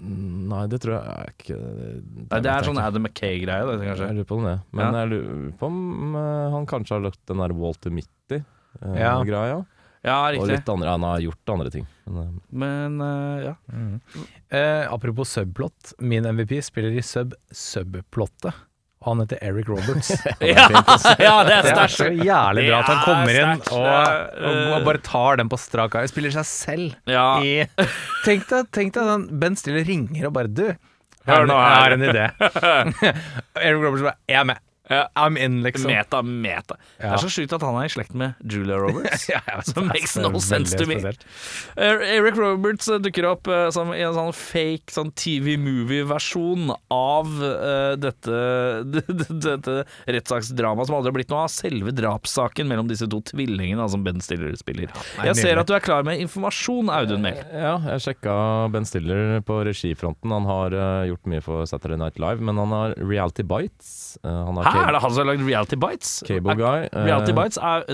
Nei, 0.00 0.62
det 0.72 0.78
tror 0.80 0.94
jeg 0.96 1.10
er 1.12 1.32
ikke 1.34 1.56
Det 2.32 2.52
er 2.54 2.64
sånn 2.64 2.80
Adam 2.80 3.04
McKay-greie, 3.04 3.66
det, 3.68 3.74
kanskje. 3.84 4.06
Jeg 4.08 4.16
lurer 4.16 4.28
på 4.30 4.38
det. 4.46 4.54
Men 4.72 4.86
Ja. 4.86 5.02
jeg 5.02 5.10
lurer 5.10 5.50
på 5.60 5.68
om 5.68 6.16
eh, 6.16 6.46
han 6.54 6.70
kanskje 6.70 6.96
har 6.96 7.04
lagt 7.04 7.20
den 7.28 7.42
der 7.42 7.52
Walter 7.52 7.92
Mitty-greia. 7.92 9.42
Ja. 9.52 9.60
Ja, 10.00 10.16
og 10.32 10.46
litt 10.48 10.68
andre 10.72 10.94
Han 10.94 11.04
har 11.04 11.20
gjort 11.20 11.52
andre 11.52 11.70
ting. 11.74 11.86
Men, 12.06 12.40
eh, 12.40 12.56
Men 12.62 13.00
uh, 13.04 13.42
ja. 13.44 13.54
Eh, 14.48 14.86
apropos 14.88 15.28
subplot, 15.28 15.92
min 15.98 16.24
MVP 16.24 16.62
spiller 16.64 16.96
i 16.96 17.04
sub-subplottet. 17.04 18.54
Og 19.00 19.14
han 19.14 19.20
heter 19.22 19.38
Eric 19.40 19.68
Roberts. 19.72 20.10
ja, 20.44 20.66
ja, 21.24 21.36
det 21.48 21.54
er 21.54 21.62
Det 21.64 21.72
er 21.72 21.92
så 21.94 22.08
jævlig 22.12 22.66
bra 22.68 22.80
at 22.82 22.88
han 22.90 22.98
er 22.98 23.04
kommer 23.06 23.38
inn 23.40 23.62
og, 23.72 23.86
og, 23.88 24.58
eh, 24.76 24.84
bare 24.84 25.00
tar 25.06 25.40
den 25.40 25.48
på 25.48 25.56
strak 25.62 25.94
arm. 25.96 26.10
Spiller 26.10 26.34
seg 26.34 26.44
selv 26.50 26.96
Ja. 27.08 27.24
i 27.40 27.64
Tenk 28.26 28.44
deg, 28.50 28.68
tenk 28.76 28.92
deg 28.98 29.08
den 29.08 29.24
Ben 29.40 29.56
Stiller 29.56 29.88
ringer 29.88 30.28
og 30.28 30.34
bare 30.36 30.52
Du, 30.52 30.66
jeg 30.68 30.76
Hør 31.24 31.32
har 31.32 31.42
en- 31.42 31.48
nå 31.48 31.56
her. 31.60 31.76
har 31.80 31.90
en 31.96 32.04
idé. 32.10 32.26
Eric 33.60 33.80
Roberts 33.86 34.04
bare 34.04 34.16
Jeg 34.28 34.40
er 34.42 34.44
med. 34.52 34.60
Ja. 34.90 35.04
I'm 35.14 35.38
in, 35.38 35.62
liksom. 35.62 35.86
Meta, 35.86 36.22
meta. 36.22 36.76
Det 36.98 37.06
er 37.06 37.20
så 37.22 37.30
sjukt 37.30 37.52
at 37.54 37.62
han 37.62 37.76
er 37.78 37.86
i 37.86 37.92
slekt 37.92 38.14
med 38.18 38.38
Julia 38.42 38.78
Roberts. 38.80 39.28
Ja, 39.30 39.38
vet, 39.46 39.68
Som 39.70 39.86
makes 39.86 40.16
no 40.18 40.40
sense 40.42 40.74
to 40.74 40.86
me. 40.88 40.96
Eh, 40.98 42.02
Eric 42.16 42.34
Roberts 42.40 42.88
eh, 42.90 42.98
dukker 43.02 43.28
opp 43.28 43.46
uh, 43.50 43.68
som 43.70 43.92
i 43.94 44.00
en 44.02 44.16
sånn 44.16 44.32
fake 44.34 44.90
sånn 44.90 45.12
TV-movie-versjon 45.14 46.72
av 46.90 47.30
uh, 47.38 47.94
dette, 48.00 48.40
dette 49.46 49.76
rettssaksdramaet 50.10 50.90
som 50.90 50.98
aldri 50.98 51.12
har 51.12 51.16
blitt 51.20 51.30
noe 51.30 51.44
av. 51.46 51.52
Selve 51.54 51.94
drapssaken 51.94 52.66
mellom 52.70 52.90
disse 52.90 53.06
to 53.10 53.22
tvillingene 53.30 53.86
som 53.92 54.02
Ben 54.06 54.18
Stiller 54.24 54.56
spiller. 54.58 54.90
Jeg 55.22 55.38
ser 55.38 55.62
at 55.62 55.70
du 55.70 55.76
er 55.76 55.84
klar 55.84 56.02
med 56.06 56.18
informasjon, 56.24 56.90
Audun 56.90 57.22
Mehl. 57.22 57.38
ja, 57.54 57.76
jeg 57.94 58.06
sjekka 58.08 58.34
Ben 58.74 58.88
Stiller 58.88 59.38
på 59.46 59.60
regifronten. 59.68 60.34
Han 60.34 60.50
har 60.50 60.74
uh, 60.74 61.06
gjort 61.12 61.30
mye 61.30 61.44
for 61.46 61.70
Saturday 61.70 62.00
Night 62.00 62.18
Live, 62.18 62.42
men 62.42 62.58
han 62.58 62.74
har 62.74 62.98
Reality 62.98 63.46
Bites. 63.46 64.18
Han 64.26 64.58
har 64.58 64.66
Hæ, 64.66 64.79
Cable, 64.80 64.88
er 64.88 64.96
det 64.96 65.02
han 65.04 65.12
som 65.14 65.22
har 65.22 65.28
lagd 65.34 65.44
Reality 65.46 65.76
Bites? 65.76 66.10
Cable 66.26 66.56
Guy. 66.58 66.88
Er, 66.88 67.04
Reality 67.06 67.32
Bites 67.36 67.60
er, 67.60 67.84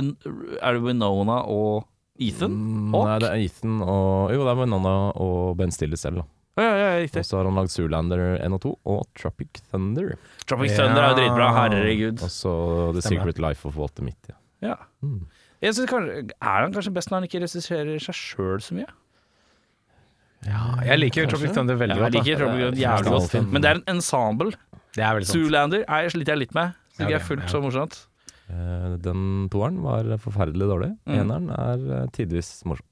er 0.63 0.73
det 0.79 0.83
Winona 0.87 1.41
og 1.51 1.85
Ethan? 2.23 2.55
mm, 2.57 2.95
Nei, 2.97 3.19
det 3.21 3.29
er 3.29 3.43
Ethan 3.45 3.81
og 3.85 4.33
Jo, 4.33 4.41
det 4.47 4.55
er 4.55 4.61
Winona 4.63 4.95
og 5.21 5.57
Ben 5.59 5.75
Stiller 5.75 6.01
selv, 6.01 6.23
da. 6.23 6.27
Ja, 6.57 6.65
ja, 6.65 6.77
ja, 6.81 6.93
riktig. 7.03 7.21
Og 7.21 7.27
så 7.29 7.37
har 7.37 7.45
han 7.51 7.59
lagd 7.59 7.69
Zoolander 7.75 8.21
1 8.41 8.55
og 8.57 8.61
2 8.63 8.71
og 8.89 9.03
Tropic 9.21 9.59
Thunder. 9.69 10.15
Tropic 10.49 10.71
Ja. 10.73 10.77
Thunder 10.87 11.03
er 11.03 11.11
jo 11.11 11.17
dritbra, 11.19 11.49
herregud. 11.53 12.23
Og 12.25 12.31
så 12.33 12.53
The 12.97 13.03
Stemmer. 13.05 13.27
Secret 13.27 13.39
Life 13.45 13.69
of 13.69 13.77
Walter 13.77 14.03
Mitty. 14.07 14.33
Ja. 14.65 14.79
Mm. 15.05 15.27
Jeg 15.61 15.75
synes 15.77 15.91
kanskje, 15.91 16.31
Er 16.41 16.63
han 16.65 16.73
kanskje 16.73 16.95
best 16.97 17.11
når 17.11 17.21
han 17.21 17.25
ikke 17.29 17.43
regisserer 17.45 18.01
seg 18.01 18.17
sjøl 18.17 18.61
så 18.65 18.73
mye? 18.79 18.89
Ja, 20.47 20.63
jeg 20.87 20.99
liker 21.01 21.27
Tropic 21.29 21.53
Thunder 21.57 21.77
veldig 21.81 21.97
Jeg 21.97 22.03
godt. 22.05 22.15
Jeg 22.15 22.25
liker 22.25 22.41
Tropic 22.45 22.61
Thunder 22.63 22.77
er 22.77 22.83
jævlig 22.87 23.13
godt, 23.13 23.53
men 23.53 23.63
det 23.65 23.71
er 23.71 23.75
en 23.81 23.87
ensemble. 23.97 24.53
Det 24.97 25.05
er 25.05 25.15
veldig 25.19 25.29
sant. 25.29 25.39
Zoolander 25.45 25.85
er 25.87 26.09
sliter 26.13 26.33
jeg 26.35 26.43
litt 26.47 26.55
med. 26.57 26.73
Så 26.97 27.03
Ja, 27.05 27.07
det 27.07 27.15
er 27.15 27.19
det- 27.19 27.27
fullt 27.29 27.45
ja. 27.47 27.53
så 27.53 27.63
morsomt. 27.63 27.97
Eh, 28.49 28.97
Den 29.03 29.49
toeren 29.53 29.81
var 29.83 30.05
forferdelig 30.23 30.67
dårlig. 30.71 30.91
Mm. 31.07 31.17
Eneren 31.21 31.51
er 31.53 32.03
eh, 32.03 32.07
tidvis 32.17 32.63
morsom. 32.65 32.87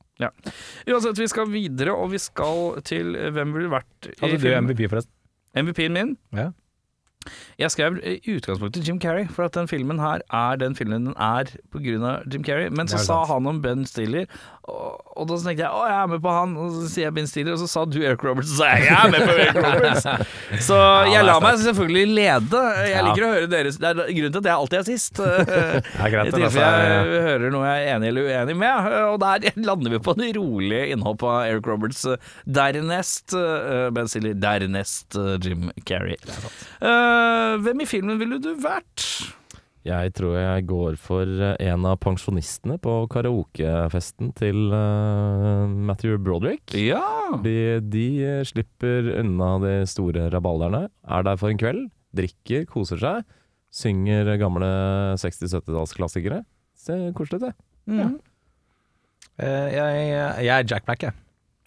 Uansett, 0.86 1.18
vi 1.18 1.26
skal 1.28 1.48
videre, 1.50 1.92
og 1.96 2.10
vi 2.12 2.18
skal 2.22 2.80
til 2.86 3.14
hvem 3.34 3.52
ville 3.56 3.68
vært 3.72 4.08
i 4.08 4.14
Hadde 4.20 4.38
du 4.38 4.44
film- 4.46 4.68
MVP, 4.68 4.86
forresten? 4.88 5.10
MVP-en 5.56 5.92
min? 5.92 6.16
Ja. 6.32 6.50
Jeg 7.60 7.74
skrev 7.74 8.00
i 8.02 8.18
utgangspunktet 8.37 8.88
Jim 8.88 9.00
Carrey, 9.02 9.28
for 9.30 9.48
at 9.48 9.56
den 9.56 9.70
filmen 9.70 10.02
her 10.02 10.24
er 10.32 10.60
den 10.60 10.76
filmen 10.78 11.10
den 11.10 11.16
er 11.16 11.50
pga. 11.72 12.20
Jim 12.30 12.44
Carrey. 12.44 12.70
Men 12.70 12.90
så 12.90 13.00
er 13.00 13.06
sa 13.08 13.22
han 13.30 13.46
om 13.50 13.62
Ben 13.64 13.84
Stiller, 13.88 14.26
og, 14.64 15.00
og 15.12 15.28
da 15.28 15.37
tenkte 15.42 15.66
jeg 15.66 15.68
å, 15.68 15.82
jeg 15.84 15.98
er 15.98 16.10
med 16.14 16.22
på 16.24 16.32
han. 16.32 16.54
Og 16.60 16.70
så 16.72 16.88
sier 16.88 17.08
jeg 17.08 17.16
Ben 17.18 17.28
Stiller, 17.28 17.56
og 17.56 17.60
så 17.60 17.68
sa 17.70 17.84
du 17.84 17.98
Eric 18.00 18.24
Roberts, 18.24 18.52
og 18.52 18.56
så 18.56 18.62
sa 18.62 18.70
jeg 18.72 18.88
jeg 18.88 18.96
er 18.96 19.12
med 19.12 19.26
på 19.26 19.34
Eric 19.34 19.58
Roberts. 19.60 20.06
Så 20.64 20.78
jeg 20.78 21.12
det 21.14 21.18
er 21.20 21.26
lar 21.28 21.42
meg 21.44 21.60
selvfølgelig 21.62 22.16
lede. 22.16 22.62
Jeg 22.88 23.06
liker 23.08 23.26
å 23.26 23.30
høre 23.34 23.50
deres 23.50 23.78
Det 23.80 23.90
er 23.90 24.00
grunnen 24.00 24.34
til 24.34 24.40
at 24.40 24.48
jeg 24.48 24.54
alltid 24.54 24.78
er 24.80 24.87
sist. 24.88 25.20
er 26.04 26.16
I 26.16 26.32
tilfelle 26.32 26.40
altså. 26.40 26.64
jeg 26.64 27.24
hører 27.28 27.54
noe 27.54 27.68
jeg 27.68 27.84
er 27.84 27.96
enig 27.96 28.10
eller 28.12 28.30
uenig 28.30 28.56
med. 28.62 28.90
Og 29.12 29.18
der 29.22 29.48
lander 29.68 29.94
vi 29.94 30.02
på 30.08 30.16
det 30.18 30.30
rolige 30.38 30.88
innhoppet 30.94 31.30
av 31.34 31.50
Eric 31.50 31.70
Roberts. 31.70 32.04
Dernest 32.58 33.37
eh, 33.38 33.88
Ben 33.94 34.10
Stiller, 34.10 34.37
dernest 34.40 35.18
eh, 35.20 35.34
Jim 35.44 35.70
Carrey. 35.88 36.16
Eh, 36.80 37.13
hvem 37.64 37.83
i 37.85 37.88
filmen 37.88 38.20
ville 38.20 38.40
du 38.42 38.53
vært? 38.62 39.05
Jeg 39.85 40.14
tror 40.16 40.38
jeg 40.38 40.64
går 40.64 40.94
for 40.96 41.29
eh, 41.29 41.59
en 41.68 41.85
av 41.85 41.98
pensjonistene 42.00 42.79
på 42.81 42.92
karaokefesten 43.12 44.31
til 44.38 44.72
uh, 44.72 45.68
Matthew 45.68 46.16
Broderick. 46.24 46.72
Ja. 46.72 47.05
De, 47.44 47.83
de 47.92 48.07
eh, 48.24 48.40
slipper 48.48 49.11
unna 49.20 49.50
de 49.61 49.74
store 49.90 50.31
rabalderne, 50.33 50.87
er 50.88 51.27
der 51.29 51.37
for 51.40 51.53
en 51.53 51.61
kveld, 51.61 51.83
drikker, 52.16 52.64
koser 52.70 53.03
seg, 53.03 53.29
synger 53.74 54.33
gamle 54.40 54.70
60-70-tallsklassikere. 55.20 56.40
Ser 56.81 57.11
koselig 57.16 57.42
ut, 57.42 57.50
det. 57.50 58.09
Uh, 59.37 59.68
jeg, 59.68 60.09
jeg 60.46 60.55
er 60.57 60.64
Jack 60.64 60.88
Black, 60.88 61.05
jeg. 61.11 61.12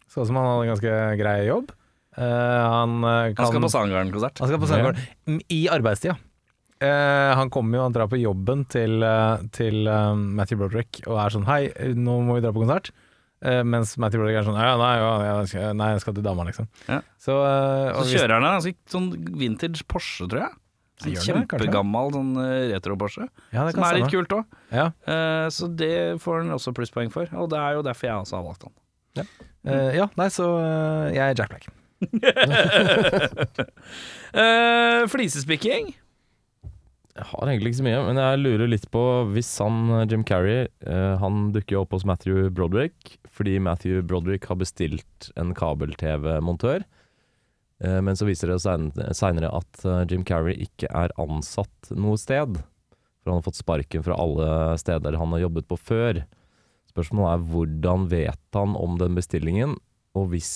Så 0.10 0.24
ut 0.24 0.32
som 0.32 0.42
han 0.42 0.50
hadde 0.56 0.66
en 0.66 0.74
ganske 0.74 1.00
grei 1.22 1.40
jobb. 1.52 1.77
Eh, 2.18 2.70
han 2.70 3.04
eh, 3.04 3.34
kan 3.36 3.46
Han 3.46 3.52
skal 3.52 3.62
på 3.62 3.74
Sandgarden-konsert. 3.74 4.40
Han 4.42 4.50
skal 4.50 4.62
på 4.62 4.70
Sandgården 4.70 5.04
mm, 5.30 5.42
i 5.54 5.62
arbeidstida. 5.70 6.18
Uh, 6.78 7.34
han 7.34 7.50
kommer 7.50 7.80
jo, 7.80 7.84
han 7.88 7.94
drar 7.96 8.10
på 8.10 8.20
jobben 8.22 8.62
til, 8.70 9.02
uh, 9.02 9.42
til 9.50 9.88
uh, 9.90 10.14
Matthew 10.14 10.60
Broderick 10.62 11.00
og 11.08 11.16
er 11.18 11.34
sånn 11.34 11.48
Hei, 11.48 11.72
nå 11.98 12.20
må 12.22 12.36
vi 12.38 12.44
dra 12.46 12.54
på 12.54 12.62
konsert. 12.66 12.94
Mens 13.38 13.92
Matthew 14.02 14.24
Broderick 14.24 14.40
er 14.40 14.46
sånn 14.48 14.56
Ja, 14.58 14.72
nei, 14.82 14.94
ja, 14.98 15.10
jeg 15.22 15.50
skal, 15.52 15.74
nei, 15.78 15.92
jeg 15.94 16.02
skal 16.02 16.16
til 16.18 16.24
dama, 16.26 16.46
liksom. 16.48 16.66
Ja. 16.88 17.04
Så, 17.22 17.36
Så 17.38 18.06
kjører 18.10 18.34
han 18.34 18.48
en 18.48 18.56
ganske 18.56 18.90
sånn 18.90 19.12
vintage 19.38 19.86
Porsche, 19.86 20.26
tror 20.26 20.42
jeg. 20.42 20.56
Sånn 20.98 21.14
Gjør 21.14 21.22
det. 21.22 21.28
Kjempegammal 21.28 22.10
sånn 22.16 22.32
retro-Porsche. 22.74 23.30
ja, 23.54 23.68
Som 23.70 23.86
er 23.86 24.00
litt 24.00 24.10
kult 24.10 24.34
òg. 24.40 24.58
Ja. 24.74 24.90
så 25.54 25.70
det 25.70 25.94
får 26.26 26.42
han 26.42 26.58
også 26.58 26.74
plusspoeng 26.82 27.14
for. 27.14 27.30
Og 27.38 27.54
det 27.54 27.62
er 27.62 27.78
jo 27.78 27.86
derfor 27.86 28.10
jeg 28.10 28.26
også 28.26 28.40
har 28.40 28.48
valgt 28.50 28.66
han. 28.66 29.28
Ja, 30.02 30.10
nei, 30.18 30.32
så 30.34 30.50
jeg 31.14 31.22
er 31.22 31.38
Jack 31.38 31.54
Black. 31.54 31.70
Uh, 34.38 35.08
flisespikking. 35.10 35.96
Jeg 37.18 37.26
har 37.32 37.50
egentlig 37.50 37.72
ikke 37.72 37.80
så 37.80 37.86
mye, 37.88 38.02
men 38.06 38.20
jeg 38.22 38.42
lurer 38.44 38.70
litt 38.70 38.86
på 38.94 39.04
hvis 39.34 39.50
han 39.64 39.90
eh, 39.96 40.04
Jim 40.12 40.24
Carrey 40.28 40.68
uh, 40.86 41.18
Han 41.18 41.48
dukker 41.56 41.74
jo 41.74 41.82
opp 41.82 41.96
hos 41.96 42.06
Matthew 42.06 42.52
Broderick 42.54 43.16
fordi 43.34 43.56
Matthew 43.62 44.04
Broderick 44.06 44.46
har 44.50 44.58
bestilt 44.58 45.28
en 45.38 45.54
kabel-TV-montør. 45.58 46.86
Uh, 47.84 48.00
men 48.06 48.18
så 48.18 48.26
viser 48.26 48.50
det 48.50 48.60
seg 48.64 48.90
seinere 49.18 49.52
at 49.54 49.86
eh, 49.86 50.06
Jim 50.10 50.24
Carrey 50.26 50.58
ikke 50.66 50.90
er 50.90 51.14
ansatt 51.22 51.92
noe 51.94 52.18
sted. 52.22 52.58
For 53.22 53.30
han 53.30 53.42
har 53.42 53.46
fått 53.46 53.62
sparken 53.62 54.06
fra 54.06 54.18
alle 54.18 54.78
steder 54.82 55.20
han 55.22 55.34
har 55.36 55.46
jobbet 55.46 55.70
på 55.70 55.78
før. 55.78 56.24
Spørsmålet 56.90 57.34
er 57.34 57.46
hvordan 57.54 58.10
vet 58.14 58.58
han 58.58 58.74
om 58.78 58.98
den 59.02 59.18
bestillingen, 59.18 59.78
og 60.18 60.32
hvis 60.34 60.52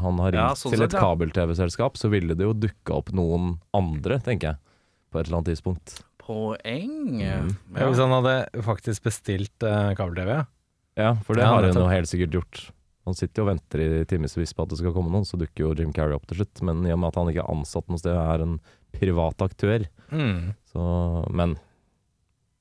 han 0.00 0.18
har 0.18 0.32
ringt 0.34 0.40
Ja, 0.42 0.54
sånn 0.58 0.74
til 0.74 0.82
sett, 0.82 0.94
et 0.94 1.00
kabel-TV-selskap, 1.00 1.96
så 2.00 2.10
ville 2.12 2.34
det 2.34 2.44
jo 2.46 2.52
dukka 2.56 2.96
opp 2.98 3.12
noen 3.14 3.58
andre, 3.76 4.18
tenker 4.24 4.54
jeg. 4.54 4.58
På 5.12 5.20
et 5.20 5.28
eller 5.28 5.38
annet 5.40 5.52
tidspunkt. 5.54 5.98
Poeng. 6.24 6.94
Mm. 7.20 7.50
Ja. 7.76 7.86
Hvis 7.90 8.00
han 8.02 8.10
hadde 8.16 8.36
faktisk 8.66 9.04
bestilt 9.06 9.66
uh, 9.66 9.92
kabel-TV, 9.98 10.30
ja. 10.40 10.44
Ja, 10.98 11.12
for 11.26 11.34
det 11.34 11.42
Ja, 11.44 11.50
har 11.52 11.66
han 11.66 11.74
jo 11.78 11.88
helt 11.90 12.08
sikkert 12.10 12.34
gjort. 12.38 12.64
Han 13.04 13.16
sitter 13.18 13.42
jo 13.42 13.44
og 13.44 13.50
venter 13.52 13.80
i 13.82 14.04
timevis 14.08 14.54
på 14.56 14.64
at 14.64 14.70
det 14.72 14.78
skal 14.80 14.94
komme 14.94 15.10
noen, 15.12 15.26
så 15.28 15.36
dukker 15.36 15.66
jo 15.66 15.74
Jim 15.76 15.92
Carrey 15.92 16.14
opp 16.16 16.24
til 16.30 16.38
slutt. 16.40 16.62
Men 16.64 16.84
i 16.86 16.92
og 16.94 17.00
med 17.02 17.10
at 17.10 17.18
han 17.20 17.28
ikke 17.32 17.42
er 17.44 17.52
ansatt 17.52 17.90
noe 17.92 18.00
sted, 18.00 18.14
er 18.16 18.44
en 18.46 18.58
privat 18.94 19.42
aktør, 19.44 19.86
Mm. 20.14 20.54
så 20.70 20.82
Men 21.34 21.56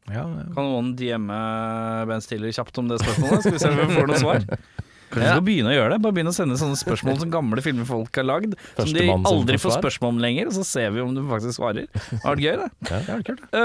ja, 0.10 0.24
ja. 0.26 0.44
Kan 0.56 0.66
noen 0.68 0.96
DM-e 1.00 2.06
Ben 2.10 2.24
Stiller 2.24 2.52
kjapt 2.52 2.78
om 2.82 2.90
det 2.90 2.98
spørsmålet? 3.00 3.44
Skal 3.46 3.54
vi 3.56 3.62
se 3.62 3.70
om 3.70 3.78
vi 3.80 3.96
får 3.96 4.10
noe 4.10 4.20
svar. 4.20 4.48
Kanskje 5.14 5.24
vi 5.24 5.30
skal 5.32 5.46
begynne 5.48 5.72
å 5.72 5.76
gjøre 5.76 5.94
det? 5.94 6.00
Bare 6.04 6.16
begynne 6.18 6.34
å 6.34 6.36
sende 6.36 6.58
sånne 6.60 6.78
spørsmål 6.80 7.20
som 7.22 7.32
gamle 7.34 7.64
filmer 7.66 7.88
folk 7.88 8.20
har 8.20 8.26
lagd, 8.28 8.56
som 8.76 8.90
de 8.94 9.06
aldri 9.14 9.60
får 9.62 9.78
spørsmål 9.78 10.16
om 10.16 10.22
lenger, 10.24 10.50
og 10.50 10.58
så 10.58 10.66
ser 10.68 10.94
vi 10.96 11.04
om 11.04 11.14
du 11.16 11.22
faktisk 11.30 11.60
svarer. 11.60 11.88
Det 11.94 12.20
vært 12.24 12.44
gøy, 12.44 12.56
det. 12.64 12.70
Ja, 12.94 13.00
det 13.04 13.14
er 13.14 13.24
kult. 13.28 13.44
Uh, 13.54 13.60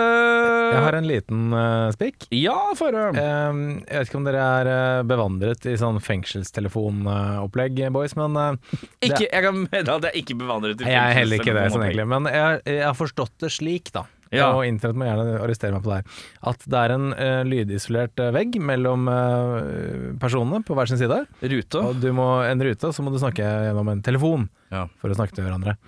Jeg 0.72 0.82
har 0.84 0.96
en 0.98 1.08
liten 1.08 1.42
uh, 1.54 1.88
spikk. 1.94 2.28
Ja, 2.34 2.56
for 2.78 2.94
uh, 2.94 3.18
jeg 3.18 3.86
vet 3.88 4.10
ikke 4.10 4.20
om 4.20 4.28
dere 4.28 4.44
er 4.58 4.70
eh, 4.72 5.02
bevandret 5.08 5.66
i 5.68 5.76
sånn 5.80 5.98
fengselstelefonopplegg, 6.04 7.82
boys, 7.94 8.14
men 8.18 8.36
uh, 8.38 8.78
ikke, 9.06 9.26
Jeg 9.26 9.44
kan 9.44 9.64
meddele 9.64 9.96
at 9.98 10.08
jeg 10.08 10.12
er 10.14 10.20
ikke 10.22 10.38
bevandret 10.40 10.84
i 10.84 10.88
jeg 10.88 10.98
er 10.98 11.16
heller 11.16 11.42
ikke 11.42 11.56
det 11.56 11.66
sånn 11.74 11.84
egentlig. 11.86 12.08
Men 12.14 12.30
jeg, 12.32 12.62
jeg 12.68 12.84
har 12.86 12.96
forstått 12.98 13.34
det 13.44 13.52
slik, 13.54 13.92
da. 13.94 14.06
Ja. 14.34 14.50
Og 14.52 14.66
internett 14.68 14.98
må 15.00 15.06
gjerne 15.08 15.38
arrestere 15.40 15.72
meg 15.72 15.84
på 15.84 15.92
det 15.92 16.00
her. 16.00 16.24
At 16.50 16.66
det 16.68 16.80
er 16.82 16.94
en 16.94 17.06
uh, 17.14 17.42
lydisolert 17.48 18.20
eh, 18.20 18.32
vegg 18.36 18.58
mellom 18.60 19.08
uh, 19.08 20.16
personene 20.20 20.60
på 20.66 20.76
hver 20.76 20.90
sin 20.90 21.00
side. 21.00 21.22
Rute. 21.40 21.84
Og 21.84 22.02
du 22.02 22.10
må 22.16 22.28
en 22.44 22.64
rute, 22.66 22.92
så 22.92 23.04
må 23.04 23.14
du 23.14 23.20
snakke 23.22 23.46
gjennom 23.68 23.88
en 23.94 24.04
telefon 24.04 24.48
Ja. 24.74 24.86
for 25.00 25.12
å 25.12 25.16
snakke 25.16 25.36
til 25.36 25.48
hverandre. 25.48 25.78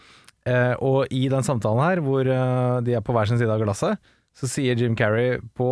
Uh, 0.49 0.73
og 0.81 1.13
i 1.13 1.27
den 1.33 1.45
samtalen 1.45 1.85
her, 1.85 2.01
hvor 2.05 2.25
de 2.25 2.97
er 2.97 3.05
på 3.05 3.13
hver 3.17 3.29
sin 3.29 3.41
side 3.41 3.53
av 3.53 3.61
glasset, 3.61 4.01
så 4.37 4.49
sier 4.49 4.79
Jim 4.79 4.97
Carrey 4.97 5.37
på 5.59 5.69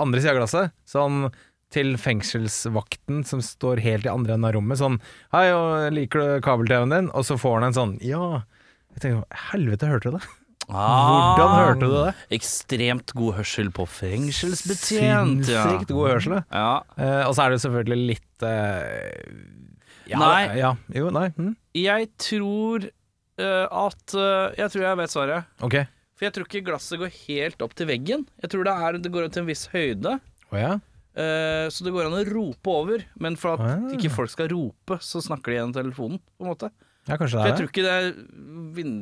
andre 0.00 0.22
sida 0.22 0.34
av 0.34 0.42
glasset 0.42 0.74
sånn 0.88 1.28
til 1.70 1.94
fengselsvakten 2.00 3.22
som 3.26 3.42
står 3.44 3.82
helt 3.84 4.06
i 4.08 4.10
andre 4.10 4.34
enden 4.34 4.48
av 4.48 4.56
rommet, 4.56 4.80
sånn 4.80 4.98
'Hei, 5.30 5.46
og 5.54 5.92
liker 5.94 6.18
du 6.18 6.40
kabel-TV-en 6.42 6.90
din?' 6.90 7.10
Og 7.14 7.22
så 7.22 7.38
får 7.38 7.60
han 7.60 7.68
en 7.68 7.78
sånn 7.78 7.94
'Ja'. 8.02 8.42
Jeg 8.94 9.00
tenker 9.04 9.24
'Helvete, 9.30 9.86
hørte 9.86 10.10
du 10.10 10.18
det?' 10.18 10.28
Hvordan 10.70 11.54
hørte 11.56 11.80
du 11.88 11.94
det? 11.96 12.12
Ah, 12.14 12.26
Ekstremt 12.36 13.12
god 13.18 13.34
hørsel 13.40 13.70
på 13.74 13.86
fengselsbetjent. 13.90 15.44
Sinnssykt 15.48 15.90
god 15.92 16.08
hørsel. 16.14 16.36
Ja. 16.50 16.82
Eh, 16.96 17.22
og 17.26 17.34
så 17.36 17.44
er 17.46 17.54
det 17.54 17.60
selvfølgelig 17.64 18.06
litt 18.14 18.46
eh, 18.46 19.32
ja, 20.10 20.18
Nei. 20.20 20.42
Ja, 20.58 20.72
jo, 20.96 21.10
nei. 21.14 21.28
Hm? 21.36 21.52
Jeg 21.78 22.08
tror 22.18 22.86
eh, 22.88 23.66
at 23.70 24.14
eh, 24.18 24.58
Jeg 24.58 24.72
tror 24.74 24.86
jeg 24.88 25.00
vet 25.02 25.14
svaret. 25.14 25.50
Ok. 25.66 25.76
For 26.18 26.26
jeg 26.28 26.34
tror 26.36 26.46
ikke 26.50 26.64
glasset 26.66 27.00
går 27.00 27.12
helt 27.24 27.62
opp 27.64 27.74
til 27.78 27.88
veggen. 27.88 28.26
Jeg 28.42 28.50
tror 28.52 28.66
det, 28.68 28.74
er, 28.86 28.98
det 29.00 29.12
går 29.14 29.26
opp 29.28 29.34
til 29.36 29.44
en 29.44 29.50
viss 29.50 29.66
høyde. 29.72 30.18
Å 30.50 30.58
ja. 30.60 30.72
Eh, 31.20 31.66
så 31.72 31.82
det 31.86 31.92
går 31.94 32.06
an 32.10 32.18
å 32.20 32.24
rope 32.28 32.70
over, 32.70 33.02
men 33.18 33.34
for 33.40 33.56
at 33.56 33.64
Ah. 33.66 33.88
ikke 33.96 34.10
folk 34.14 34.30
skal 34.30 34.50
rope, 34.52 34.98
så 35.02 35.22
snakker 35.24 35.50
de 35.50 35.56
gjennom 35.58 35.74
telefonen. 35.74 36.20
På 36.38 36.44
en 36.46 36.52
måte 36.52 36.68
ja, 37.08 37.16
kanskje 37.16 37.34
For 37.34 37.40
det 37.40 37.48
jeg 37.48 37.54
er 37.54 37.58
tror 37.58 37.66
det. 37.66 37.72
ikke 37.72 37.86
det 37.88 38.74
vind, 38.76 38.98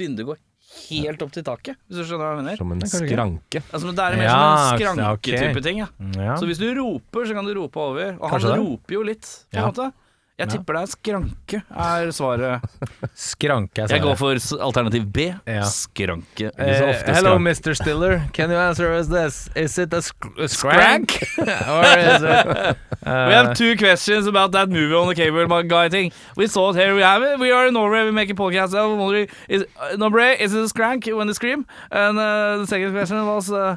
vinduet 0.00 0.26
går 0.32 0.40
helt 0.88 1.22
opp 1.24 1.32
til 1.32 1.44
taket, 1.46 1.76
hvis 1.88 2.00
du 2.00 2.04
skjønner 2.04 2.24
hva 2.24 2.30
jeg 2.34 2.40
mener. 2.42 2.56
Som 2.60 2.72
en 2.74 2.82
skranke. 2.84 3.62
Altså, 3.72 3.92
det 3.94 4.04
er 4.04 4.16
mer 4.20 4.26
Ja, 4.28 4.34
som 4.34 4.74
en 4.74 4.82
skranketype 4.82 5.50
okay. 5.54 5.62
ting. 5.64 5.78
Ja. 5.80 5.88
Ja. 6.18 6.36
Så 6.36 6.46
hvis 6.50 6.58
du 6.60 6.66
roper, 6.76 7.24
så 7.26 7.34
kan 7.38 7.48
du 7.48 7.54
rope 7.56 7.80
over. 7.80 8.18
Og 8.20 8.30
Kanskje 8.30 8.50
han 8.52 8.58
det. 8.60 8.66
roper 8.68 8.94
jo 8.98 9.02
litt, 9.08 9.24
på 9.50 9.56
en 9.56 9.62
Ja. 9.62 9.70
måte. 9.70 9.92
Jeg 10.38 10.46
Ja. 10.46 10.52
tipper 10.56 10.72
det 10.74 10.82
er 10.82 10.86
skranke, 10.86 11.62
er 11.74 12.10
svaret. 12.14 12.60
Skranke 13.16 13.82
er 13.82 13.88
Jeg 13.90 14.02
går 14.02 14.14
for 14.16 14.38
s- 14.38 14.52
alternativ 14.52 15.06
B. 15.12 15.18
Ja. 15.46 15.62
Skranke. 15.66 16.52
Ikke 16.52 16.52
Eh, 16.58 17.14
hello, 17.14 17.38
skrank. 17.38 17.42
Mr. 17.66 17.74
Stiller. 17.74 18.20
Can 18.32 18.50
you 18.50 18.56
answer 18.56 18.92
us 18.94 19.08
this? 19.08 19.48
Is 19.56 19.76
it 19.78 19.92
a, 19.92 20.00
sc 20.00 20.14
a 20.38 20.46
skrank? 20.46 21.16
Or 21.66 21.82
is 21.98 22.22
it 22.22 22.76
We 23.04 23.34
have 23.34 23.54
two 23.54 23.76
questions 23.76 24.26
about 24.28 24.52
that 24.52 24.68
movie 24.68 24.94
on 24.94 25.08
the 25.08 25.14
cable 25.14 25.62
guy 25.64 25.88
thing. 25.88 26.12
We 26.36 26.46
saw 26.46 26.70
it 26.70 26.76
here. 26.76 26.94
We 26.94 27.02
have 27.02 27.22
it. 27.22 27.40
We 27.40 27.50
are 27.50 27.66
in 27.66 27.74
Norway. 27.74 28.04
We 28.04 28.12
make 28.12 28.30
a 28.30 28.34
podcast. 28.34 28.74
I 28.78 28.84
was 28.86 29.28
Is, 29.48 29.64
uh, 29.80 29.96
number 29.96 30.20
A, 30.20 30.34
is 30.34 30.54
it 30.54 30.60
a 30.60 30.68
skrank 30.68 31.06
when 31.16 31.26
they 31.26 31.32
scream? 31.32 31.66
And 31.90 32.18
uh, 32.18 32.58
the 32.58 32.66
second 32.66 32.92
question 32.92 33.26
was 33.26 33.50
uh, 33.50 33.76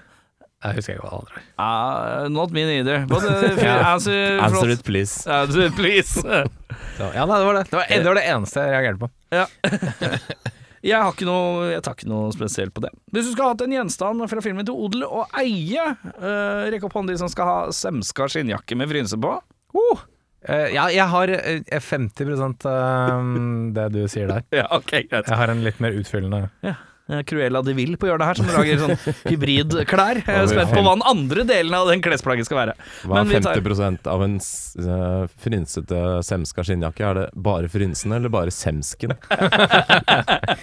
Jeg 0.62 0.78
husker 0.78 0.95
ikke 0.95 1.08
hva 1.08 1.12
det 1.12 1.19
andre 1.19 1.41
er. 1.41 1.45
uh, 1.58 2.30
Not 2.30 2.54
me 2.54 2.65
neither. 2.69 3.06
But 3.10 3.26
uh, 3.26 3.65
answer, 3.93 4.38
Answer 4.45 4.74
it, 4.76 4.84
please. 4.86 5.26
Answer 5.26 5.67
it, 5.67 5.76
please. 5.78 6.21
Så, 6.97 7.10
ja, 7.15 7.26
nei, 7.26 7.38
det 7.39 7.47
var 7.47 7.58
det. 7.58 7.63
Det 7.71 7.78
var, 7.80 7.89
det 7.89 8.10
var 8.12 8.19
det 8.19 8.26
eneste 8.30 8.65
jeg 8.65 8.76
reagerte 8.76 9.02
på. 9.02 9.12
Jeg 10.82 10.97
har 10.97 11.12
ikke 11.13 11.28
noe 11.28 11.67
Jeg 11.76 11.84
tar 11.86 11.93
ikke 11.93 12.08
noe 12.10 12.32
spesielt 12.34 12.74
på 12.74 12.82
det. 12.82 12.89
Hvis 13.13 13.28
du 13.28 13.36
skulle 13.36 13.52
hatt 13.52 13.62
en 13.62 13.76
gjenstand 13.76 14.26
fra 14.32 14.41
filmen 14.41 14.65
til 14.65 14.80
odel 14.82 15.04
og 15.06 15.30
eie, 15.38 15.84
uh, 16.17 16.63
rekk 16.74 16.88
opp 16.88 16.95
hånden 16.97 17.13
de 17.13 17.21
som 17.21 17.30
skal 17.30 17.50
ha 17.50 17.60
semska 17.76 18.26
skinnjakke 18.34 18.78
med 18.80 18.89
frynse 18.89 19.19
på. 19.21 19.36
Uh, 19.78 20.02
Uh, 20.50 20.71
ja, 20.74 20.88
jeg 20.89 21.06
har 21.06 21.30
eh, 21.30 21.82
50 21.86 22.32
uh, 22.65 22.71
det 23.76 23.84
du 23.93 24.00
sier 24.10 24.26
der. 24.26 24.45
Ja, 24.50 24.63
okay. 24.74 25.06
Jeg 25.12 25.38
har 25.38 25.51
en 25.53 25.62
litt 25.62 25.78
mer 25.84 25.93
utfyllende 25.93 26.47
eh, 26.66 26.80
Cruella 27.28 27.62
de 27.66 27.74
Vil 27.78 27.95
på 27.99 28.07
hjørnet 28.09 28.30
her, 28.32 28.39
som 28.39 28.49
lager 28.51 28.82
sånn 28.82 29.16
hybridklær. 29.30 30.22
Jeg 30.24 30.41
er 30.45 30.49
spent 30.51 30.72
på 30.74 30.84
hva 30.86 30.93
den 30.97 31.05
andre 31.12 31.45
delen 31.49 31.76
av 31.78 31.89
den 31.91 32.03
klesplagget 32.03 32.47
skal 32.47 32.59
være. 32.62 32.76
Hva 33.07 33.22
er 33.22 33.30
vi 33.30 33.41
tar- 33.43 33.59
50% 33.62 34.07
av 34.12 34.24
en 34.26 34.38
uh, 34.39 34.88
eh, 34.95 35.26
frynsete 35.43 36.01
semska 36.28 36.66
skinnjakke? 36.68 37.05
Er 37.12 37.20
det 37.20 37.26
bare 37.36 37.70
frynsen 37.72 38.16
eller 38.18 38.32
bare 38.34 38.53
semsken? 38.55 39.16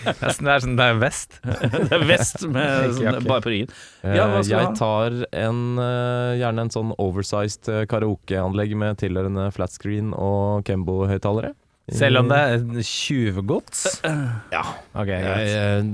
Det 0.09 0.25
er 0.25 0.33
sånn- 0.35 0.49
det 0.49 0.55
er 0.55 0.63
sånn 0.65 0.77
det 0.79 0.87
er 0.89 0.99
vest. 1.01 1.39
Det 1.89 1.95
er 1.99 2.05
vest 2.09 2.45
med 2.49 2.95
sånn, 2.97 3.21
bare 3.27 3.45
på 3.45 3.53
ryggen. 3.53 3.73
Eh, 4.03 4.17
Ja, 4.19 4.27
ha? 4.33 4.43
jeg 4.47 4.73
tar 4.79 5.17
en, 5.37 5.63
eh, 5.83 6.39
gjerne 6.41 6.67
en 6.67 6.73
sånn 6.75 6.93
oversized 6.99 7.69
eh, 7.73 7.85
karaokeanlegg 7.91 8.75
med 8.79 8.99
tilhørende 9.03 9.49
flat 9.55 9.75
screen 9.75 10.13
og 10.17 10.65
Kembo-høyttalere. 10.69 11.55
Selv 11.95 12.21
om 12.21 12.29
det 12.29 12.39
er 12.39 12.67
tjuvgods? 12.85 13.87
Ja. 14.55 14.63
Ok, 14.99 15.09
Jeg 15.13 15.49
eh, 15.55 15.89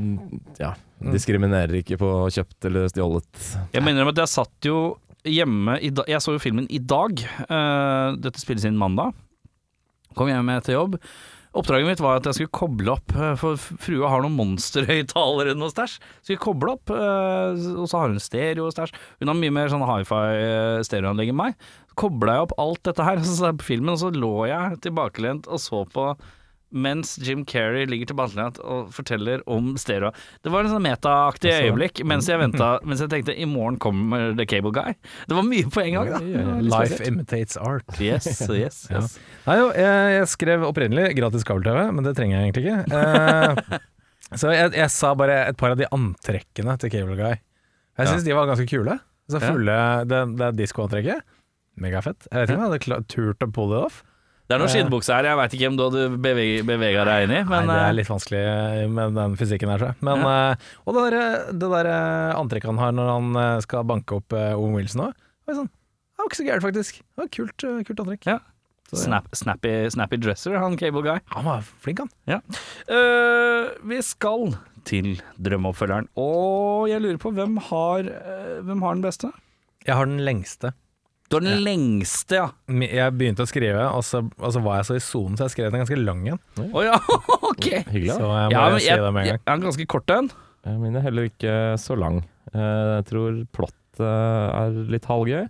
ja, 0.61 0.72
diskriminerer 1.14 1.80
ikke 1.80 1.99
på 2.01 2.11
kjøpt 2.34 2.68
eller 2.70 2.90
stjålet. 2.90 3.49
Jeg 3.74 3.84
mener 3.84 4.07
om 4.07 4.12
at 4.14 4.22
jeg 4.24 4.32
satt 4.34 4.68
jo 4.70 4.78
hjemme 5.24 5.78
i 5.80 5.88
dag 5.95 6.09
Jeg 6.11 6.20
så 6.20 6.34
jo 6.34 6.42
filmen 6.42 6.66
i 6.68 6.80
dag. 6.82 7.22
Eh, 7.47 8.09
dette 8.20 8.42
spilles 8.42 8.66
inn 8.68 8.80
mandag. 8.80 9.14
Kom 10.14 10.30
hjem 10.30 10.53
etter 10.55 10.76
jobb. 10.76 10.99
Oppdraget 11.55 11.86
mitt 11.86 12.01
var 12.03 12.18
at 12.18 12.26
jeg 12.26 12.34
skulle 12.34 12.55
koble 12.57 12.90
opp, 12.97 13.12
eh, 13.14 13.36
for 13.38 13.55
frua 13.55 14.09
har 14.11 14.24
noen 14.24 14.34
monsterhøyttalere 14.34 15.55
og 15.55 15.70
stæsj. 15.70 16.01
Skulle 16.26 16.42
koble 16.42 16.72
opp, 16.74 16.90
eh, 16.90 17.61
og 17.78 17.86
så 17.86 18.01
har 18.01 18.11
hun 18.11 18.18
stereo 18.22 18.66
og 18.66 18.74
stæsj. 18.74 18.90
Hun 19.22 19.30
har 19.30 19.38
mye 19.38 19.55
mer 19.55 19.70
sånn 19.70 19.86
hi-fi 19.86 20.82
stereoanlegg 20.88 21.30
enn 21.30 21.38
meg. 21.38 21.55
Kobla 22.01 22.38
jeg 22.38 22.47
opp 22.49 22.57
alt 22.59 22.82
dette 22.88 23.05
her, 23.07 23.20
og 23.22 23.28
så 23.28 23.51
jeg 23.53 23.61
på 23.62 23.68
filmen, 23.72 23.92
og 23.95 24.01
så 24.03 24.11
lå 24.14 24.32
jeg 24.51 24.80
tilbakelent 24.86 25.47
og 25.51 25.61
så 25.62 25.84
på 25.92 26.14
mens 26.74 27.12
Jim 27.22 27.45
Carrey 27.47 27.84
ligger 27.86 28.09
tilbakelent 28.11 28.57
og 28.66 28.88
forteller 28.90 29.45
om 29.47 29.76
stereo. 29.78 30.09
Det 30.42 30.51
var 30.51 30.64
en 30.66 30.72
sånn 30.72 30.82
metaaktig 30.82 31.53
øyeblikk 31.55 32.01
mens 32.03 32.26
jeg 32.26 32.40
ventet, 32.40 32.82
mens 32.82 32.99
jeg 33.05 33.12
tenkte 33.12 33.36
i 33.38 33.47
morgen 33.47 33.76
kommer 33.78 34.32
The 34.34 34.42
Cable 34.51 34.72
Guy. 34.74 34.97
Det 35.30 35.36
var 35.38 35.47
mye 35.47 35.68
på 35.70 35.84
en 35.84 35.95
gang, 35.95 36.11
da. 36.11 36.18
Ja, 36.32 36.57
Life 36.66 36.99
imitates 37.07 37.55
art. 37.62 37.86
Yes, 38.03 38.26
yes, 38.51 38.80
Ja. 38.90 39.05
yes. 39.05 39.14
Nei, 39.47 39.57
jo, 39.61 39.68
jeg, 39.78 40.16
jeg 40.16 40.26
skrev 40.34 40.66
opprinnelig 40.66 41.12
gratis 41.20 41.47
kabel-TV, 41.47 41.78
men 41.95 42.09
det 42.09 42.16
trenger 42.18 42.40
jeg 42.40 42.51
egentlig 42.51 42.66
ikke. 42.66 42.99
Eh, 42.99 43.78
så 44.42 44.51
jeg, 44.57 44.74
jeg 44.80 44.90
sa 44.99 45.14
bare 45.22 45.38
et 45.53 45.61
par 45.62 45.76
av 45.76 45.78
de 45.78 45.86
antrekkene 45.95 46.74
til 46.82 46.90
Cable 46.97 47.20
Guy. 47.22 47.38
Jeg 48.03 48.11
syns 48.11 48.26
de 48.26 48.34
var 48.34 48.51
ganske 48.51 48.66
kule. 48.66 48.99
Så 49.30 49.38
Ja. 49.38 49.47
fulle 49.55 49.78
det, 50.11 50.24
det 50.42 50.51
diskoantrekket. 50.59 51.22
Megafett. 51.80 52.28
Jeg 52.30 52.40
vet 52.40 52.50
ikke 52.50 52.58
om 52.58 52.66
jeg 52.66 52.82
hadde 52.84 53.06
turt 53.10 53.46
å 53.46 53.48
pulle 53.54 53.76
det 53.76 53.86
off. 53.90 54.02
Det 54.44 54.52
er 54.52 54.60
noen 54.60 54.68
skinnbukser 54.68 55.16
her, 55.16 55.26
jeg 55.30 55.38
veit 55.40 55.54
ikke 55.56 55.68
om 55.70 55.76
du 55.78 55.82
hadde 55.86 56.00
bevega 56.68 57.04
deg 57.08 57.22
inn 57.24 57.30
i, 57.32 57.38
men 57.48 57.64
Nei, 57.64 57.70
det 57.70 57.76
eh, 57.80 57.86
er 57.88 57.94
litt 57.96 58.10
vanskelig 58.10 58.42
med 58.92 59.14
den 59.16 59.36
fysikken 59.40 59.72
her, 59.72 59.80
tror 59.80 59.94
jeg. 59.94 59.98
Men, 60.04 60.20
ja. 60.20 60.42
og 60.84 60.98
det 60.98 61.04
der, 61.06 61.46
det 61.62 61.70
der 61.72 61.88
eh, 61.88 62.32
antrekket 62.36 62.68
han 62.74 62.82
har 62.82 62.92
når 62.92 63.08
han 63.08 63.38
eh, 63.40 63.52
skal 63.64 63.86
banke 63.88 64.18
opp 64.20 64.36
uh, 64.36 64.52
Owen 64.58 64.76
Wilson 64.76 65.06
òg, 65.06 65.22
var 65.48 65.58
sånn 65.62 65.70
Det 65.72 66.20
var 66.20 66.28
ikke 66.28 66.40
så 66.42 66.46
gærent, 66.50 66.66
faktisk. 66.66 67.00
Det 67.00 67.22
var 67.24 67.32
kult, 67.38 67.64
eh, 67.64 67.80
kult 67.88 68.04
antrekk. 68.04 68.28
Ja. 68.28 68.36
Ja. 68.92 69.00
snap, 69.00 69.32
snappy, 69.32 69.72
snappy 69.90 70.20
dresser, 70.20 70.58
han 70.60 70.76
Cable 70.78 71.02
Guy. 71.02 71.24
Han 71.32 71.48
var 71.48 71.64
flink, 71.64 72.04
han. 72.04 72.44
Eh, 72.84 73.72
vi 73.88 74.02
skal 74.04 74.58
til 74.84 75.14
drømmeoppfølgeren, 75.40 76.12
og 76.20 76.90
jeg 76.92 77.00
lurer 77.00 77.18
på 77.24 77.32
hvem 77.32 77.56
har, 77.70 78.12
uh, 78.12 78.58
hvem 78.68 78.84
har 78.84 78.98
den 78.98 79.06
beste? 79.08 79.32
Jeg 79.88 79.96
har 79.96 80.04
den 80.04 80.20
lengste. 80.28 80.74
Du 81.30 81.36
har 81.38 81.44
den 81.46 81.62
lengste, 81.64 82.36
ja. 82.36 82.48
Jeg 82.68 83.14
begynte 83.16 83.46
å 83.46 83.48
skrive, 83.48 83.86
og 83.96 84.02
så, 84.04 84.20
og 84.38 84.50
så 84.54 84.60
var 84.62 84.76
jeg 84.82 84.88
så 84.90 84.96
i 84.98 85.02
sonen, 85.02 85.38
så 85.40 85.46
jeg 85.48 85.54
skrev 85.54 85.70
den 85.72 85.80
ganske 85.82 85.96
lang 85.98 86.20
en. 86.34 86.40
Å 86.68 86.82
ja, 86.84 86.98
ok. 87.50 87.68
Hyggelig. 87.88 88.12
Så 88.18 88.28
jeg 88.28 88.50
må 88.50 88.52
Ja, 88.52 88.64
men 88.70 88.80
si 88.82 88.90
jeg, 88.90 89.00
det 89.00 89.12
med 89.16 89.22
en 89.24 89.30
jeg, 89.30 89.38
gang. 89.38 89.42
jeg 89.46 89.50
har 89.52 89.58
en 89.62 89.66
ganske 89.70 89.86
kort 89.94 90.14
en. 90.14 90.28
Eh, 90.68 90.76
Min 90.82 90.96
er 91.00 91.06
heller 91.06 91.30
ikke 91.30 91.54
så 91.80 91.96
lang. 91.98 92.20
Eh, 92.52 92.90
Jeg 93.00 93.06
tror 93.10 93.40
plottet 93.56 94.04
er 94.04 94.76
litt 94.92 95.08
halvgøy. 95.08 95.44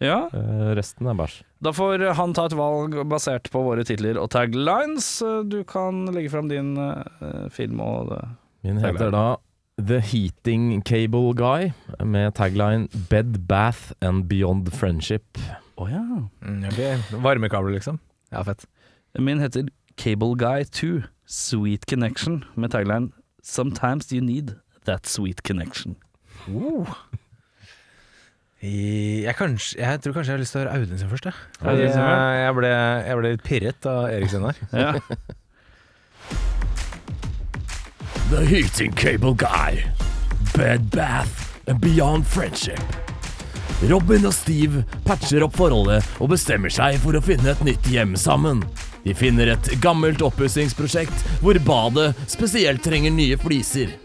Ja. 0.00 0.18
Eh, 0.32 0.70
Resten 0.78 1.06
er 1.12 1.16
bæsj. 1.18 1.38
Da 1.62 1.72
får 1.76 2.02
han 2.16 2.32
ta 2.34 2.46
et 2.48 2.54
valg 2.56 2.94
basert 3.10 3.50
på 3.52 3.60
våre 3.66 3.82
titler 3.84 4.16
og 4.18 4.30
taglines. 4.32 5.08
Du 5.52 5.58
kan 5.68 6.06
legge 6.14 6.30
fram 6.32 6.48
din 6.50 6.72
eh, 6.80 7.46
film 7.54 7.82
og 7.84 8.10
det. 8.14 8.22
Min 8.66 8.80
heter 8.82 9.12
da 9.14 9.24
The 9.86 10.00
Heating 10.00 10.82
Cable 10.84 11.32
Guy, 11.34 11.70
med 12.04 12.32
tagline 12.34 12.88
Bed, 13.10 13.46
Bath 13.48 13.92
and 14.02 14.24
Beyond 14.28 14.70
Friendship. 14.72 15.38
Å 15.80 15.86
ja. 15.90 16.02
Mm, 16.44 16.64
okay. 16.68 16.98
Varmekabler, 17.24 17.72
liksom. 17.76 17.98
Ja, 18.32 18.42
fett. 18.46 18.66
Min 19.18 19.40
heter 19.40 19.68
Cable 19.96 20.34
Guy 20.38 20.64
2, 20.64 21.02
Sweet 21.26 21.86
Connection, 21.90 22.44
med 22.56 22.70
tagline 22.74 23.12
Sometimes 23.42 24.12
you 24.12 24.20
need 24.20 24.56
that 24.84 25.06
sweet 25.08 25.42
connection. 25.42 25.96
I- 28.62 29.22
Jeg, 29.24 29.34
kanskje, 29.36 29.78
jeg 29.80 30.00
tror 30.02 30.12
kanskje 30.12 30.30
jeg 30.30 30.36
har 30.36 30.42
lyst 30.42 30.52
til 30.52 30.60
å 30.60 30.64
høre 30.64 30.76
Audun 30.80 30.98
sin 31.00 31.08
først. 31.08 31.24
Jeg, 31.24 31.34
jeg, 31.64 31.94
jeg, 31.96 32.54
ble, 32.58 32.68
jeg 33.06 33.16
ble 33.20 33.30
litt 33.32 33.42
pirret 33.46 33.86
av 33.88 34.10
Erik 34.12 34.28
sin 34.32 34.44
her. 34.44 34.60
Ja. 34.76 34.92
The 38.30 38.46
Heating 38.46 38.92
Cable 38.92 39.34
Guy. 39.34 39.84
Bed, 40.54 40.88
Bath 40.92 41.58
and 41.66 41.80
Beyond 41.80 42.24
Friendship. 42.26 42.78
Robin 43.90 44.28
og 44.28 44.34
Steve 44.36 44.84
patcher 45.02 45.42
opp 45.42 45.56
forholdet 45.58 46.06
og 46.22 46.30
bestemmer 46.30 46.70
seg 46.70 47.00
for 47.02 47.18
å 47.18 47.22
finne 47.26 47.50
et 47.50 47.64
nytt 47.66 47.88
hjem 47.90 48.14
sammen. 48.14 48.62
De 49.02 49.16
finner 49.18 49.50
et 49.50 49.72
gammelt 49.82 50.22
oppussingsprosjekt 50.22 51.26
hvor 51.42 51.58
badet 51.66 52.12
spesielt 52.30 52.86
trenger 52.86 53.10
nye 53.16 53.40
fliser. 53.40 53.96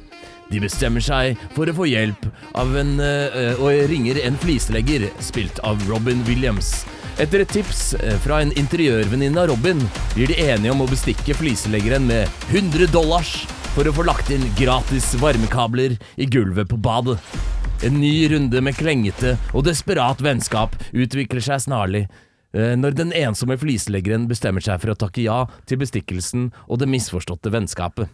De 0.49 0.63
bestemmer 0.63 1.05
seg 1.05 1.37
for 1.53 1.69
å 1.69 1.77
få 1.77 1.85
hjelp 1.91 2.25
av 2.57 2.73
en 2.81 2.97
øh, 2.97 3.61
og 3.61 3.85
ringer 3.93 4.23
en 4.25 4.41
flislegger, 4.41 5.05
spilt 5.21 5.61
av 5.61 5.85
Robin 5.85 6.25
Williams. 6.25 6.79
Etter 7.15 7.45
et 7.45 7.51
tips 7.55 7.93
eh, 7.95 8.17
fra 8.19 8.41
en 8.43 8.49
interiørvenninne 8.59 9.39
av 9.39 9.47
Robin 9.47 9.79
blir 10.17 10.27
de 10.27 10.35
enige 10.49 10.73
om 10.73 10.81
å 10.83 10.87
bestikke 10.89 11.35
fliseleggeren 11.39 12.03
med 12.09 12.27
100 12.49 12.89
dollars 12.91 13.45
for 13.71 13.87
å 13.87 13.93
få 13.95 14.03
lagt 14.03 14.33
inn 14.35 14.43
gratis 14.59 15.13
varmekabler 15.21 15.95
i 16.19 16.27
gulvet 16.27 16.67
på 16.67 16.75
badet. 16.75 17.15
En 17.87 17.95
ny 18.01 18.27
runde 18.33 18.59
med 18.59 18.75
klengete 18.75 19.37
og 19.53 19.63
desperat 19.69 20.19
vennskap 20.25 20.75
utvikler 20.91 21.39
seg 21.47 21.63
snarlig 21.63 22.03
eh, 22.03 22.75
når 22.75 22.99
den 22.99 23.15
ensomme 23.15 23.55
fliseleggeren 23.63 24.27
bestemmer 24.27 24.67
seg 24.67 24.83
for 24.83 24.91
å 24.91 24.99
takke 25.05 25.23
ja 25.23 25.45
til 25.71 25.79
bestikkelsen 25.85 26.49
og 26.67 26.83
det 26.83 26.91
misforståtte 26.91 27.55
vennskapet. 27.55 28.11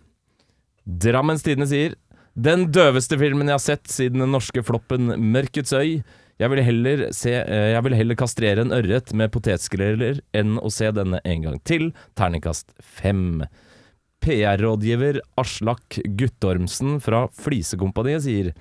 Drammens 0.85 1.41
Tidende 1.41 1.71
sier 1.73 1.97
Den 2.37 2.69
døveste 2.69 3.17
filmen 3.17 3.49
jeg 3.49 3.57
har 3.57 3.65
sett 3.65 3.89
siden 3.89 4.21
den 4.21 4.37
norske 4.37 4.61
floppen 4.61 5.09
Mørkets 5.33 5.73
øy. 5.73 6.03
Jeg 6.41 6.49
vil 6.49 6.63
heller, 6.65 7.03
eh, 7.05 7.81
vil 7.85 7.93
heller 7.93 8.17
kastrere 8.17 8.63
en 8.65 8.73
ørret 8.73 9.13
med 9.13 9.29
potetskreller 9.29 10.21
enn 10.33 10.57
å 10.57 10.71
se 10.73 10.89
denne 10.89 11.21
en 11.23 11.41
gang 11.45 11.59
til. 11.63 11.91
Terningkast 12.17 12.73
fem. 12.81 13.43
PR-rådgiver 14.21 15.19
Aslak 15.37 15.99
Guttormsen 16.17 16.99
fra 17.01 17.27
Flisekompaniet 17.33 18.25
sier 18.25 18.51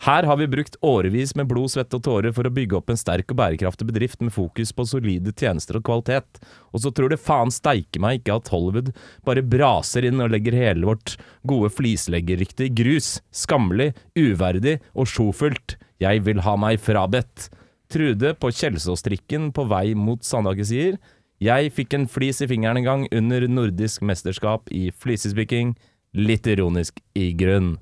her 0.00 0.24
har 0.24 0.36
vi 0.40 0.46
brukt 0.48 0.78
årevis 0.80 1.34
med 1.36 1.50
blod, 1.50 1.68
svette 1.68 1.98
og 1.98 2.04
tårer 2.06 2.32
for 2.32 2.48
å 2.48 2.52
bygge 2.56 2.78
opp 2.78 2.88
en 2.88 2.96
sterk 2.96 3.34
og 3.34 3.36
bærekraftig 3.36 3.84
bedrift 3.90 4.22
med 4.24 4.32
fokus 4.32 4.72
på 4.72 4.86
solide 4.88 5.34
tjenester 5.36 5.76
og 5.76 5.84
kvalitet. 5.84 6.38
Og 6.72 6.80
så 6.80 6.92
tror 6.96 7.12
det 7.12 7.20
faen 7.20 7.52
steike 7.52 8.00
meg 8.00 8.22
ikke 8.22 8.38
at 8.40 8.48
Hollywood 8.48 8.88
bare 9.28 9.44
braser 9.44 10.06
inn 10.08 10.22
og 10.24 10.32
legger 10.32 10.56
hele 10.56 10.88
vårt 10.88 11.18
gode 11.44 11.68
flisleggerrykte 11.76 12.70
i 12.70 12.72
grus. 12.80 13.18
Skammelig, 13.28 13.90
uverdig 14.16 14.78
og 14.94 15.10
sjofullt. 15.12 15.76
Jeg 16.00 16.24
vil 16.24 16.40
ha 16.46 16.56
meg 16.56 16.80
frabedt. 16.80 17.50
Trude 17.92 18.32
på 18.40 18.52
Kjelsåstrikken 18.56 19.50
på 19.52 19.66
vei 19.68 19.90
mot 19.98 20.24
Sandaker 20.24 20.64
sier 20.64 20.96
Jeg 21.44 21.74
fikk 21.76 21.98
en 21.98 22.08
flis 22.08 22.40
i 22.40 22.48
fingeren 22.48 22.80
en 22.80 22.88
gang 22.88 23.04
under 23.12 23.44
nordisk 23.52 24.00
mesterskap 24.00 24.72
i 24.72 24.88
flisespikking. 24.96 25.74
Litt 26.16 26.48
ironisk 26.48 27.04
i 27.12 27.34
grunn. 27.36 27.74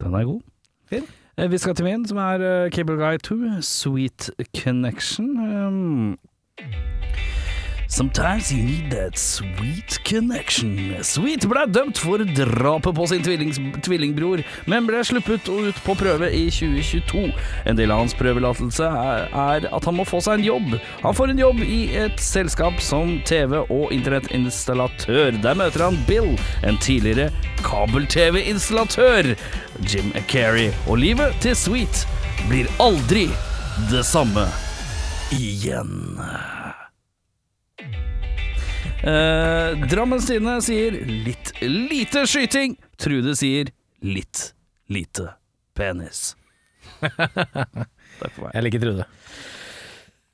Den 0.00 0.16
er 0.16 0.24
god. 0.24 0.49
Eh, 0.92 1.50
Vi 1.50 1.58
skal 1.58 1.74
til 1.74 1.84
min, 1.84 2.08
som 2.08 2.18
er 2.18 2.64
eh, 2.64 2.70
Cable 2.70 2.96
Guy 2.96 3.16
2, 3.18 3.34
Sweet 3.60 4.30
Connection. 4.62 5.26
Um, 5.66 6.18
Sometimes 7.90 8.52
you 8.52 8.62
need 8.62 8.92
that 8.92 9.18
sweet 9.18 9.98
connection. 10.04 10.76
Sweet 11.02 11.42
ble 11.50 11.64
dømt 11.74 11.98
for 11.98 12.22
drapet 12.22 12.94
på 12.94 13.06
sin 13.10 13.24
tvillings, 13.26 13.58
tvillingbror, 13.82 14.44
men 14.70 14.86
ble 14.86 15.00
sluppet 15.02 15.48
ut 15.50 15.80
på 15.82 15.96
prøve 15.98 16.28
i 16.30 16.44
2022. 16.54 17.24
En 17.66 17.80
del 17.80 17.90
av 17.90 18.04
hans 18.04 18.14
prøvelatelse 18.14 18.86
er 18.86 19.66
at 19.66 19.88
han 19.88 19.98
må 19.98 20.06
få 20.06 20.20
seg 20.22 20.38
en 20.38 20.46
jobb. 20.46 20.76
Han 21.02 21.18
får 21.18 21.32
en 21.32 21.42
jobb 21.42 21.64
i 21.66 21.80
et 22.04 22.22
selskap 22.22 22.78
som 22.78 23.16
TV- 23.26 23.64
og 23.66 23.90
internettinstallatør. 23.96 25.40
Der 25.42 25.58
møter 25.58 25.88
han 25.88 25.98
Bill, 26.06 26.38
en 26.62 26.78
tidligere 26.78 27.32
kabel-TV-installatør. 27.66 29.34
Jim 29.82 30.14
Carrey 30.30 30.70
og 30.86 31.02
livet 31.02 31.34
til 31.42 31.58
Sweet 31.58 32.06
blir 32.46 32.70
aldri 32.78 33.26
det 33.90 34.06
samme 34.06 34.46
igjen. 35.34 36.14
Eh, 39.00 39.86
Drammens 39.88 40.26
Tidende 40.28 40.58
sier 40.64 40.98
litt 41.08 41.54
lite 41.64 42.26
skyting. 42.28 42.76
Trude 43.00 43.32
sier 43.38 43.70
litt 44.04 44.50
lite 44.92 45.30
penis. 45.76 46.34
Takk 47.00 48.34
for 48.34 48.44
meg. 48.44 48.52
Jeg 48.52 48.66
liker 48.66 48.84
Trude. 48.84 49.06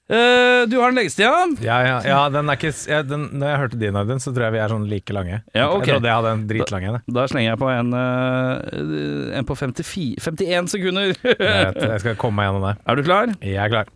Eh, 0.07 0.63
du 0.71 0.77
har 0.79 0.93
den 0.93 0.99
lengste, 1.01 1.25
ja? 1.25 1.33
Ja, 1.63 1.77
ja, 1.83 1.95
ja, 2.07 2.19
den 2.31 2.47
er 2.47 2.55
ikke 2.55 2.71
ja, 2.87 3.01
den, 3.03 3.25
Når 3.41 3.49
jeg 3.51 3.59
hørte 3.59 3.79
din, 3.81 3.97
Audun, 3.99 4.21
så 4.23 4.31
tror 4.31 4.45
jeg 4.47 4.55
vi 4.55 4.61
er 4.63 4.71
sånn 4.71 4.87
like 4.91 5.15
lange. 5.15 5.41
Ja, 5.51 5.67
ok. 5.75 5.83
Jeg 5.83 5.97
trodde 5.97 6.11
jeg 6.11 6.19
hadde 6.21 6.35
en 6.37 6.45
dritlang 6.51 6.87
en. 6.87 6.99
jeg. 6.99 7.15
Da 7.19 7.27
slenger 7.31 7.51
jeg 7.53 7.61
på 7.63 7.71
en, 7.75 7.93
eh, 7.99 9.39
en 9.41 9.49
på 9.49 9.59
54, 9.59 10.23
51 10.23 10.71
sekunder. 10.77 11.15
Jeg 11.27 11.39
vet, 11.43 11.81
Jeg 11.83 12.03
skal 12.05 12.19
komme 12.23 12.39
meg 12.39 12.51
gjennom 12.51 12.69
det. 12.69 12.75
er 12.87 12.99
du 13.01 13.07
klar? 13.07 13.35
Jeg 13.43 13.63
er 13.63 13.75
klar. 13.75 13.95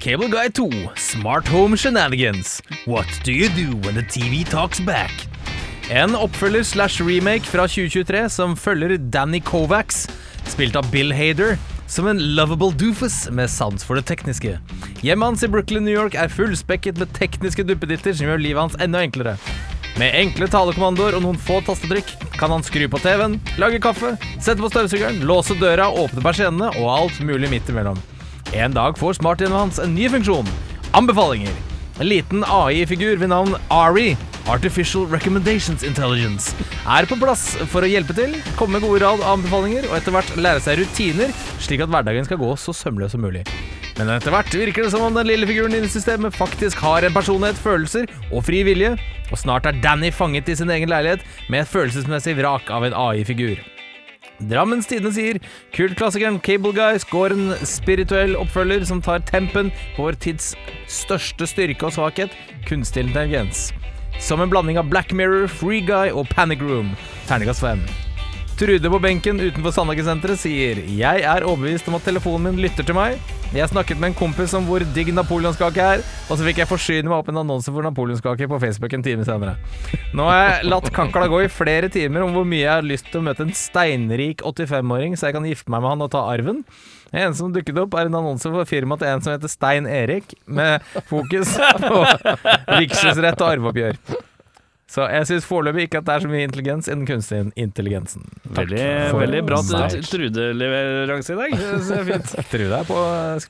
Cable 0.00 0.28
Guy 0.28 0.48
2, 0.48 0.70
Smart 0.94 1.48
Home 1.48 1.76
Shenanigans. 1.76 2.62
What 2.86 3.06
do 3.24 3.32
you 3.32 3.48
do 3.48 3.76
when 3.82 3.96
the 3.96 4.02
TV 4.02 4.44
talks 4.44 4.78
back? 4.80 5.10
En 5.90 6.14
oppfølger 6.14 6.62
slash 6.62 7.02
remake 7.02 7.42
fra 7.42 7.64
2023 7.66 8.28
som 8.30 8.54
følger 8.56 8.94
Danny 9.10 9.40
Kovacs, 9.40 10.04
spilt 10.46 10.76
av 10.78 10.86
Bill 10.92 11.10
Hader, 11.10 11.56
som 11.90 12.06
en 12.06 12.20
lovable 12.36 12.70
doofus 12.78 13.24
med 13.34 13.50
sans 13.50 13.82
for 13.82 13.98
det 13.98 14.04
tekniske. 14.06 14.60
Hjemmet 15.02 15.32
hans 15.32 15.42
i 15.42 15.50
Brooklyn, 15.50 15.82
New 15.82 15.96
York 15.96 16.14
er 16.14 16.30
fullspekket 16.30 17.00
med 17.02 17.10
tekniske 17.18 17.64
duppeditter 17.66 18.14
som 18.14 18.30
gjør 18.30 18.44
livet 18.44 18.68
hans 18.68 18.78
enda 18.78 19.02
enklere. 19.02 19.34
Med 19.98 20.14
enkle 20.14 20.46
talekommandoer 20.52 21.16
og 21.18 21.24
noen 21.24 21.40
få 21.42 21.58
tastetrykk 21.66 22.12
kan 22.38 22.54
han 22.54 22.62
skru 22.62 22.86
på 22.86 23.02
TV-en, 23.02 23.40
lage 23.58 23.82
kaffe, 23.82 24.14
sette 24.38 24.62
på 24.62 24.70
støvsugeren, 24.70 25.24
låse 25.26 25.58
døra, 25.58 25.90
åpne 25.90 26.22
persiennene 26.22 26.70
og 26.78 26.92
alt 27.00 27.18
mulig 27.26 27.50
midt 27.50 27.74
imellom. 27.74 27.98
En 28.56 28.72
dag 28.72 28.96
får 28.96 29.18
smarthjemmet 29.18 29.58
hans 29.58 29.78
en 29.82 29.92
ny 29.92 30.06
funksjon. 30.08 30.46
Anbefalinger. 30.96 31.52
En 32.00 32.08
liten 32.08 32.44
AI-figur 32.46 33.18
ved 33.20 33.28
navn 33.28 33.58
Ari, 33.68 34.14
Artificial 34.48 35.04
Recommendations 35.12 35.84
Intelligence, 35.84 36.54
er 36.88 37.04
på 37.10 37.18
plass 37.20 37.50
for 37.68 37.84
å 37.84 37.90
hjelpe 37.90 38.16
til, 38.16 38.38
komme 38.56 38.78
med 38.78 38.86
gode 38.86 39.02
råd 39.04 39.20
og 39.20 39.32
anbefalinger, 39.34 39.90
og 39.90 39.98
etter 39.98 40.16
hvert 40.16 40.32
lære 40.40 40.64
seg 40.64 40.80
rutiner, 40.80 41.34
slik 41.60 41.84
at 41.84 41.92
hverdagen 41.92 42.24
skal 42.24 42.40
gå 42.40 42.54
så 42.56 42.72
sømløs 42.72 43.12
som 43.12 43.26
mulig. 43.26 43.44
Men 43.98 44.14
etter 44.14 44.32
hvert 44.32 44.56
virker 44.62 44.86
det 44.86 44.94
som 44.94 45.04
om 45.04 45.18
den 45.18 45.28
lille 45.28 45.48
figuren 45.50 45.76
i 45.76 45.84
systemet 45.90 46.36
faktisk 46.38 46.80
har 46.80 47.04
en 47.04 47.12
personlighet, 47.12 47.60
følelser 47.60 48.08
og 48.30 48.46
fri 48.48 48.62
vilje, 48.64 48.94
og 49.28 49.42
snart 49.42 49.68
er 49.68 49.82
Danny 49.84 50.14
fanget 50.14 50.48
i 50.48 50.56
sin 50.56 50.72
egen 50.72 50.88
leilighet 50.88 51.26
med 51.50 51.66
et 51.66 51.74
følelsesmessig 51.74 52.38
vrak 52.38 52.72
av 52.72 52.88
en 52.88 52.96
AI-figur. 52.96 53.58
Drammens 54.38 54.86
Tidende 54.86 55.10
sier 55.14 55.40
kultklassikeren 55.74 56.38
Cable 56.46 56.72
Guy 56.76 56.98
skår 57.02 57.34
en 57.34 57.48
spirituell 57.66 58.36
oppfølger 58.38 58.86
som 58.86 59.02
tar 59.02 59.24
tempen 59.26 59.72
på 59.96 60.06
vår 60.06 60.18
tids 60.22 60.52
største 60.86 61.48
styrke 61.50 61.88
og 61.88 61.96
svakhet, 61.98 62.34
kunstig 62.68 63.08
intelligens. 63.08 63.68
Som 64.22 64.42
en 64.42 64.50
blanding 64.50 64.78
av 64.78 64.90
Black 64.90 65.14
Mirror, 65.14 65.48
Free 65.50 65.82
Guy 65.82 66.14
og 66.14 66.30
Panic 66.30 66.62
Room. 66.62 66.94
Terningkast 67.26 67.66
5. 67.66 68.07
Trude 68.58 68.90
på 68.90 68.98
benken 68.98 69.38
utenfor 69.38 69.70
Sandhagen-senteret 69.70 70.40
sier 70.42 70.80
Jeg 70.90 71.20
er 71.22 71.44
overbevist 71.46 71.86
om 71.86 71.94
at 71.94 72.02
telefonen 72.08 72.48
min 72.48 72.64
lytter 72.64 72.82
til 72.82 72.96
meg. 72.96 73.20
Jeg 73.54 73.70
snakket 73.70 74.00
med 74.02 74.10
en 74.10 74.16
kompis 74.18 74.50
om 74.58 74.64
hvor 74.66 74.82
digg 74.96 75.12
napoleonskake 75.14 75.78
er, 75.78 76.02
og 76.26 76.32
så 76.34 76.42
fikk 76.42 76.58
jeg 76.58 76.68
forsyne 76.68 77.06
meg 77.06 77.20
opp 77.20 77.30
en 77.30 77.38
annonse 77.44 77.70
for 77.70 77.86
napoleonskake 77.86 78.48
på 78.50 78.58
Facebook 78.58 78.96
en 78.98 79.04
time 79.06 79.22
senere. 79.28 79.54
Nå 80.10 80.26
har 80.26 80.40
jeg 80.40 80.72
latt 80.72 80.90
kakla 80.96 81.28
gå 81.30 81.44
i 81.44 81.52
flere 81.54 81.86
timer 81.94 82.26
om 82.26 82.34
hvor 82.34 82.48
mye 82.50 82.64
jeg 82.64 82.72
har 82.72 82.88
lyst 82.88 83.06
til 83.12 83.22
å 83.22 83.28
møte 83.28 83.46
en 83.46 83.54
steinrik 83.54 84.42
85-åring, 84.42 85.14
så 85.14 85.30
jeg 85.30 85.38
kan 85.38 85.46
gifte 85.46 85.70
meg 85.70 85.84
med 85.84 85.94
han 85.94 86.06
og 86.08 86.10
ta 86.16 86.24
arven. 86.26 86.64
Det 87.12 87.22
eneste 87.22 87.44
som 87.44 87.54
dukket 87.54 87.78
opp, 87.84 87.94
er 87.94 88.10
en 88.10 88.18
annonse 88.24 88.50
for 88.58 88.68
firmaet 88.68 89.04
til 89.04 89.12
en 89.12 89.22
som 89.22 89.36
heter 89.36 89.54
Stein 89.54 89.86
Erik, 89.86 90.34
med 90.50 90.82
fokus 91.06 91.54
på 91.86 92.02
vigselsrett 92.74 93.38
og 93.38 93.52
arveoppgjør. 93.54 94.02
Så 94.88 95.04
jeg 95.12 95.26
syns 95.28 95.44
foreløpig 95.44 95.82
ikke 95.84 95.98
at 96.00 96.06
det 96.08 96.14
er 96.14 96.22
så 96.24 96.28
mye 96.32 96.44
intelligens 96.46 96.86
innen 96.88 97.04
kunstig 97.08 97.38
intelligensen. 97.60 98.22
Veldig, 98.56 98.84
for 99.10 99.20
veldig 99.20 99.42
bra 99.44 99.58
at 99.60 99.92
t- 99.92 100.00
Trude-leveranse 100.08 101.34
i 101.34 101.36
dag. 101.36 101.56
Det 101.58 101.98
er 101.98 102.06
fint. 102.08 102.30
Trude 102.54 102.78
er 102.78 102.86
på, 102.88 103.02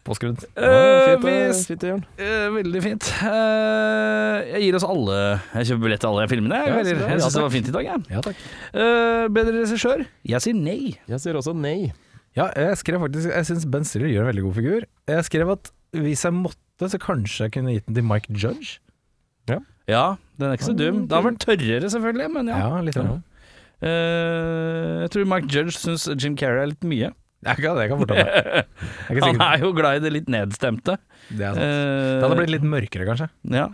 påskrudd. 0.09 0.43
Uh, 0.59 1.63
Fint. 1.63 2.09
Eh, 2.19 2.49
veldig 2.57 2.83
fint. 2.83 3.11
Uh, 3.23 4.43
jeg 4.51 4.65
gir 4.67 4.79
oss 4.81 4.87
alle 4.89 5.19
Jeg 5.55 5.69
kjøper 5.71 5.85
billett 5.87 6.03
til 6.03 6.11
alle 6.11 6.27
filmene. 6.35 6.59
Jeg, 6.59 6.73
Ja, 6.73 6.81
jeg, 6.83 6.89
så 6.89 6.91
jeg 6.91 7.15
Ja, 7.15 7.21
syns 7.23 7.39
det 7.39 7.45
var 7.47 7.55
fint 7.55 7.71
i 7.71 7.77
dag, 7.79 7.89
jeg. 7.93 8.05
Ja, 8.17 8.25
takk. 8.27 8.43
Eh, 8.75 9.25
bedre 9.39 9.55
regissør? 9.61 10.05
Jeg 10.35 10.43
sier 10.45 10.59
nei. 10.59 10.81
Jeg 11.11 11.23
sier 11.23 11.39
også 11.39 11.55
nei. 11.55 11.93
Ja, 12.39 12.49
jeg 12.59 12.77
skrev 12.83 13.01
faktisk 13.07 13.31
Jeg 13.33 13.47
syns 13.49 13.65
Ben 13.71 13.87
Stiller 13.89 14.11
gjør 14.11 14.27
en 14.27 14.31
veldig 14.33 14.45
god 14.49 14.59
figur. 14.59 14.89
Jeg 15.15 15.25
skrev 15.31 15.55
at 15.55 15.71
hvis 15.97 16.27
jeg 16.27 16.35
måtte, 16.37 16.91
så 16.93 16.99
kanskje 17.01 17.47
jeg 17.47 17.55
kunne 17.55 17.73
gitt 17.79 17.87
den 17.89 17.97
til 17.97 18.05
Mike 18.11 18.35
Judge. 18.35 18.77
Ja, 19.89 20.19
den 20.39 20.51
er 20.51 20.59
ikke 20.59 20.69
så 20.69 20.77
dum. 20.77 21.07
Det 21.09 21.17
har 21.17 21.25
vært 21.25 21.41
tørrere, 21.43 21.91
selvfølgelig, 21.95 22.29
men 22.35 22.51
ja. 22.53 22.61
Ja, 22.61 22.83
litt 22.85 22.99
sånn. 22.99 23.23
Eh, 23.79 25.05
jeg 25.05 25.13
tror 25.15 25.29
Mike 25.31 25.51
Judge 25.55 25.77
syns 25.79 26.09
Jim 26.19 26.37
Carrey 26.39 26.65
er 26.65 26.73
litt 26.73 26.87
mye. 26.87 27.13
Jeg 27.47 27.63
kan, 27.63 27.77
det 27.79 27.87
kan. 27.93 28.01
Jeg 28.03 28.25
er 28.27 28.65
ikke 29.15 29.29
Han 29.29 29.45
er 29.47 29.63
jo 29.63 29.71
glad 29.77 30.01
i 30.01 30.03
det 30.03 30.11
litt 30.17 30.33
nedstemte. 30.33 30.99
Det, 31.31 31.39
er 31.39 31.55
sant. 31.55 31.63
Eh, 31.63 32.09
det 32.19 32.25
hadde 32.27 32.41
blitt 32.41 32.55
litt 32.57 32.67
mørkere, 32.67 33.07
kanskje. 33.09 33.31
Ja. 33.55 33.69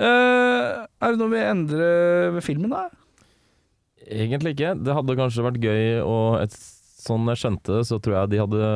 Uh, 0.00 0.88
er 1.04 1.12
det 1.12 1.20
noe 1.20 1.30
vi 1.32 1.40
endrer 1.44 2.34
ved 2.36 2.44
filmen, 2.44 2.72
da? 2.72 2.88
Egentlig 4.10 4.56
ikke. 4.56 4.74
Det 4.80 4.96
hadde 4.96 5.18
kanskje 5.18 5.46
vært 5.46 5.64
gøy 5.64 6.04
og 6.04 6.60
Sånn 7.00 7.24
jeg 7.30 7.40
skjønte 7.40 7.78
det, 7.78 7.84
så 7.88 7.96
tror 7.96 8.12
jeg 8.12 8.28
de 8.28 8.40
hadde 8.42 8.66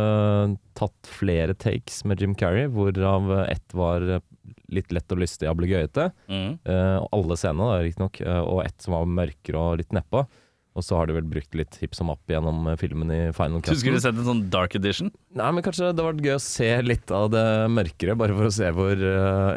tatt 0.78 1.08
flere 1.12 1.52
takes 1.60 1.98
med 2.08 2.22
Jim 2.22 2.32
Carrey, 2.40 2.70
hvorav 2.72 3.26
ett 3.42 3.74
var 3.76 4.06
litt 4.72 4.92
lett 4.94 5.12
og 5.12 5.20
lystig 5.20 5.48
og 5.48 5.56
ablegøyete. 5.56 6.08
Mm. 6.30 6.54
Uh, 6.64 7.02
alle 7.12 7.36
scenene, 7.40 7.82
riktignok. 7.84 8.20
Uh, 8.24 8.40
og 8.42 8.62
ett 8.64 8.80
som 8.84 8.96
var 8.96 9.10
mørkere 9.10 9.60
og 9.60 9.78
litt 9.82 9.92
nedpå. 9.96 10.24
Og 10.74 10.82
så 10.82 10.96
har 10.98 11.06
de 11.06 11.14
vel 11.14 11.26
brukt 11.30 11.54
litt 11.54 11.76
hipp 11.78 11.94
som 11.94 12.08
app 12.10 12.26
gjennom 12.26 12.64
eh, 12.66 12.74
filmen 12.80 13.10
i 13.14 13.20
Final 13.36 13.60
Du 13.62 13.68
Cut. 13.68 13.78
skulle 13.78 14.00
sett 14.02 14.16
en 14.18 14.26
sånn 14.26 14.40
dark 14.50 14.74
edition? 14.74 15.12
Nei, 15.38 15.52
men 15.54 15.62
kanskje 15.62 15.84
det 15.84 15.90
hadde 15.92 16.06
vært 16.08 16.24
gøy 16.26 16.34
å 16.34 16.42
se 16.42 16.70
litt 16.82 17.12
av 17.14 17.28
det 17.30 17.44
mørkere, 17.70 18.16
bare 18.18 18.34
for 18.34 18.48
å 18.48 18.54
se 18.56 18.72
hvor 18.74 19.04
uh, 19.06 19.54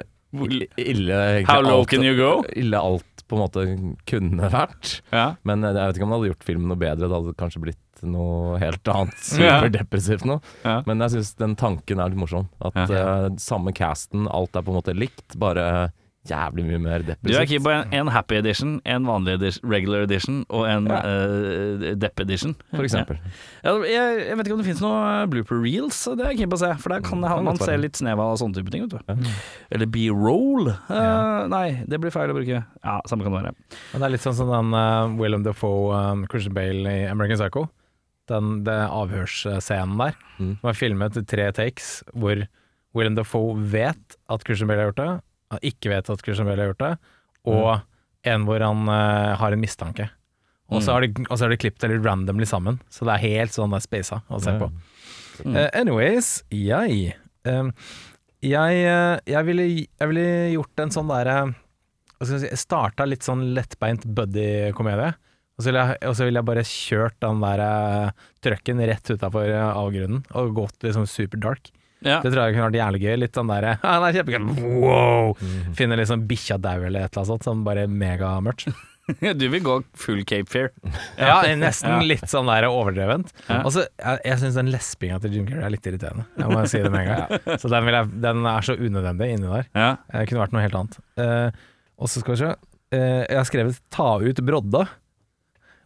ille 0.78 1.18
How 1.50 1.64
low 1.66 1.80
alt- 1.80 1.90
can 1.90 2.06
you 2.06 2.14
go? 2.20 2.44
Ille 2.54 2.78
alt 2.78 3.24
på 3.28 3.36
en 3.36 3.42
måte 3.42 3.64
kunne 4.08 4.48
vært. 4.54 5.00
Ja. 5.12 5.32
Men 5.48 5.66
eh, 5.66 5.74
jeg 5.74 5.90
vet 5.90 5.98
ikke 5.98 6.06
om 6.06 6.14
det 6.14 6.20
hadde 6.20 6.32
gjort 6.36 6.48
filmen 6.52 6.70
noe 6.72 6.80
bedre. 6.86 7.10
Det 7.10 7.18
hadde 7.18 7.34
kanskje 7.42 7.64
blitt 7.66 7.82
noe 8.04 8.58
helt 8.62 8.84
annet. 8.94 9.18
Superdepressivt 9.34 10.26
nå. 10.28 10.40
Ja. 10.66 10.82
Men 10.86 11.00
jeg 11.06 11.18
syns 11.18 11.34
den 11.40 11.56
tanken 11.60 12.00
er 12.04 12.10
litt 12.14 12.20
morsom. 12.22 12.50
At 12.62 12.76
Ja. 12.90 13.06
eh, 13.26 13.30
samme 13.42 13.74
casten, 13.74 14.28
alt 14.30 14.56
er 14.56 14.62
på 14.62 14.74
en 14.74 14.82
måte 14.82 14.94
likt, 14.98 15.38
bare 15.40 15.92
jævlig 16.28 16.66
mye 16.68 16.80
mer 16.84 17.00
Du 17.00 17.12
er 17.14 17.16
depressivt. 17.16 17.48
keen 17.48 17.64
på 17.64 17.72
en, 17.72 17.94
en 17.96 18.08
happy 18.12 18.36
edition, 18.36 18.82
en 18.84 19.06
vanlig 19.08 19.38
edition, 19.38 19.70
regular 19.72 20.02
edition 20.04 20.42
og 20.50 20.66
en 20.68 20.90
Ja. 20.92 20.98
uh, 21.00 21.94
depp 21.96 22.20
edition. 22.20 22.52
For 22.76 22.84
eksempel. 22.84 23.16
Ja, 23.64 23.72
jeg, 23.88 24.26
jeg 24.28 24.36
vet 24.36 24.50
ikke 24.50 24.58
om 24.58 24.60
det 24.60 24.68
finnes 24.68 24.82
noe 24.84 25.24
blooper 25.32 25.62
reels, 25.64 26.02
det 26.04 26.26
er 26.26 26.34
jeg 26.34 26.42
keen 26.42 26.52
på 26.52 26.58
å 26.60 26.64
se. 26.66 26.74
For 26.84 26.90
der 26.92 27.00
kan, 27.06 27.22
Mm, 27.24 27.30
kan 27.32 27.46
man 27.48 27.58
se 27.64 27.78
litt 27.80 27.96
snev 27.96 28.20
av 28.20 28.36
sånne 28.42 28.56
type 28.60 28.70
ting. 28.76 28.90
Vet 28.90 29.08
du. 29.08 29.14
Ja. 29.24 29.32
Eller 29.72 29.86
B-roll. 29.88 30.68
Eh, 30.68 31.48
Nei, 31.48 31.84
det 31.88 32.02
blir 32.04 32.12
feil 32.12 32.28
å 32.30 32.36
bruke. 32.36 32.60
Ja, 32.84 33.00
samme 33.08 33.24
kan 33.24 33.32
det 33.32 33.44
være. 33.46 33.56
Men 33.94 34.02
det 34.02 34.06
er 34.10 34.16
litt 34.18 34.28
sånn 34.28 34.36
som 34.36 34.52
den 34.52 34.76
uh, 34.76 35.08
Willem 35.24 35.48
Dafoe, 35.48 35.96
um, 36.12 36.28
Christian 36.28 36.54
Bale 36.60 36.92
i 36.92 37.08
American 37.08 37.40
Psycho. 37.40 37.70
Den, 38.28 38.64
det 38.68 38.76
avhørsscenen 38.92 39.98
der, 40.02 40.16
Mm. 40.38 40.60
som 40.62 40.70
er 40.70 40.76
filmet 40.78 41.16
i 41.18 41.24
tre 41.26 41.46
takes, 41.56 42.04
hvor 42.14 42.44
Willem 42.94 43.16
Dafoe 43.18 43.56
vet 43.72 44.18
at 44.30 44.44
Christian 44.46 44.68
Bale 44.70 44.84
har 44.84 44.92
gjort 44.92 45.00
det, 45.02 45.22
han 45.52 45.60
ikke 45.64 45.90
vet 45.90 46.10
at 46.14 46.22
Christian 46.26 46.46
Bale 46.50 46.62
har 46.62 46.74
gjort 46.74 46.84
det, 46.84 46.92
og 47.48 47.82
en 48.28 48.44
hvor 48.46 48.60
han 48.62 48.84
uh, 48.90 49.36
har 49.40 49.52
en 49.56 49.62
mistanke. 49.64 50.10
Og 50.70 50.82
så 50.84 50.92
Mm. 50.92 50.94
har 50.94 51.02
de, 51.48 51.50
de 51.56 51.58
klippet 51.58 51.80
det 51.80 51.90
litt 51.96 52.06
randomly 52.06 52.46
sammen, 52.46 52.82
så 52.92 53.06
det 53.08 53.14
er 53.16 53.24
helt 53.30 53.52
sånn 53.56 53.72
det 53.72 53.80
er 53.80 53.86
spasa 53.88 54.22
å 54.30 54.42
se 54.44 54.52
på. 54.60 54.68
Mm. 55.46 55.56
Uh, 55.56 55.70
anyways, 55.74 56.44
jeg 56.52 57.16
um, 57.46 57.72
jeg, 58.44 58.84
eh, 58.86 59.20
jeg, 59.26 59.46
ville, 59.48 59.64
jeg 59.98 60.08
ville 60.12 60.26
gjort 60.54 60.80
en 60.84 60.92
sånn 60.94 61.08
derre 61.10 61.56
si, 62.22 62.50
Starta 62.60 63.06
litt 63.08 63.24
sånn 63.26 63.54
lettbeint 63.56 64.04
buddy-komedie. 64.06 65.16
Og 65.58 65.66
så 65.66 65.72
ville 65.72 65.84
jeg, 65.90 66.14
vil 66.22 66.38
jeg 66.38 66.48
bare 66.52 66.64
kjørt 66.70 67.16
den 67.24 67.40
der 67.42 67.64
uh, 67.66 68.26
trucken 68.46 68.84
rett 68.86 69.10
utafor 69.10 69.50
avgrunnen 69.58 70.22
og 70.38 70.52
gått 70.60 70.86
liksom 70.86 71.08
superdark. 71.10 71.72
Ja. 72.06 72.20
Det 72.22 72.30
tror 72.30 72.44
jeg 72.46 72.54
kunne 72.54 72.68
vært 72.68 72.78
jævlig 72.78 73.00
gøy. 73.02 73.16
Litt 73.24 73.38
sånn 73.40 73.50
derre 73.50 73.72
ah, 73.82 73.96
det 74.04 74.12
er 74.12 74.20
kjempegøy. 74.20 74.76
Wow! 74.84 75.32
Finne 75.78 75.98
liksom 75.98 76.28
bikkja 76.30 76.60
dau 76.62 76.78
eller 76.78 77.08
et 77.08 77.10
eller 77.10 77.24
annet 77.24 77.32
sånt, 77.34 77.48
sånn 77.50 77.66
bare 77.68 77.88
megamørkt. 77.90 78.70
Du 79.08 79.46
vil 79.48 79.62
gå 79.64 79.74
full 79.96 80.26
Cape 80.28 80.52
Fear. 80.52 80.66
Ja, 81.16 81.40
nesten 81.56 81.94
Ja. 81.94 82.00
litt 82.04 82.26
sånn 82.28 82.50
der 82.52 82.66
overdrevent. 82.68 83.30
Ja. 83.48 83.62
Og 83.64 83.72
så, 83.72 83.86
jeg, 83.96 84.20
jeg 84.28 84.42
syns 84.42 84.58
den 84.60 84.72
lespinga 84.74 85.22
til 85.24 85.38
Jim 85.38 85.46
Carrey 85.48 85.64
er 85.64 85.72
litt 85.72 85.88
irriterende. 85.88 86.26
Jeg 86.36 86.52
må 86.52 86.66
si 86.68 86.82
det 86.84 86.92
med 86.92 87.08
en 87.08 87.14
gang. 87.14 87.56
Så 87.62 87.72
den, 87.72 87.88
vil 87.88 87.96
jeg, 87.96 88.10
den 88.28 88.44
er 88.52 88.68
så 88.68 88.76
unødvendig 88.76 89.30
inni 89.38 89.48
der. 89.48 89.70
Ja. 89.72 89.90
Det 90.12 90.26
kunne 90.28 90.44
vært 90.44 90.58
noe 90.58 90.66
helt 90.66 90.76
annet. 90.82 91.00
Uh, 91.16 91.64
og 92.04 92.12
så 92.12 92.20
skal 92.20 92.36
vi 92.36 92.42
se. 92.44 92.52
Uh, 92.92 93.24
jeg 93.24 93.40
har 93.40 93.48
skrevet 93.48 93.80
'ta 93.96 94.10
ut 94.28 94.44
brodda'. 94.52 94.84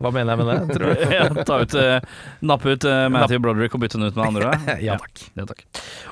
Hva 0.01 0.11
mener 0.13 0.33
jeg 0.33 0.41
med 0.41 0.49
det, 0.49 0.57
tror 0.75 0.91
du? 0.91 1.05
ja, 1.13 1.27
ta 1.45 1.59
ut, 1.61 1.77
uh, 1.77 2.19
nappe 2.51 2.75
ut 2.75 2.87
uh, 2.89 3.05
Matthew 3.13 3.41
Broderick 3.43 3.77
og 3.77 3.83
bytte 3.83 3.99
den 3.99 4.09
ut 4.09 4.17
med 4.17 4.27
andre. 4.31 4.53
ja 4.87 4.97
takk. 5.01 5.23
Ja, 5.37 5.47
takk. 5.49 5.65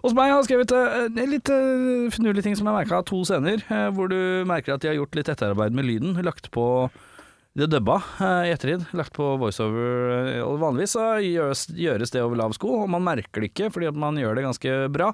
Hos 0.04 0.16
meg 0.18 0.32
har 0.32 0.38
jeg 0.38 0.50
skrevet 0.52 0.74
en 0.78 1.22
litt 1.34 1.52
uh, 1.54 2.10
finurlige 2.14 2.46
ting 2.46 2.58
som 2.60 2.70
jeg 2.70 2.78
merka 2.82 3.04
to 3.08 3.24
scener, 3.28 3.64
hvor 3.96 4.12
du 4.12 4.20
merker 4.50 4.76
at 4.76 4.84
de 4.84 4.92
har 4.92 5.00
gjort 5.00 5.18
litt 5.18 5.32
etterarbeid 5.32 5.76
med 5.76 5.88
lyden. 5.90 6.20
Lagt 6.26 6.52
på 6.54 6.66
det 7.58 7.66
dubba 7.74 7.98
i 8.46 8.52
ettertid, 8.54 8.86
lagt 8.96 9.12
på 9.18 9.26
voiceover. 9.42 10.30
Og 10.46 10.60
vanligvis 10.62 10.94
så 10.96 11.06
gjøres, 11.24 11.66
gjøres 11.76 12.14
det 12.14 12.22
over 12.24 12.38
lav 12.40 12.54
sko, 12.56 12.84
og 12.84 12.92
man 12.94 13.04
merker 13.04 13.44
det 13.44 13.50
ikke 13.50 13.72
fordi 13.74 13.90
at 13.90 13.98
man 14.00 14.20
gjør 14.22 14.38
det 14.38 14.46
ganske 14.46 14.76
bra. 14.94 15.10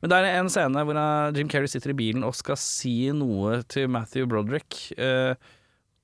Men 0.00 0.12
det 0.12 0.20
er 0.20 0.38
en 0.38 0.52
scene 0.52 0.84
hvor 0.86 1.00
Jim 1.36 1.50
Carrey 1.50 1.68
sitter 1.68 1.92
i 1.92 1.98
bilen 1.98 2.24
og 2.24 2.38
skal 2.38 2.56
si 2.60 3.10
noe 3.16 3.60
til 3.68 3.90
Matthew 3.92 4.30
Broderick. 4.30 4.78
Eh, 4.96 5.34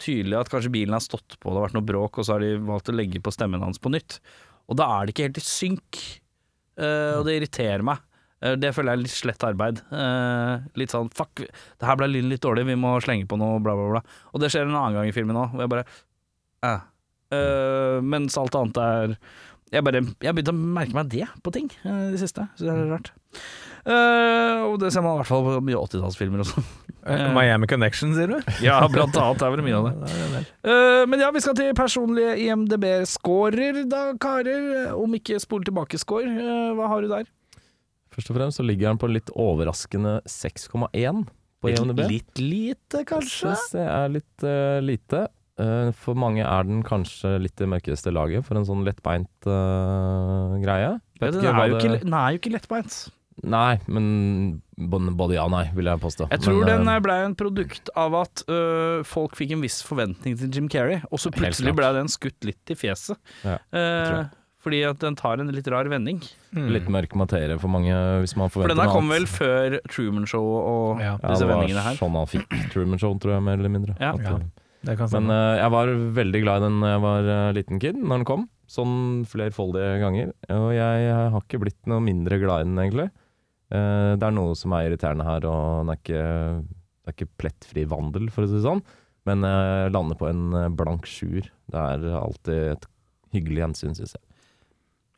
tydelig 0.03 0.38
at 0.38 0.51
kanskje 0.53 0.72
bilen 0.74 0.97
har 0.97 1.05
stått 1.05 1.38
på, 1.40 1.51
det 1.51 1.59
har 1.59 1.66
vært 1.68 1.76
noe 1.78 1.88
bråk, 1.88 2.18
og 2.18 2.26
så 2.26 2.36
har 2.36 2.44
de 2.44 2.57
valgt 2.68 2.90
å 2.92 2.97
legge 2.97 3.22
på 3.22 3.32
stemmen 3.34 3.62
hans 3.64 3.80
på 3.82 3.92
nytt. 3.94 4.18
Og 4.70 4.78
da 4.80 4.88
er 4.97 5.07
det 5.07 5.14
ikke 5.14 5.28
helt 5.28 5.40
i 5.40 5.44
synk, 5.47 6.01
uh, 6.80 7.20
og 7.20 7.26
det 7.28 7.36
irriterer 7.38 7.84
meg. 7.86 8.03
Uh, 8.44 8.55
Det 8.61 8.72
føler 8.76 8.92
jeg 8.92 8.99
er 8.99 9.05
litt 9.05 9.14
slett 9.14 9.47
arbeid. 9.47 9.80
Uh, 9.92 10.66
litt 10.76 10.92
sånn 10.92 11.09
fuck, 11.16 11.40
det 11.47 11.88
her 11.88 11.99
ble 12.01 12.11
lyden 12.11 12.32
litt 12.32 12.44
dårlig, 12.44 12.66
vi 12.68 12.76
må 12.80 12.97
slenge 13.05 13.28
på 13.30 13.38
noe, 13.40 13.61
bla, 13.64 13.76
bla, 13.78 13.88
bla. 13.97 14.03
Og 14.34 14.42
det 14.42 14.51
skjer 14.53 14.66
en 14.66 14.76
annen 14.76 14.99
gang 14.99 15.09
i 15.09 15.14
filmen 15.16 15.38
òg, 15.40 15.55
hvor 15.55 15.64
jeg 15.64 15.74
bare 15.76 15.86
eh. 16.66 16.84
Mens 18.07 18.36
alt 18.38 18.55
annet 18.55 18.76
er 18.78 19.14
Jeg 19.74 19.82
bare 19.82 19.99
Jeg 19.99 20.28
har 20.28 20.36
begynt 20.36 20.53
å 20.53 20.55
merke 20.55 20.94
meg 20.94 21.09
det 21.11 21.26
på 21.42 21.51
ting 21.57 21.66
i 21.82 21.94
det 22.12 22.20
siste. 22.22 22.44
Så 22.55 22.68
det 22.68 22.70
er 22.70 22.92
rart. 22.92 23.11
Eh, 23.87 24.62
og 24.66 24.80
det 24.82 24.91
ser 24.91 25.05
man 25.05 25.14
i 25.14 25.20
hvert 25.20 25.30
fall 25.30 25.45
på 25.47 25.61
mye 25.62 25.78
80-tallsfilmer 25.78 26.43
også. 26.43 26.62
Uh, 27.07 27.28
Miami 27.37 27.68
Connection, 27.70 28.16
sier 28.16 28.32
du? 28.32 28.51
Ja, 28.64 28.80
blant 28.91 29.14
annet. 29.14 29.39
Det 29.39 29.47
er 29.47 29.55
vel 29.55 29.62
mye 29.66 29.78
av 29.78 29.87
det. 29.87 30.45
Uh, 30.66 31.05
men 31.07 31.20
ja, 31.22 31.28
vi 31.30 31.39
skal 31.45 31.55
til 31.55 31.70
personlige 31.78 32.32
IMDb-scorer 32.49 33.84
da, 33.87 34.09
karer. 34.18 34.91
Om 34.99 35.14
ikke 35.20 35.39
spol 35.43 35.62
tilbake-score. 35.68 36.26
Eh, 36.26 36.72
hva 36.74 36.89
har 36.91 37.05
du 37.07 37.12
der? 37.12 37.28
Først 38.16 38.32
og 38.32 38.39
fremst 38.39 38.59
så 38.59 38.64
ligger 38.66 38.91
den 38.91 38.99
på 38.99 39.11
litt 39.12 39.30
overraskende 39.39 40.18
6,1 40.26 41.22
på 41.62 41.70
IMDb. 41.70 42.03
Litt 42.11 42.41
lite, 42.43 43.05
kanskje? 43.07 43.55
Det 43.76 43.84
er 43.87 44.11
litt 44.16 44.47
eh, 44.49 44.78
lite. 44.82 45.26
Eh, 45.62 45.91
for 45.97 46.18
mange 46.18 46.43
er 46.45 46.66
den 46.68 46.82
kanskje 46.84 47.37
litt 47.45 47.55
det 47.61 47.68
mørkeste 47.70 48.11
laget 48.12 48.45
for 48.49 48.59
en 48.59 48.66
sånn 48.68 48.82
lettbeint 48.84 49.49
uh, 49.49 50.57
greie. 50.61 50.97
Ja, 51.20 51.30
den, 51.30 51.47
er 51.47 51.70
jo 51.70 51.78
det- 51.78 51.84
ikke, 51.84 52.01
den 52.03 52.16
er 52.18 52.34
jo 52.34 52.41
ikke 52.43 52.53
lettbeint. 52.57 52.99
Nei, 53.45 53.76
men 53.93 54.62
både 54.76 55.37
ja 55.37 55.45
og 55.45 55.53
nei, 55.53 55.66
vil 55.76 55.91
jeg 55.91 56.01
påstå. 56.01 56.30
Jeg 56.32 56.41
tror 56.45 56.62
men, 56.62 56.70
den 56.70 56.87
blei 56.89 56.97
ble 57.05 57.18
en 57.26 57.37
produkt 57.37 57.91
av 57.99 58.16
at 58.22 58.43
øh, 58.49 59.05
folk 59.05 59.37
fikk 59.37 59.53
en 59.57 59.64
viss 59.64 59.82
forventning 59.84 60.39
til 60.41 60.49
Jim 60.53 60.70
Carrey, 60.72 61.03
og 61.11 61.20
så 61.20 61.32
plutselig 61.34 61.74
blei 61.76 61.91
ble 61.91 62.01
den 62.01 62.11
skutt 62.12 62.49
litt 62.49 62.72
i 62.72 62.78
fjeset. 62.78 63.20
Ja, 63.45 63.61
uh, 63.76 64.26
fordi 64.66 64.80
at 64.82 64.99
den 64.99 65.14
tar 65.14 65.39
en 65.39 65.53
litt 65.55 65.68
rar 65.70 65.87
vending. 65.87 66.24
Litt 66.74 66.89
mørk 66.91 67.12
materie 67.14 67.55
for 67.62 67.70
mange, 67.70 67.95
hvis 68.24 68.34
man 68.34 68.51
For 68.51 68.64
forventer 68.64 68.74
den 68.74 68.82
her 68.82 68.91
noe 68.91 68.99
kom 68.99 69.12
vel 69.12 69.28
før 69.30 69.76
Truman 69.87 70.26
Show 70.26 70.43
og 70.43 71.03
Ja. 71.03 71.12
Ja, 71.22 71.28
disse 71.30 71.47
det 71.47 71.53
var 71.53 72.01
sånn 72.01 72.16
han 72.18 72.30
fikk 72.32 72.57
Truman 72.72 72.99
Show, 72.99 73.14
tror 73.22 73.37
jeg, 73.37 73.45
mer 73.47 73.61
eller 73.61 73.70
mindre. 73.70 73.95
Ja. 74.01 74.14
At, 74.16 74.24
Ja. 74.26 74.34
eh, 74.41 74.64
Det 74.87 74.99
kan 74.99 75.09
Men 75.12 75.30
eh, 75.30 75.61
jeg 75.61 75.70
var 75.70 75.87
veldig 76.18 76.43
glad 76.43 76.57
i 76.57 76.66
den 76.66 76.80
da 76.80 76.91
jeg 76.97 77.05
var 77.05 77.22
uh, 77.30 77.53
liten 77.53 77.78
kid, 77.78 77.95
når 77.95 78.18
den 78.18 78.24
kom. 78.24 78.49
Sånn 78.66 79.24
flerfoldige 79.24 80.01
ganger. 80.03 80.34
Og 80.51 80.74
jeg, 80.74 81.14
har 81.14 81.41
ikke 81.41 81.62
blitt 81.62 81.87
noe 81.87 82.03
mindre 82.03 82.39
glad 82.43 82.64
i 82.64 82.66
den, 82.66 82.78
egentlig. 82.82 83.11
Eh, 83.74 84.12
det 84.14 84.26
er 84.26 84.36
noe 84.36 84.54
som 84.58 84.74
er 84.76 84.86
irriterende 84.88 85.26
her, 85.26 85.46
og 85.50 85.88
det 85.88 85.96
er 85.96 86.02
ikke, 86.02 86.26
det 87.02 87.10
er 87.10 87.16
ikke 87.16 87.34
plettfri 87.42 87.86
vandel, 87.90 88.30
for 88.34 88.46
å 88.46 88.50
si 88.50 88.58
det 88.58 88.66
sånn. 88.66 88.84
Men 89.26 89.42
jeg 89.42 89.92
lander 89.94 90.18
på 90.18 90.28
en 90.30 90.46
eh, 90.54 90.70
blank 90.78 91.08
sjuer. 91.10 91.50
Det 91.72 91.82
er 91.82 92.06
alltid 92.20 92.72
et 92.76 92.88
hyggelig 93.34 93.64
gjensyn, 93.64 93.98
syns 93.98 94.16
jeg. 94.16 94.24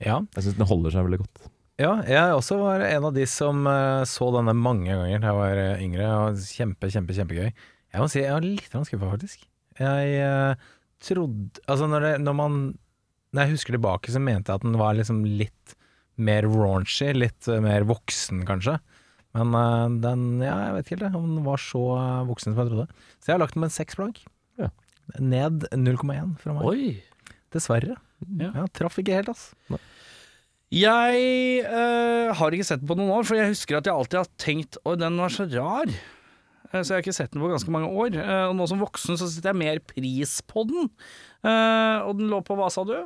ja. 0.08 0.18
Jeg 0.36 0.46
syns 0.46 0.58
den 0.58 0.70
holder 0.70 0.94
seg 0.94 1.08
veldig 1.08 1.20
godt. 1.24 1.44
ja, 1.78 1.92
jeg 2.08 2.34
også 2.34 2.58
var 2.62 2.82
en 2.86 3.08
av 3.10 3.14
de 3.14 3.26
som 3.30 3.68
eh, 3.70 4.02
så 4.08 4.30
denne 4.34 4.56
mange 4.56 4.88
ganger 4.88 5.20
da 5.22 5.30
jeg 5.30 5.40
var 5.42 5.62
eh, 5.64 5.84
yngre. 5.84 6.08
Og 6.24 6.40
kjempe, 6.56 6.90
kjempe, 6.94 7.16
kjempegøy. 7.18 7.52
Jeg 7.88 8.02
må 8.02 8.08
si 8.10 8.22
jeg 8.24 8.34
var 8.34 8.44
litt 8.44 8.68
skuffa, 8.72 9.12
faktisk. 9.12 9.44
Jeg 9.78 10.14
uh, 10.26 10.70
trodde 11.06 11.60
Altså, 11.70 11.86
når, 11.86 12.02
det, 12.02 12.08
når 12.24 12.34
man 12.34 12.54
Når 13.30 13.44
jeg 13.44 13.52
husker 13.52 13.76
tilbake, 13.76 14.10
så 14.10 14.18
mente 14.18 14.50
jeg 14.50 14.58
at 14.58 14.64
den 14.66 14.74
var 14.80 14.96
liksom 14.98 15.20
litt 15.22 15.76
mer 16.18 16.46
raunchy, 16.50 17.12
litt 17.16 17.48
eh, 17.50 17.60
mer 17.64 17.86
voksen, 17.88 18.42
kanskje. 18.48 18.78
Men 19.38 19.54
eh, 19.54 19.84
den 20.02 20.22
Ja, 20.42 20.56
jeg 20.68 20.74
vet 20.78 20.90
ikke 20.90 21.04
helt 21.06 21.18
om 21.20 21.28
den 21.36 21.44
var 21.46 21.62
så 21.62 21.82
eh, 21.96 22.24
voksen 22.28 22.52
som 22.54 22.62
jeg 22.64 22.72
trodde. 22.72 22.88
Så 23.18 23.30
jeg 23.30 23.36
har 23.36 23.42
lagt 23.44 23.54
den 23.56 23.62
med 23.64 23.70
en 23.70 23.76
seks 23.78 23.98
blank. 24.00 24.22
Ja. 24.58 24.70
Ned 25.22 25.68
0,1 25.72 26.34
fra 26.42 26.56
meg. 26.58 26.66
Oi! 26.68 27.34
Dessverre. 27.54 27.94
Ja. 28.40 28.50
Ja, 28.52 28.66
traff 28.76 28.98
ikke 29.00 29.14
helt, 29.20 29.30
ass. 29.32 29.52
Jeg 30.74 31.62
øh, 31.64 32.28
har 32.36 32.52
ikke 32.52 32.66
sett 32.68 32.82
den 32.82 32.90
på 32.90 32.96
noen 32.98 33.14
år, 33.14 33.24
for 33.24 33.38
jeg 33.38 33.54
husker 33.54 33.78
at 33.78 33.86
jeg 33.88 33.94
alltid 33.94 34.18
har 34.20 34.32
tenkt 34.42 34.76
Oi, 34.84 34.98
den 35.00 35.16
var 35.16 35.32
så 35.32 35.46
rar. 35.48 35.92
Så 36.68 36.82
jeg 36.90 36.98
har 36.98 37.00
ikke 37.06 37.14
sett 37.16 37.32
den 37.32 37.40
på 37.40 37.48
ganske 37.48 37.72
mange 37.72 37.88
år. 37.88 38.18
Og 38.50 38.56
nå 38.58 38.66
som 38.68 38.82
voksen 38.82 39.16
så 39.16 39.24
setter 39.32 39.54
jeg 39.54 39.60
mer 39.62 39.78
pris 39.88 40.34
på 40.44 40.66
den. 40.68 40.90
Eh, 41.40 42.02
Og 42.04 42.18
den 42.18 42.28
lå 42.28 42.42
på 42.44 42.58
hva, 42.58 42.68
sa 42.68 42.84
du? 42.84 42.98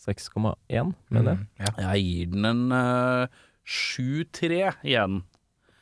6,1, 0.00 0.92
mener 1.12 1.34
jeg. 1.34 1.40
Mm, 1.40 1.46
ja. 1.60 1.72
Jeg 1.90 2.04
gir 2.06 2.30
den 2.34 2.48
en 2.50 2.62
uh, 2.72 3.40
7-3 3.70 4.60
igjen. 4.86 5.20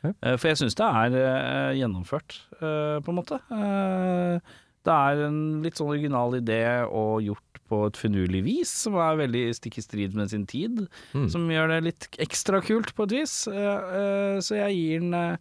Ja. 0.04 0.12
Eh, 0.22 0.36
For 0.38 0.50
jeg 0.52 0.58
syns 0.60 0.76
det 0.78 0.86
er 0.86 1.14
uh, 1.18 1.74
gjennomført, 1.78 2.36
på 2.60 3.12
en 3.12 3.18
måte. 3.18 3.40
Eh, 3.50 4.56
Det 4.88 4.94
er 4.94 5.20
en 5.26 5.38
litt 5.64 5.76
sånn 5.76 5.90
original 5.90 6.32
idé 6.38 6.62
og 6.86 7.18
gjort 7.26 7.58
på 7.68 7.80
et 7.90 7.98
finurlig 8.00 8.40
vis, 8.46 8.70
som 8.86 8.94
er 9.02 9.18
veldig 9.18 9.42
stikk 9.58 9.76
i 9.80 9.82
strid 9.84 10.14
med 10.16 10.30
sin 10.30 10.46
tid. 10.48 10.86
Mm. 11.12 11.26
Som 11.28 11.44
gjør 11.52 11.68
det 11.74 11.80
litt 11.84 12.06
ekstra 12.24 12.62
kult 12.64 12.94
på 12.96 13.04
et 13.04 13.12
vis. 13.18 13.34
Eh, 13.50 13.90
eh, 13.98 14.38
Så 14.40 14.56
jeg 14.56 14.78
gir 14.78 15.02
den 15.04 15.12
eh, 15.18 15.36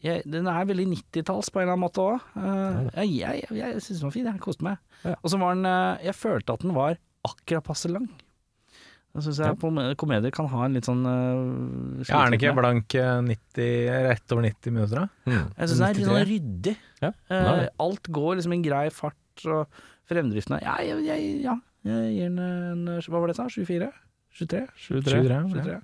jeg, 0.00 0.22
Den 0.24 0.46
er 0.48 0.64
veldig 0.64 0.86
90-talls 0.94 1.50
på 1.52 1.60
en 1.60 1.66
eller 1.66 1.74
annen 1.76 1.84
måte 1.84 2.00
òg. 2.00 2.22
Jeg, 2.94 3.10
jeg, 3.18 3.42
jeg, 3.50 3.58
jeg 3.60 3.82
syns 3.84 3.98
den 4.00 4.06
var 4.08 4.14
fin, 4.16 4.30
jeg 4.30 4.40
koste 4.46 4.64
meg. 4.64 4.78
Ja. 5.04 5.18
Og 5.20 5.28
så 5.34 5.42
var 5.42 5.58
den 5.58 5.68
eh, 5.68 6.06
Jeg 6.08 6.16
følte 6.22 6.56
at 6.56 6.64
den 6.64 6.72
var 6.78 6.96
akkurat 7.26 7.66
passe 7.66 7.90
lang. 7.92 8.08
Da 9.10 9.22
syns 9.24 9.40
jeg 9.42 9.56
ja. 9.58 9.94
komedier 9.98 10.30
kan 10.34 10.46
ha 10.52 10.66
en 10.68 10.76
litt 10.76 10.86
sånn 10.86 11.00
uh, 11.02 12.02
Ja, 12.06 12.20
er 12.20 12.28
den 12.30 12.36
ikke 12.36 12.52
blank 12.54 12.94
eh, 12.94 13.16
90, 13.26 13.88
rett 14.06 14.34
over 14.36 14.44
90 14.46 14.74
minutter, 14.76 15.00
da? 15.00 15.06
Mm. 15.26 15.48
Jeg 15.56 15.70
syns 15.72 15.80
den 15.80 15.86
er 15.88 15.98
litt 15.98 16.10
sånn 16.10 16.28
ryddig. 16.28 16.76
Ja, 17.02 17.10
Eh, 17.32 17.48
det. 17.48 17.72
alt 17.82 18.10
går 18.12 18.38
liksom 18.38 18.54
i 18.54 18.60
en 18.60 18.64
grei 18.68 18.84
fart, 18.94 19.44
og 19.50 19.82
fremdriften 20.10 20.58
er 20.60 20.62
Ja, 20.62 20.76
jeg, 20.84 21.02
jeg, 21.08 21.26
ja, 21.42 21.56
jeg 21.88 22.14
gir 22.14 22.30
den 22.30 22.38
en 22.44 23.02
Hva 23.08 23.18
var 23.18 23.30
det 23.30 23.34
jeg 23.34 23.40
sa? 23.40 23.48
24? 23.56 23.90
23? 24.38 24.62
23, 24.86 25.20
23, 25.58 25.74
ja. 25.74 25.80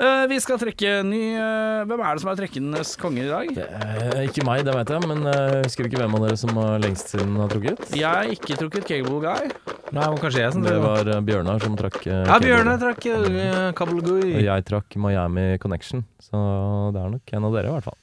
23. 0.00 0.06
Eh, 0.06 0.26
vi 0.28 0.38
skal 0.40 0.58
trekke 0.60 0.92
ny 1.04 1.20
uh, 1.36 1.84
Hvem 1.88 2.00
er 2.00 2.16
det 2.16 2.22
som 2.22 2.30
er 2.32 2.38
trekkenes 2.38 2.94
konger 3.00 3.26
i 3.26 3.30
dag? 3.30 3.60
Er, 3.60 4.22
ikke 4.24 4.44
meg, 4.48 4.64
det 4.64 4.74
vet 4.74 4.92
jeg, 4.94 5.08
men 5.10 5.26
uh, 5.28 5.60
husker 5.64 5.84
du 5.84 5.90
ikke 5.90 6.00
hvem 6.00 6.16
av 6.16 6.26
dere 6.26 6.40
som 6.40 6.60
har 6.60 6.80
lengst 6.80 7.12
siden 7.12 7.36
har 7.40 7.52
trukket. 7.52 7.84
Jeg 7.92 8.08
har 8.08 8.32
ikke 8.32 8.58
trukket 8.60 8.88
Cable 8.88 9.20
Guy. 9.20 9.50
Nei, 9.90 10.04
men 10.06 10.20
kanskje 10.22 10.44
jeg 10.44 10.54
som 10.54 10.64
Det 10.64 10.76
var 10.78 11.08
Bjørnar 11.26 11.58
som 11.64 11.72
trakk 11.78 12.04
Ja, 12.06 12.36
Bjørnar 12.40 12.78
trakk 12.80 13.08
uh, 13.10 13.96
Guy. 14.00 14.36
Og 14.38 14.44
jeg 14.46 14.68
trakk 14.68 15.00
Miami 15.02 15.50
Connection, 15.62 16.06
så 16.22 16.38
det 16.94 17.02
er 17.02 17.18
nok 17.18 17.34
en 17.36 17.50
av 17.50 17.58
dere 17.58 17.72
i 17.72 17.74
hvert 17.76 17.90
fall. 17.90 17.98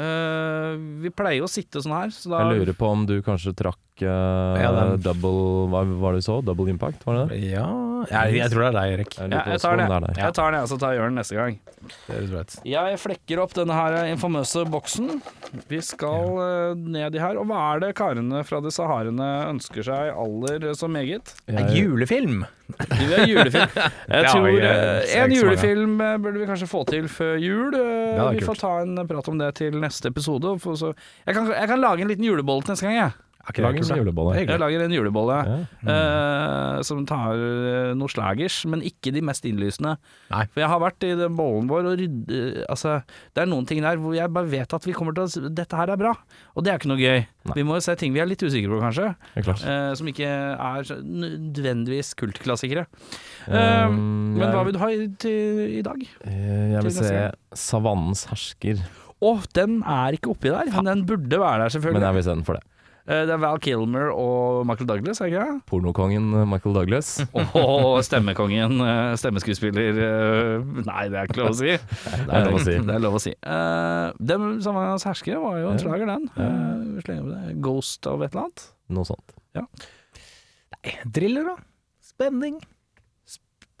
Uh, 0.00 0.78
vi 1.02 1.10
pleier 1.12 1.40
jo 1.40 1.48
å 1.48 1.50
sitte 1.50 1.82
sånn 1.82 1.96
her, 1.96 2.12
så 2.14 2.30
da 2.30 2.44
Jeg 2.44 2.60
lurer 2.60 2.76
på 2.78 2.88
om 2.88 3.02
du 3.08 3.16
kanskje 3.26 3.52
trakk 3.58 4.04
uh, 4.06 4.54
Ja, 4.54 4.70
double 5.02 5.66
Hva 5.72 5.82
var 5.82 6.14
det 6.14 6.22
du 6.22 6.28
så? 6.28 6.38
Double 6.46 6.70
Impact, 6.70 7.02
var 7.08 7.18
det 7.18 7.24
det? 7.32 7.40
Ja, 7.50 7.66
jeg, 8.08 8.34
jeg 8.38 8.50
tror 8.52 8.60
det 8.62 8.68
er 8.70 8.76
deg, 8.78 8.92
Erik. 8.96 9.14
Jeg 9.18 9.30
Ja, 9.32 9.42
jeg 9.50 9.60
tar 9.60 9.76
den, 9.76 9.90
er 9.92 10.00
deg. 10.06 10.16
Jeg 10.16 10.34
tar 10.34 10.50
den, 10.52 10.60
jeg, 10.60 10.68
så 10.70 10.78
tar 10.80 10.92
jeg 10.94 11.00
gjør 11.00 11.08
den 11.10 11.18
neste 11.20 11.36
gang. 11.36 11.58
Det 12.06 12.16
er 12.16 12.24
rett. 12.36 12.56
Jeg 12.68 12.98
flekker 13.00 13.40
opp 13.42 13.52
denne 13.56 13.72
her 13.76 13.96
infamøse 14.12 14.64
boksen. 14.70 15.22
Vi 15.68 15.80
skal 15.82 16.40
eh, 16.44 16.74
ned 16.76 17.14
i 17.14 17.18
her. 17.22 17.36
Og 17.40 17.46
hva 17.50 17.60
er 17.74 17.80
det 17.84 17.94
karene 17.98 18.42
fra 18.46 18.60
de 18.64 18.70
saharene 18.74 19.28
ønsker 19.50 19.82
seg 19.86 20.12
aller 20.14 20.68
så 20.78 20.88
meget? 20.88 21.34
En 21.48 21.70
julefilm! 21.74 22.44
Vi 22.70 23.06
vil 23.10 23.16
ha 23.18 23.24
julefilm. 23.26 23.72
Jeg 24.14 24.22
Ja, 24.22 24.30
tror 24.30 24.46
jeg- 24.46 24.60
eh, 24.62 25.00
jeg 25.10 25.24
En 25.24 25.30
ikke 25.32 25.40
så 25.40 25.46
mange. 25.46 25.56
julefilm 25.56 26.00
eh, 26.06 26.16
burde 26.22 26.38
vi 26.38 26.46
kanskje 26.46 26.68
få 26.70 26.84
til 26.86 27.08
før 27.10 27.34
jul. 27.42 27.74
Eh, 27.74 28.18
hadde 28.20 28.30
Vi 28.36 28.38
kult. 28.44 28.50
får 28.52 28.60
ta 28.60 28.74
en 28.84 29.06
prat 29.08 29.28
om 29.32 29.38
det 29.42 29.54
til 29.58 29.72
neste 29.82 30.06
episode. 30.12 30.44
og 30.44 30.60
få 30.62 30.76
så- 30.78 30.94
Jeg 31.26 31.34
kan, 31.34 31.46
jeg 31.50 31.68
kan 31.68 31.80
lage 31.80 32.00
en 32.02 32.08
liten 32.08 32.24
julebolle 32.24 32.62
til 32.62 32.72
neste 32.76 32.86
gang, 32.86 32.96
jeg. 33.00 33.12
Er 33.40 33.62
lager 33.64 33.80
en 33.80 33.96
julebolle. 34.04 34.34
Jeg 34.46 34.58
lager 34.60 34.82
en 34.84 34.92
julebolle 34.92 35.36
Ja. 35.48 35.54
eh, 35.90 36.82
som 36.86 37.06
tar 37.08 37.34
noen 37.40 37.98
noe 37.98 38.08
slagers, 38.12 38.64
men 38.68 38.82
ikke 38.84 39.12
de 39.12 39.22
mest 39.24 39.44
innlysende. 39.48 39.96
Nei. 40.30 40.44
For 40.52 40.60
jeg 40.60 40.68
har 40.68 40.80
vært 40.82 41.02
i 41.08 41.14
den 41.18 41.34
bollen 41.38 41.66
vår 41.70 41.88
og 41.88 41.98
rydde 41.98 42.66
Altså, 42.68 43.02
det 43.34 43.42
er 43.42 43.46
noen 43.50 43.66
ting 43.66 43.80
der 43.82 43.96
hvor 43.96 44.14
jeg 44.14 44.30
bare 44.32 44.46
vet 44.52 44.72
at 44.76 44.84
vi 44.86 44.92
kommer 44.92 45.14
til 45.16 45.24
å 45.24 45.50
Dette 45.54 45.74
her 45.76 45.88
er 45.90 45.96
bra, 45.96 46.12
og 46.54 46.64
det 46.64 46.72
er 46.72 46.78
ikke 46.78 46.92
noe 46.92 47.00
gøy. 47.00 47.24
Nei. 47.48 47.54
Vi 47.56 47.62
må 47.64 47.74
jo 47.78 47.80
se 47.80 47.94
ting 47.96 48.12
vi 48.12 48.20
er 48.20 48.26
litt 48.28 48.42
usikre 48.44 48.68
på, 48.70 48.80
kanskje. 48.84 49.14
Det 49.34 49.48
eh, 49.64 49.94
som 49.96 50.06
ikke 50.12 50.28
er 50.28 50.82
nødvendigvis 51.02 52.14
kultklassikere. 52.20 52.86
Um, 53.48 54.36
Men 54.36 54.42
jeg- 54.42 54.54
hva 54.54 54.64
vil 54.64 54.72
du 54.72 54.78
ha 54.78 54.88
i, 54.92 55.08
til, 55.18 55.78
i 55.78 55.82
dag? 55.82 56.00
Eh, 56.24 56.72
Jeg 56.76 56.82
vil 56.82 56.92
se 56.92 57.30
'Savannens 57.54 58.26
hersker', 58.28 58.80
Å, 59.22 59.44
den 59.52 59.82
er 59.82 60.12
ikke 60.16 60.30
oppi 60.32 60.48
der, 60.48 60.64
men 60.72 60.84
den 60.84 61.04
burde 61.04 61.28
være 61.38 61.58
der, 61.60 61.68
selvfølgelig. 61.68 61.92
men 61.92 62.02
jeg 62.02 62.14
vil 62.14 62.22
se 62.22 62.30
den 62.34 62.44
for 62.44 62.52
det. 62.54 62.62
Eh, 63.10 63.24
det 63.26 63.32
er 63.34 63.40
Val 63.42 63.58
Kilmer 63.62 64.12
og 64.14 64.60
Michael 64.68 64.86
Douglas, 64.86 65.18
er 65.20 65.26
det 65.26 65.32
ikke 65.34 65.46
det? 65.48 65.62
Pornokongen 65.70 66.28
Michael 66.46 66.76
Douglas. 66.76 67.08
Og 67.58 68.04
stemmekongen, 68.06 68.76
eh, 68.86 69.14
stemmeskuespiller 69.18 69.98
eh, 70.06 70.68
Nei, 70.86 71.08
det 71.10 71.18
er 71.18 71.30
ikke 71.30 71.40
lov 71.42 71.50
å 71.50 71.58
si. 71.58 71.72
Det 72.28 72.36
er 72.38 72.46
lov 72.46 72.58
å 72.60 72.62
si. 72.62 72.76
Det 72.86 72.94
er 72.94 73.02
lov 73.02 73.18
å 73.18 73.22
si. 73.24 73.32
Dem 74.30 74.46
som 74.62 74.78
var 74.78 74.92
hans 74.92 75.06
herskere 75.08 75.40
var 75.42 75.58
jo 75.58 75.72
en 75.72 75.80
Ja. 75.80 75.82
slager, 75.82 76.06
den. 76.12 76.28
Eh, 76.38 77.24
det. 77.26 77.56
Ghost 77.64 78.06
av 78.06 78.22
et 78.22 78.30
eller 78.30 78.46
annet. 78.46 78.66
Noe 78.94 79.08
sånt. 79.08 79.34
Nei, 79.58 80.94
thriller, 81.12 81.50
da. 81.50 81.56
Spenning. 82.04 82.60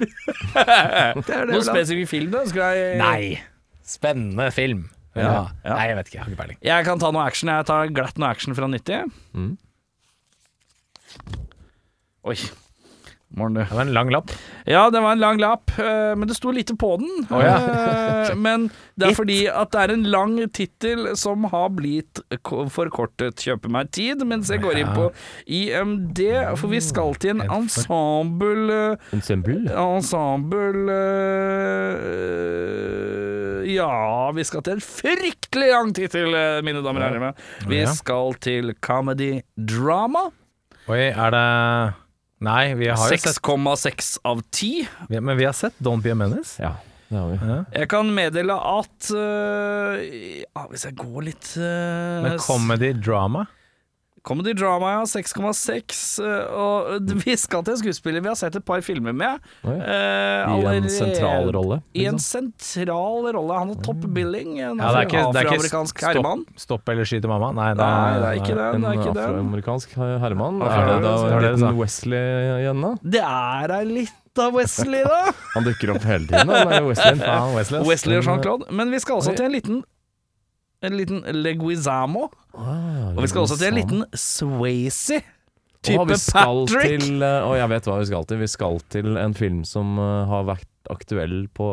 Noen 0.00 1.66
spesifikk 1.66 2.08
film, 2.10 2.30
da? 2.32 2.42
Skal 2.48 2.78
jeg 2.78 2.98
Nei. 3.00 3.22
Spennende 3.86 4.50
film. 4.54 4.88
Ja. 5.24 5.74
Nei, 5.74 5.84
jeg 5.90 5.96
vet 5.98 6.10
ikke. 6.10 6.16
Jeg 6.16 6.22
har 6.24 6.30
ikke 6.32 6.40
peiling. 6.42 6.58
Jeg 6.70 6.86
kan 6.88 7.02
ta 7.02 7.10
noe 7.14 7.26
action. 7.26 7.52
Jeg 7.52 7.66
tar 7.70 7.92
glatt 7.96 8.18
noe 8.20 8.30
action 8.30 8.56
fra 8.56 8.68
90. 8.70 9.12
Mm. 9.36 9.52
Oi. 12.30 12.36
Morgen. 13.36 13.54
Det 13.54 13.66
var 13.70 13.80
en 13.80 13.92
lang 13.92 14.10
lapp. 14.10 14.30
Ja, 14.66 14.90
det 14.90 15.00
var 15.00 15.12
en 15.12 15.20
lang 15.22 15.38
lapp, 15.38 15.70
eh, 15.78 16.16
men 16.18 16.28
det 16.28 16.34
sto 16.34 16.50
lite 16.50 16.74
på 16.74 16.96
den. 16.98 17.26
Oh, 17.30 17.38
ja. 17.44 17.56
Eh, 18.26 18.34
men 18.46 18.70
det 18.98 19.06
er 19.06 19.14
fordi 19.14 19.46
at 19.46 19.70
det 19.70 19.84
er 19.84 19.92
en 19.94 20.02
lang 20.10 20.34
tittel 20.50 21.12
som 21.18 21.46
har 21.52 21.68
blitt 21.76 22.20
forkortet 22.74 23.38
'Kjøpe 23.38 23.70
meg 23.70 23.92
tid', 23.94 24.26
mens 24.26 24.50
jeg 24.50 24.64
går 24.64 24.82
inn 24.82 24.90
på 24.96 25.06
IMD, 25.46 26.20
for 26.58 26.74
vi 26.74 26.82
skal 26.82 27.14
til 27.22 27.36
en 27.36 27.46
ensemble 27.60 28.98
Ensemble. 29.14 29.70
Ensemble 29.78 30.98
eh, 30.98 32.60
Ja, 33.76 34.30
vi 34.34 34.42
skal 34.44 34.66
til 34.66 34.80
en 34.80 34.84
fryktelig 34.84 35.70
lang 35.70 35.94
tittel, 35.94 36.34
eh, 36.34 36.60
mine 36.66 36.82
damer 36.82 37.06
og 37.06 37.14
herrer. 37.14 37.34
Vi 37.70 37.86
skal 37.94 38.34
til 38.42 38.74
comedy 38.82 39.40
drama. 39.54 40.30
Oi, 40.90 41.12
er 41.14 41.30
det 41.30 41.99
Nei, 42.40 42.74
vi 42.74 42.88
har 42.88 42.96
jo 42.96 43.16
sett 43.18 43.34
6,6 43.36 44.18
av 44.24 44.40
10. 44.50 44.86
vi- 45.08 45.20
Men 45.20 45.36
vi 45.36 45.44
har 45.44 45.52
sett 45.52 45.74
Don't 45.78 46.00
Be 46.02 46.10
a 46.12 46.14
Menace. 46.14 46.56
Ja, 46.62 46.74
det 47.08 47.18
har 47.18 47.28
vi. 47.30 47.38
Ja. 47.50 47.58
Jeg 47.74 47.88
kan 47.92 48.14
meddele 48.14 48.54
at 48.56 49.10
øh, 49.12 50.04
ja, 50.56 50.62
Hvis 50.70 50.84
jeg 50.88 50.94
går 50.96 51.22
litt 51.26 51.50
øh, 51.58 52.22
Men 52.24 52.38
comedy 52.38 52.92
drama? 52.96 53.44
Comedy 54.26 54.52
drama, 54.54 54.92
ja. 54.92 55.04
6,6. 55.08 56.22
øh, 56.24 56.60
og 56.60 57.00
vi 57.24 57.36
skal 57.40 57.64
til 57.64 57.72
en 57.76 57.80
skuespiller 57.80 58.20
vi 58.20 58.28
har 58.28 58.38
sett 58.38 58.56
et 58.58 58.64
par 58.64 58.82
filmer 58.84 59.12
med. 59.16 59.40
Oi. 59.64 59.76
øh, 59.76 60.52
I 60.60 60.76
en 60.76 60.88
sentral 60.92 61.50
rolle. 61.56 61.80
I 61.94 62.04
en 62.04 62.18
liksom. 62.18 62.52
sentral 62.52 63.30
rolle. 63.36 63.58
Han 63.58 63.74
har 63.74 63.82
topp 63.86 64.06
billing. 64.14 64.58
En 64.60 64.78
Ja, 64.80 64.92
det 64.92 65.02
er 65.02 65.08
ikke, 65.08 65.24
det 65.32 65.42
er 65.42 65.46
ikke 65.46 65.56
afroamerikansk 65.56 65.98
stopp, 65.98 66.08
herremann. 66.08 66.44
stopp 66.56 66.88
eller 66.94 67.08
skyt 67.08 67.28
mamma? 67.30 67.52
Nei, 67.56 67.72
Nei, 67.74 68.14
det 68.20 68.30
er 68.30 68.40
ikke 68.42 68.54
det. 68.54 68.68
En 68.74 68.80
det, 68.84 68.88
er 68.88 69.00
ikke 69.00 69.14
det. 69.16 69.26
afroamerikansk 69.26 69.98
herremann. 70.00 70.62
Er 70.62 70.88
det 70.90 70.98
da 71.04 71.14
en 71.28 71.46
liten 71.48 71.78
Wesley 71.80 72.56
igjen, 72.60 72.84
da? 72.84 72.96
det 73.16 73.24
er 73.26 73.78
ei 73.80 74.08
av 74.40 74.54
Wesley, 74.54 75.02
da. 75.04 75.32
Han 75.54 75.64
dukker 75.66 75.94
opp 75.94 76.04
hele 76.06 76.26
tiden, 76.28 76.52
Wesley. 76.86 77.18
Faen, 77.20 77.54
Wesley. 77.56 77.82
Wesley 77.88 78.20
og 78.20 78.24
Jean-Claude. 78.28 78.68
Men 78.72 78.92
vi 78.92 79.00
skal 79.02 79.20
også 79.20 79.34
til 79.36 79.48
en 79.50 79.56
liten 79.56 79.82
En 80.82 80.96
liten 80.96 81.20
Leguizamo. 81.42 82.30
Ah, 82.56 83.12
Og 83.16 83.20
vi 83.22 83.28
skal 83.28 83.44
også 83.44 83.58
til 83.60 83.68
en 83.68 83.78
liten 83.82 84.04
Swayze. 84.16 85.20
Type 85.84 86.04
vi 86.10 86.16
skal 86.20 86.66
Patrick. 86.66 87.00
Til, 87.00 87.22
eh, 87.24 87.52
jeg 87.56 87.68
vet 87.72 87.86
hva 87.88 87.98
vi 88.00 88.08
skal 88.08 88.24
til. 88.28 88.40
Vi 88.42 88.48
skal 88.52 88.80
til 88.92 89.16
en 89.16 89.32
film 89.36 89.62
som 89.64 89.96
eh, 90.00 90.26
har 90.28 90.44
vært 90.48 90.66
aktuell 90.90 91.46
på 91.54 91.66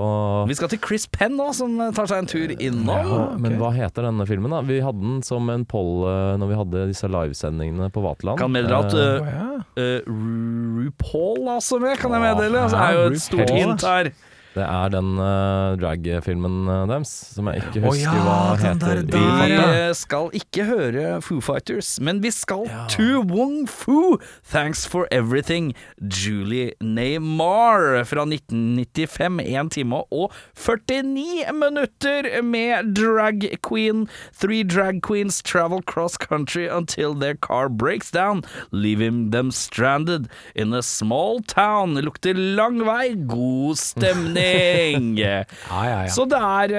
Vi 0.48 0.56
skal 0.56 0.70
til 0.70 0.80
Chris 0.84 1.08
Penn 1.12 1.36
nå, 1.40 1.48
som 1.56 1.76
tar 1.96 2.08
seg 2.12 2.22
en 2.22 2.30
tur 2.30 2.52
innom. 2.54 2.92
ja, 2.92 3.20
Men 3.40 3.58
hva 3.60 3.72
heter 3.76 4.08
denne 4.08 4.28
filmen, 4.30 4.52
da? 4.54 4.62
Vi 4.68 4.80
hadde 4.84 5.02
den 5.02 5.24
som 5.28 5.50
en 5.52 5.66
poll 5.68 6.06
eh, 6.08 6.36
når 6.40 6.52
vi 6.52 6.60
hadde 6.62 6.86
disse 6.92 7.10
livesendingene 7.12 7.90
på 7.96 8.04
Vaterland. 8.04 8.40
Kan 8.40 8.56
meddele 8.56 8.80
at 8.84 8.96
Eh, 8.98 9.24
uh, 9.24 10.08
uh, 10.08 10.84
RuPaul 10.84 11.48
altså 11.58 11.80
med, 11.82 11.98
kan 12.00 12.12
jeg 12.16 12.24
meddele. 12.24 12.64
Altså, 12.64 12.78
er 12.78 12.96
jo 12.96 13.06
et 13.12 13.22
stort 13.22 13.52
hint 13.56 13.84
her. 13.88 14.12
Det 14.58 14.66
er 14.66 14.90
den 14.94 15.12
uh, 15.22 15.76
dragfilmen 15.78 16.56
eh, 16.72 16.84
deres 16.90 17.12
som 17.36 17.50
jeg 17.52 17.62
ikke 17.62 17.84
husker 17.86 18.08
husker 18.08 18.18
ja, 18.18 18.24
hva 18.26 18.56
heter. 18.62 19.02
Vi 19.08 19.94
skal 20.00 20.32
ikke 20.40 20.66
høre 20.68 21.06
Foo 21.22 21.42
Fighters, 21.44 21.92
men 22.02 22.22
vi 22.24 22.32
skal 22.34 22.66
Ja. 22.68 22.86
to 22.90 23.22
Wong 23.30 23.68
Fu. 23.70 24.18
Thanks 24.44 24.86
for 24.88 25.08
everything. 25.12 25.74
Julie 26.02 26.72
Neymar 26.82 28.04
fra 28.10 28.26
1995. 28.26 29.40
1 29.46 29.72
time 29.72 30.02
og 30.12 30.34
49 30.56 31.54
minutter 31.54 32.42
med 32.44 32.94
drag 32.98 33.46
queen. 33.64 34.08
Three 34.40 34.64
drag 34.64 35.02
queens 35.06 35.42
travel 35.44 35.82
cross 35.84 36.18
country 36.18 36.68
until 36.68 37.14
their 37.14 37.36
car 37.36 37.70
breaks 37.70 38.12
down, 38.12 38.44
leaving 38.72 39.32
them 39.32 39.52
stranded 39.52 40.28
in 40.56 40.74
a 40.74 40.82
small 40.82 41.42
town. 41.42 41.96
Lukter 42.02 42.34
lang 42.34 42.82
vei, 42.86 43.14
god 43.28 43.78
stemning. 43.78 44.47
Ja, 45.18 45.42
ja, 45.88 45.98
ja. 46.06 46.12
Så 46.14 46.26
det 46.30 46.40
er 46.40 46.74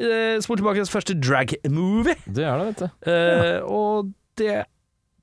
uh, 0.00 0.40
Spor 0.44 0.62
hans 0.74 0.92
første 0.92 1.16
drag-movie. 1.16 2.16
Det 2.26 2.44
er 2.46 2.60
det, 2.60 2.68
vet 2.70 2.84
du. 2.84 3.10
Eh, 3.10 3.58
og 3.64 4.12
det 4.40 4.62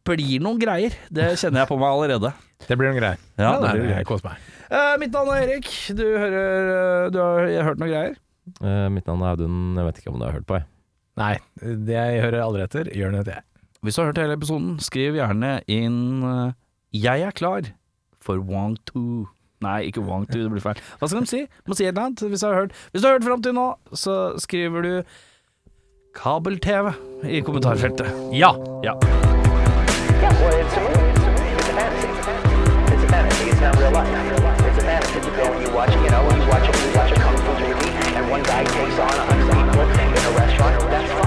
blir 0.07 0.43
noen 0.43 0.59
greier. 0.61 0.95
Det 1.11 1.33
kjenner 1.39 1.63
jeg 1.63 1.71
på 1.71 1.79
meg 1.79 1.89
allerede. 1.89 2.31
Det 2.67 2.77
blir 2.77 2.91
noen 2.91 3.01
greier. 3.01 3.19
Ja, 3.37 3.57
det 3.61 3.73
det 3.73 3.83
blir 3.83 3.97
jeg 3.97 4.23
meg. 4.23 4.47
Uh, 4.67 4.95
mitt 4.99 5.13
navn 5.15 5.31
er 5.31 5.43
Erik. 5.45 5.69
Du 5.95 6.03
hører 6.03 6.71
eh, 6.71 7.11
Du 7.13 7.19
har 7.23 7.69
hørt 7.69 7.79
noen 7.79 7.91
greier? 7.91 8.17
Uh, 8.59 8.87
mitt 8.91 9.07
navn 9.07 9.23
er 9.23 9.35
Audun. 9.35 9.77
Jeg 9.77 9.87
vet 9.87 10.01
ikke 10.01 10.13
om 10.13 10.19
du 10.19 10.27
har 10.27 10.35
hørt 10.35 10.47
på, 10.49 10.59
jeg. 10.59 10.67
Nei, 11.17 11.35
det 11.87 11.95
jeg 11.95 12.21
hører 12.25 12.43
aldri 12.43 12.65
etter, 12.67 12.91
gjør 12.93 13.15
det 13.15 13.23
til 13.25 13.37
jeg. 13.37 13.45
Hvis 13.85 13.95
du 13.95 14.01
har 14.01 14.09
hørt 14.11 14.19
hele 14.21 14.35
episoden, 14.37 14.77
skriv 14.83 15.17
gjerne 15.17 15.51
inn 15.71 15.99
eh, 16.25 16.53
'Jeg 16.93 17.21
er 17.29 17.31
klar 17.35 17.71
for 18.21 18.41
Wong 18.41 18.77
2'. 18.89 19.27
Nei, 19.65 19.87
ikke 19.89 20.03
Wong 20.05 20.27
2, 20.29 20.43
det 20.43 20.51
blir 20.53 20.61
feil. 20.61 20.81
Hva 20.99 21.09
skal 21.09 21.23
de 21.23 21.31
si? 21.31 21.39
Må 21.65 21.77
si 21.77 21.87
et 21.87 21.95
eller 21.95 22.11
annet. 22.11 22.27
Hvis 22.29 22.43
du 22.43 22.47
har 22.47 22.59
hørt, 22.59 22.75
hvis 22.93 23.05
hørt 23.05 23.25
fram 23.25 23.41
til 23.41 23.57
nå, 23.57 23.71
så 23.93 24.37
skriver 24.37 24.85
du 24.85 24.93
kabel-TV 26.17 26.93
i 27.25 27.41
kommentarfeltet. 27.41 28.13
Ja. 28.33 28.53
ja. 28.85 28.93
One 38.27 38.43
guy 38.43 38.65
takes 38.65 38.99
a 38.99 39.07
hundred 39.07 39.63
a. 41.23 41.26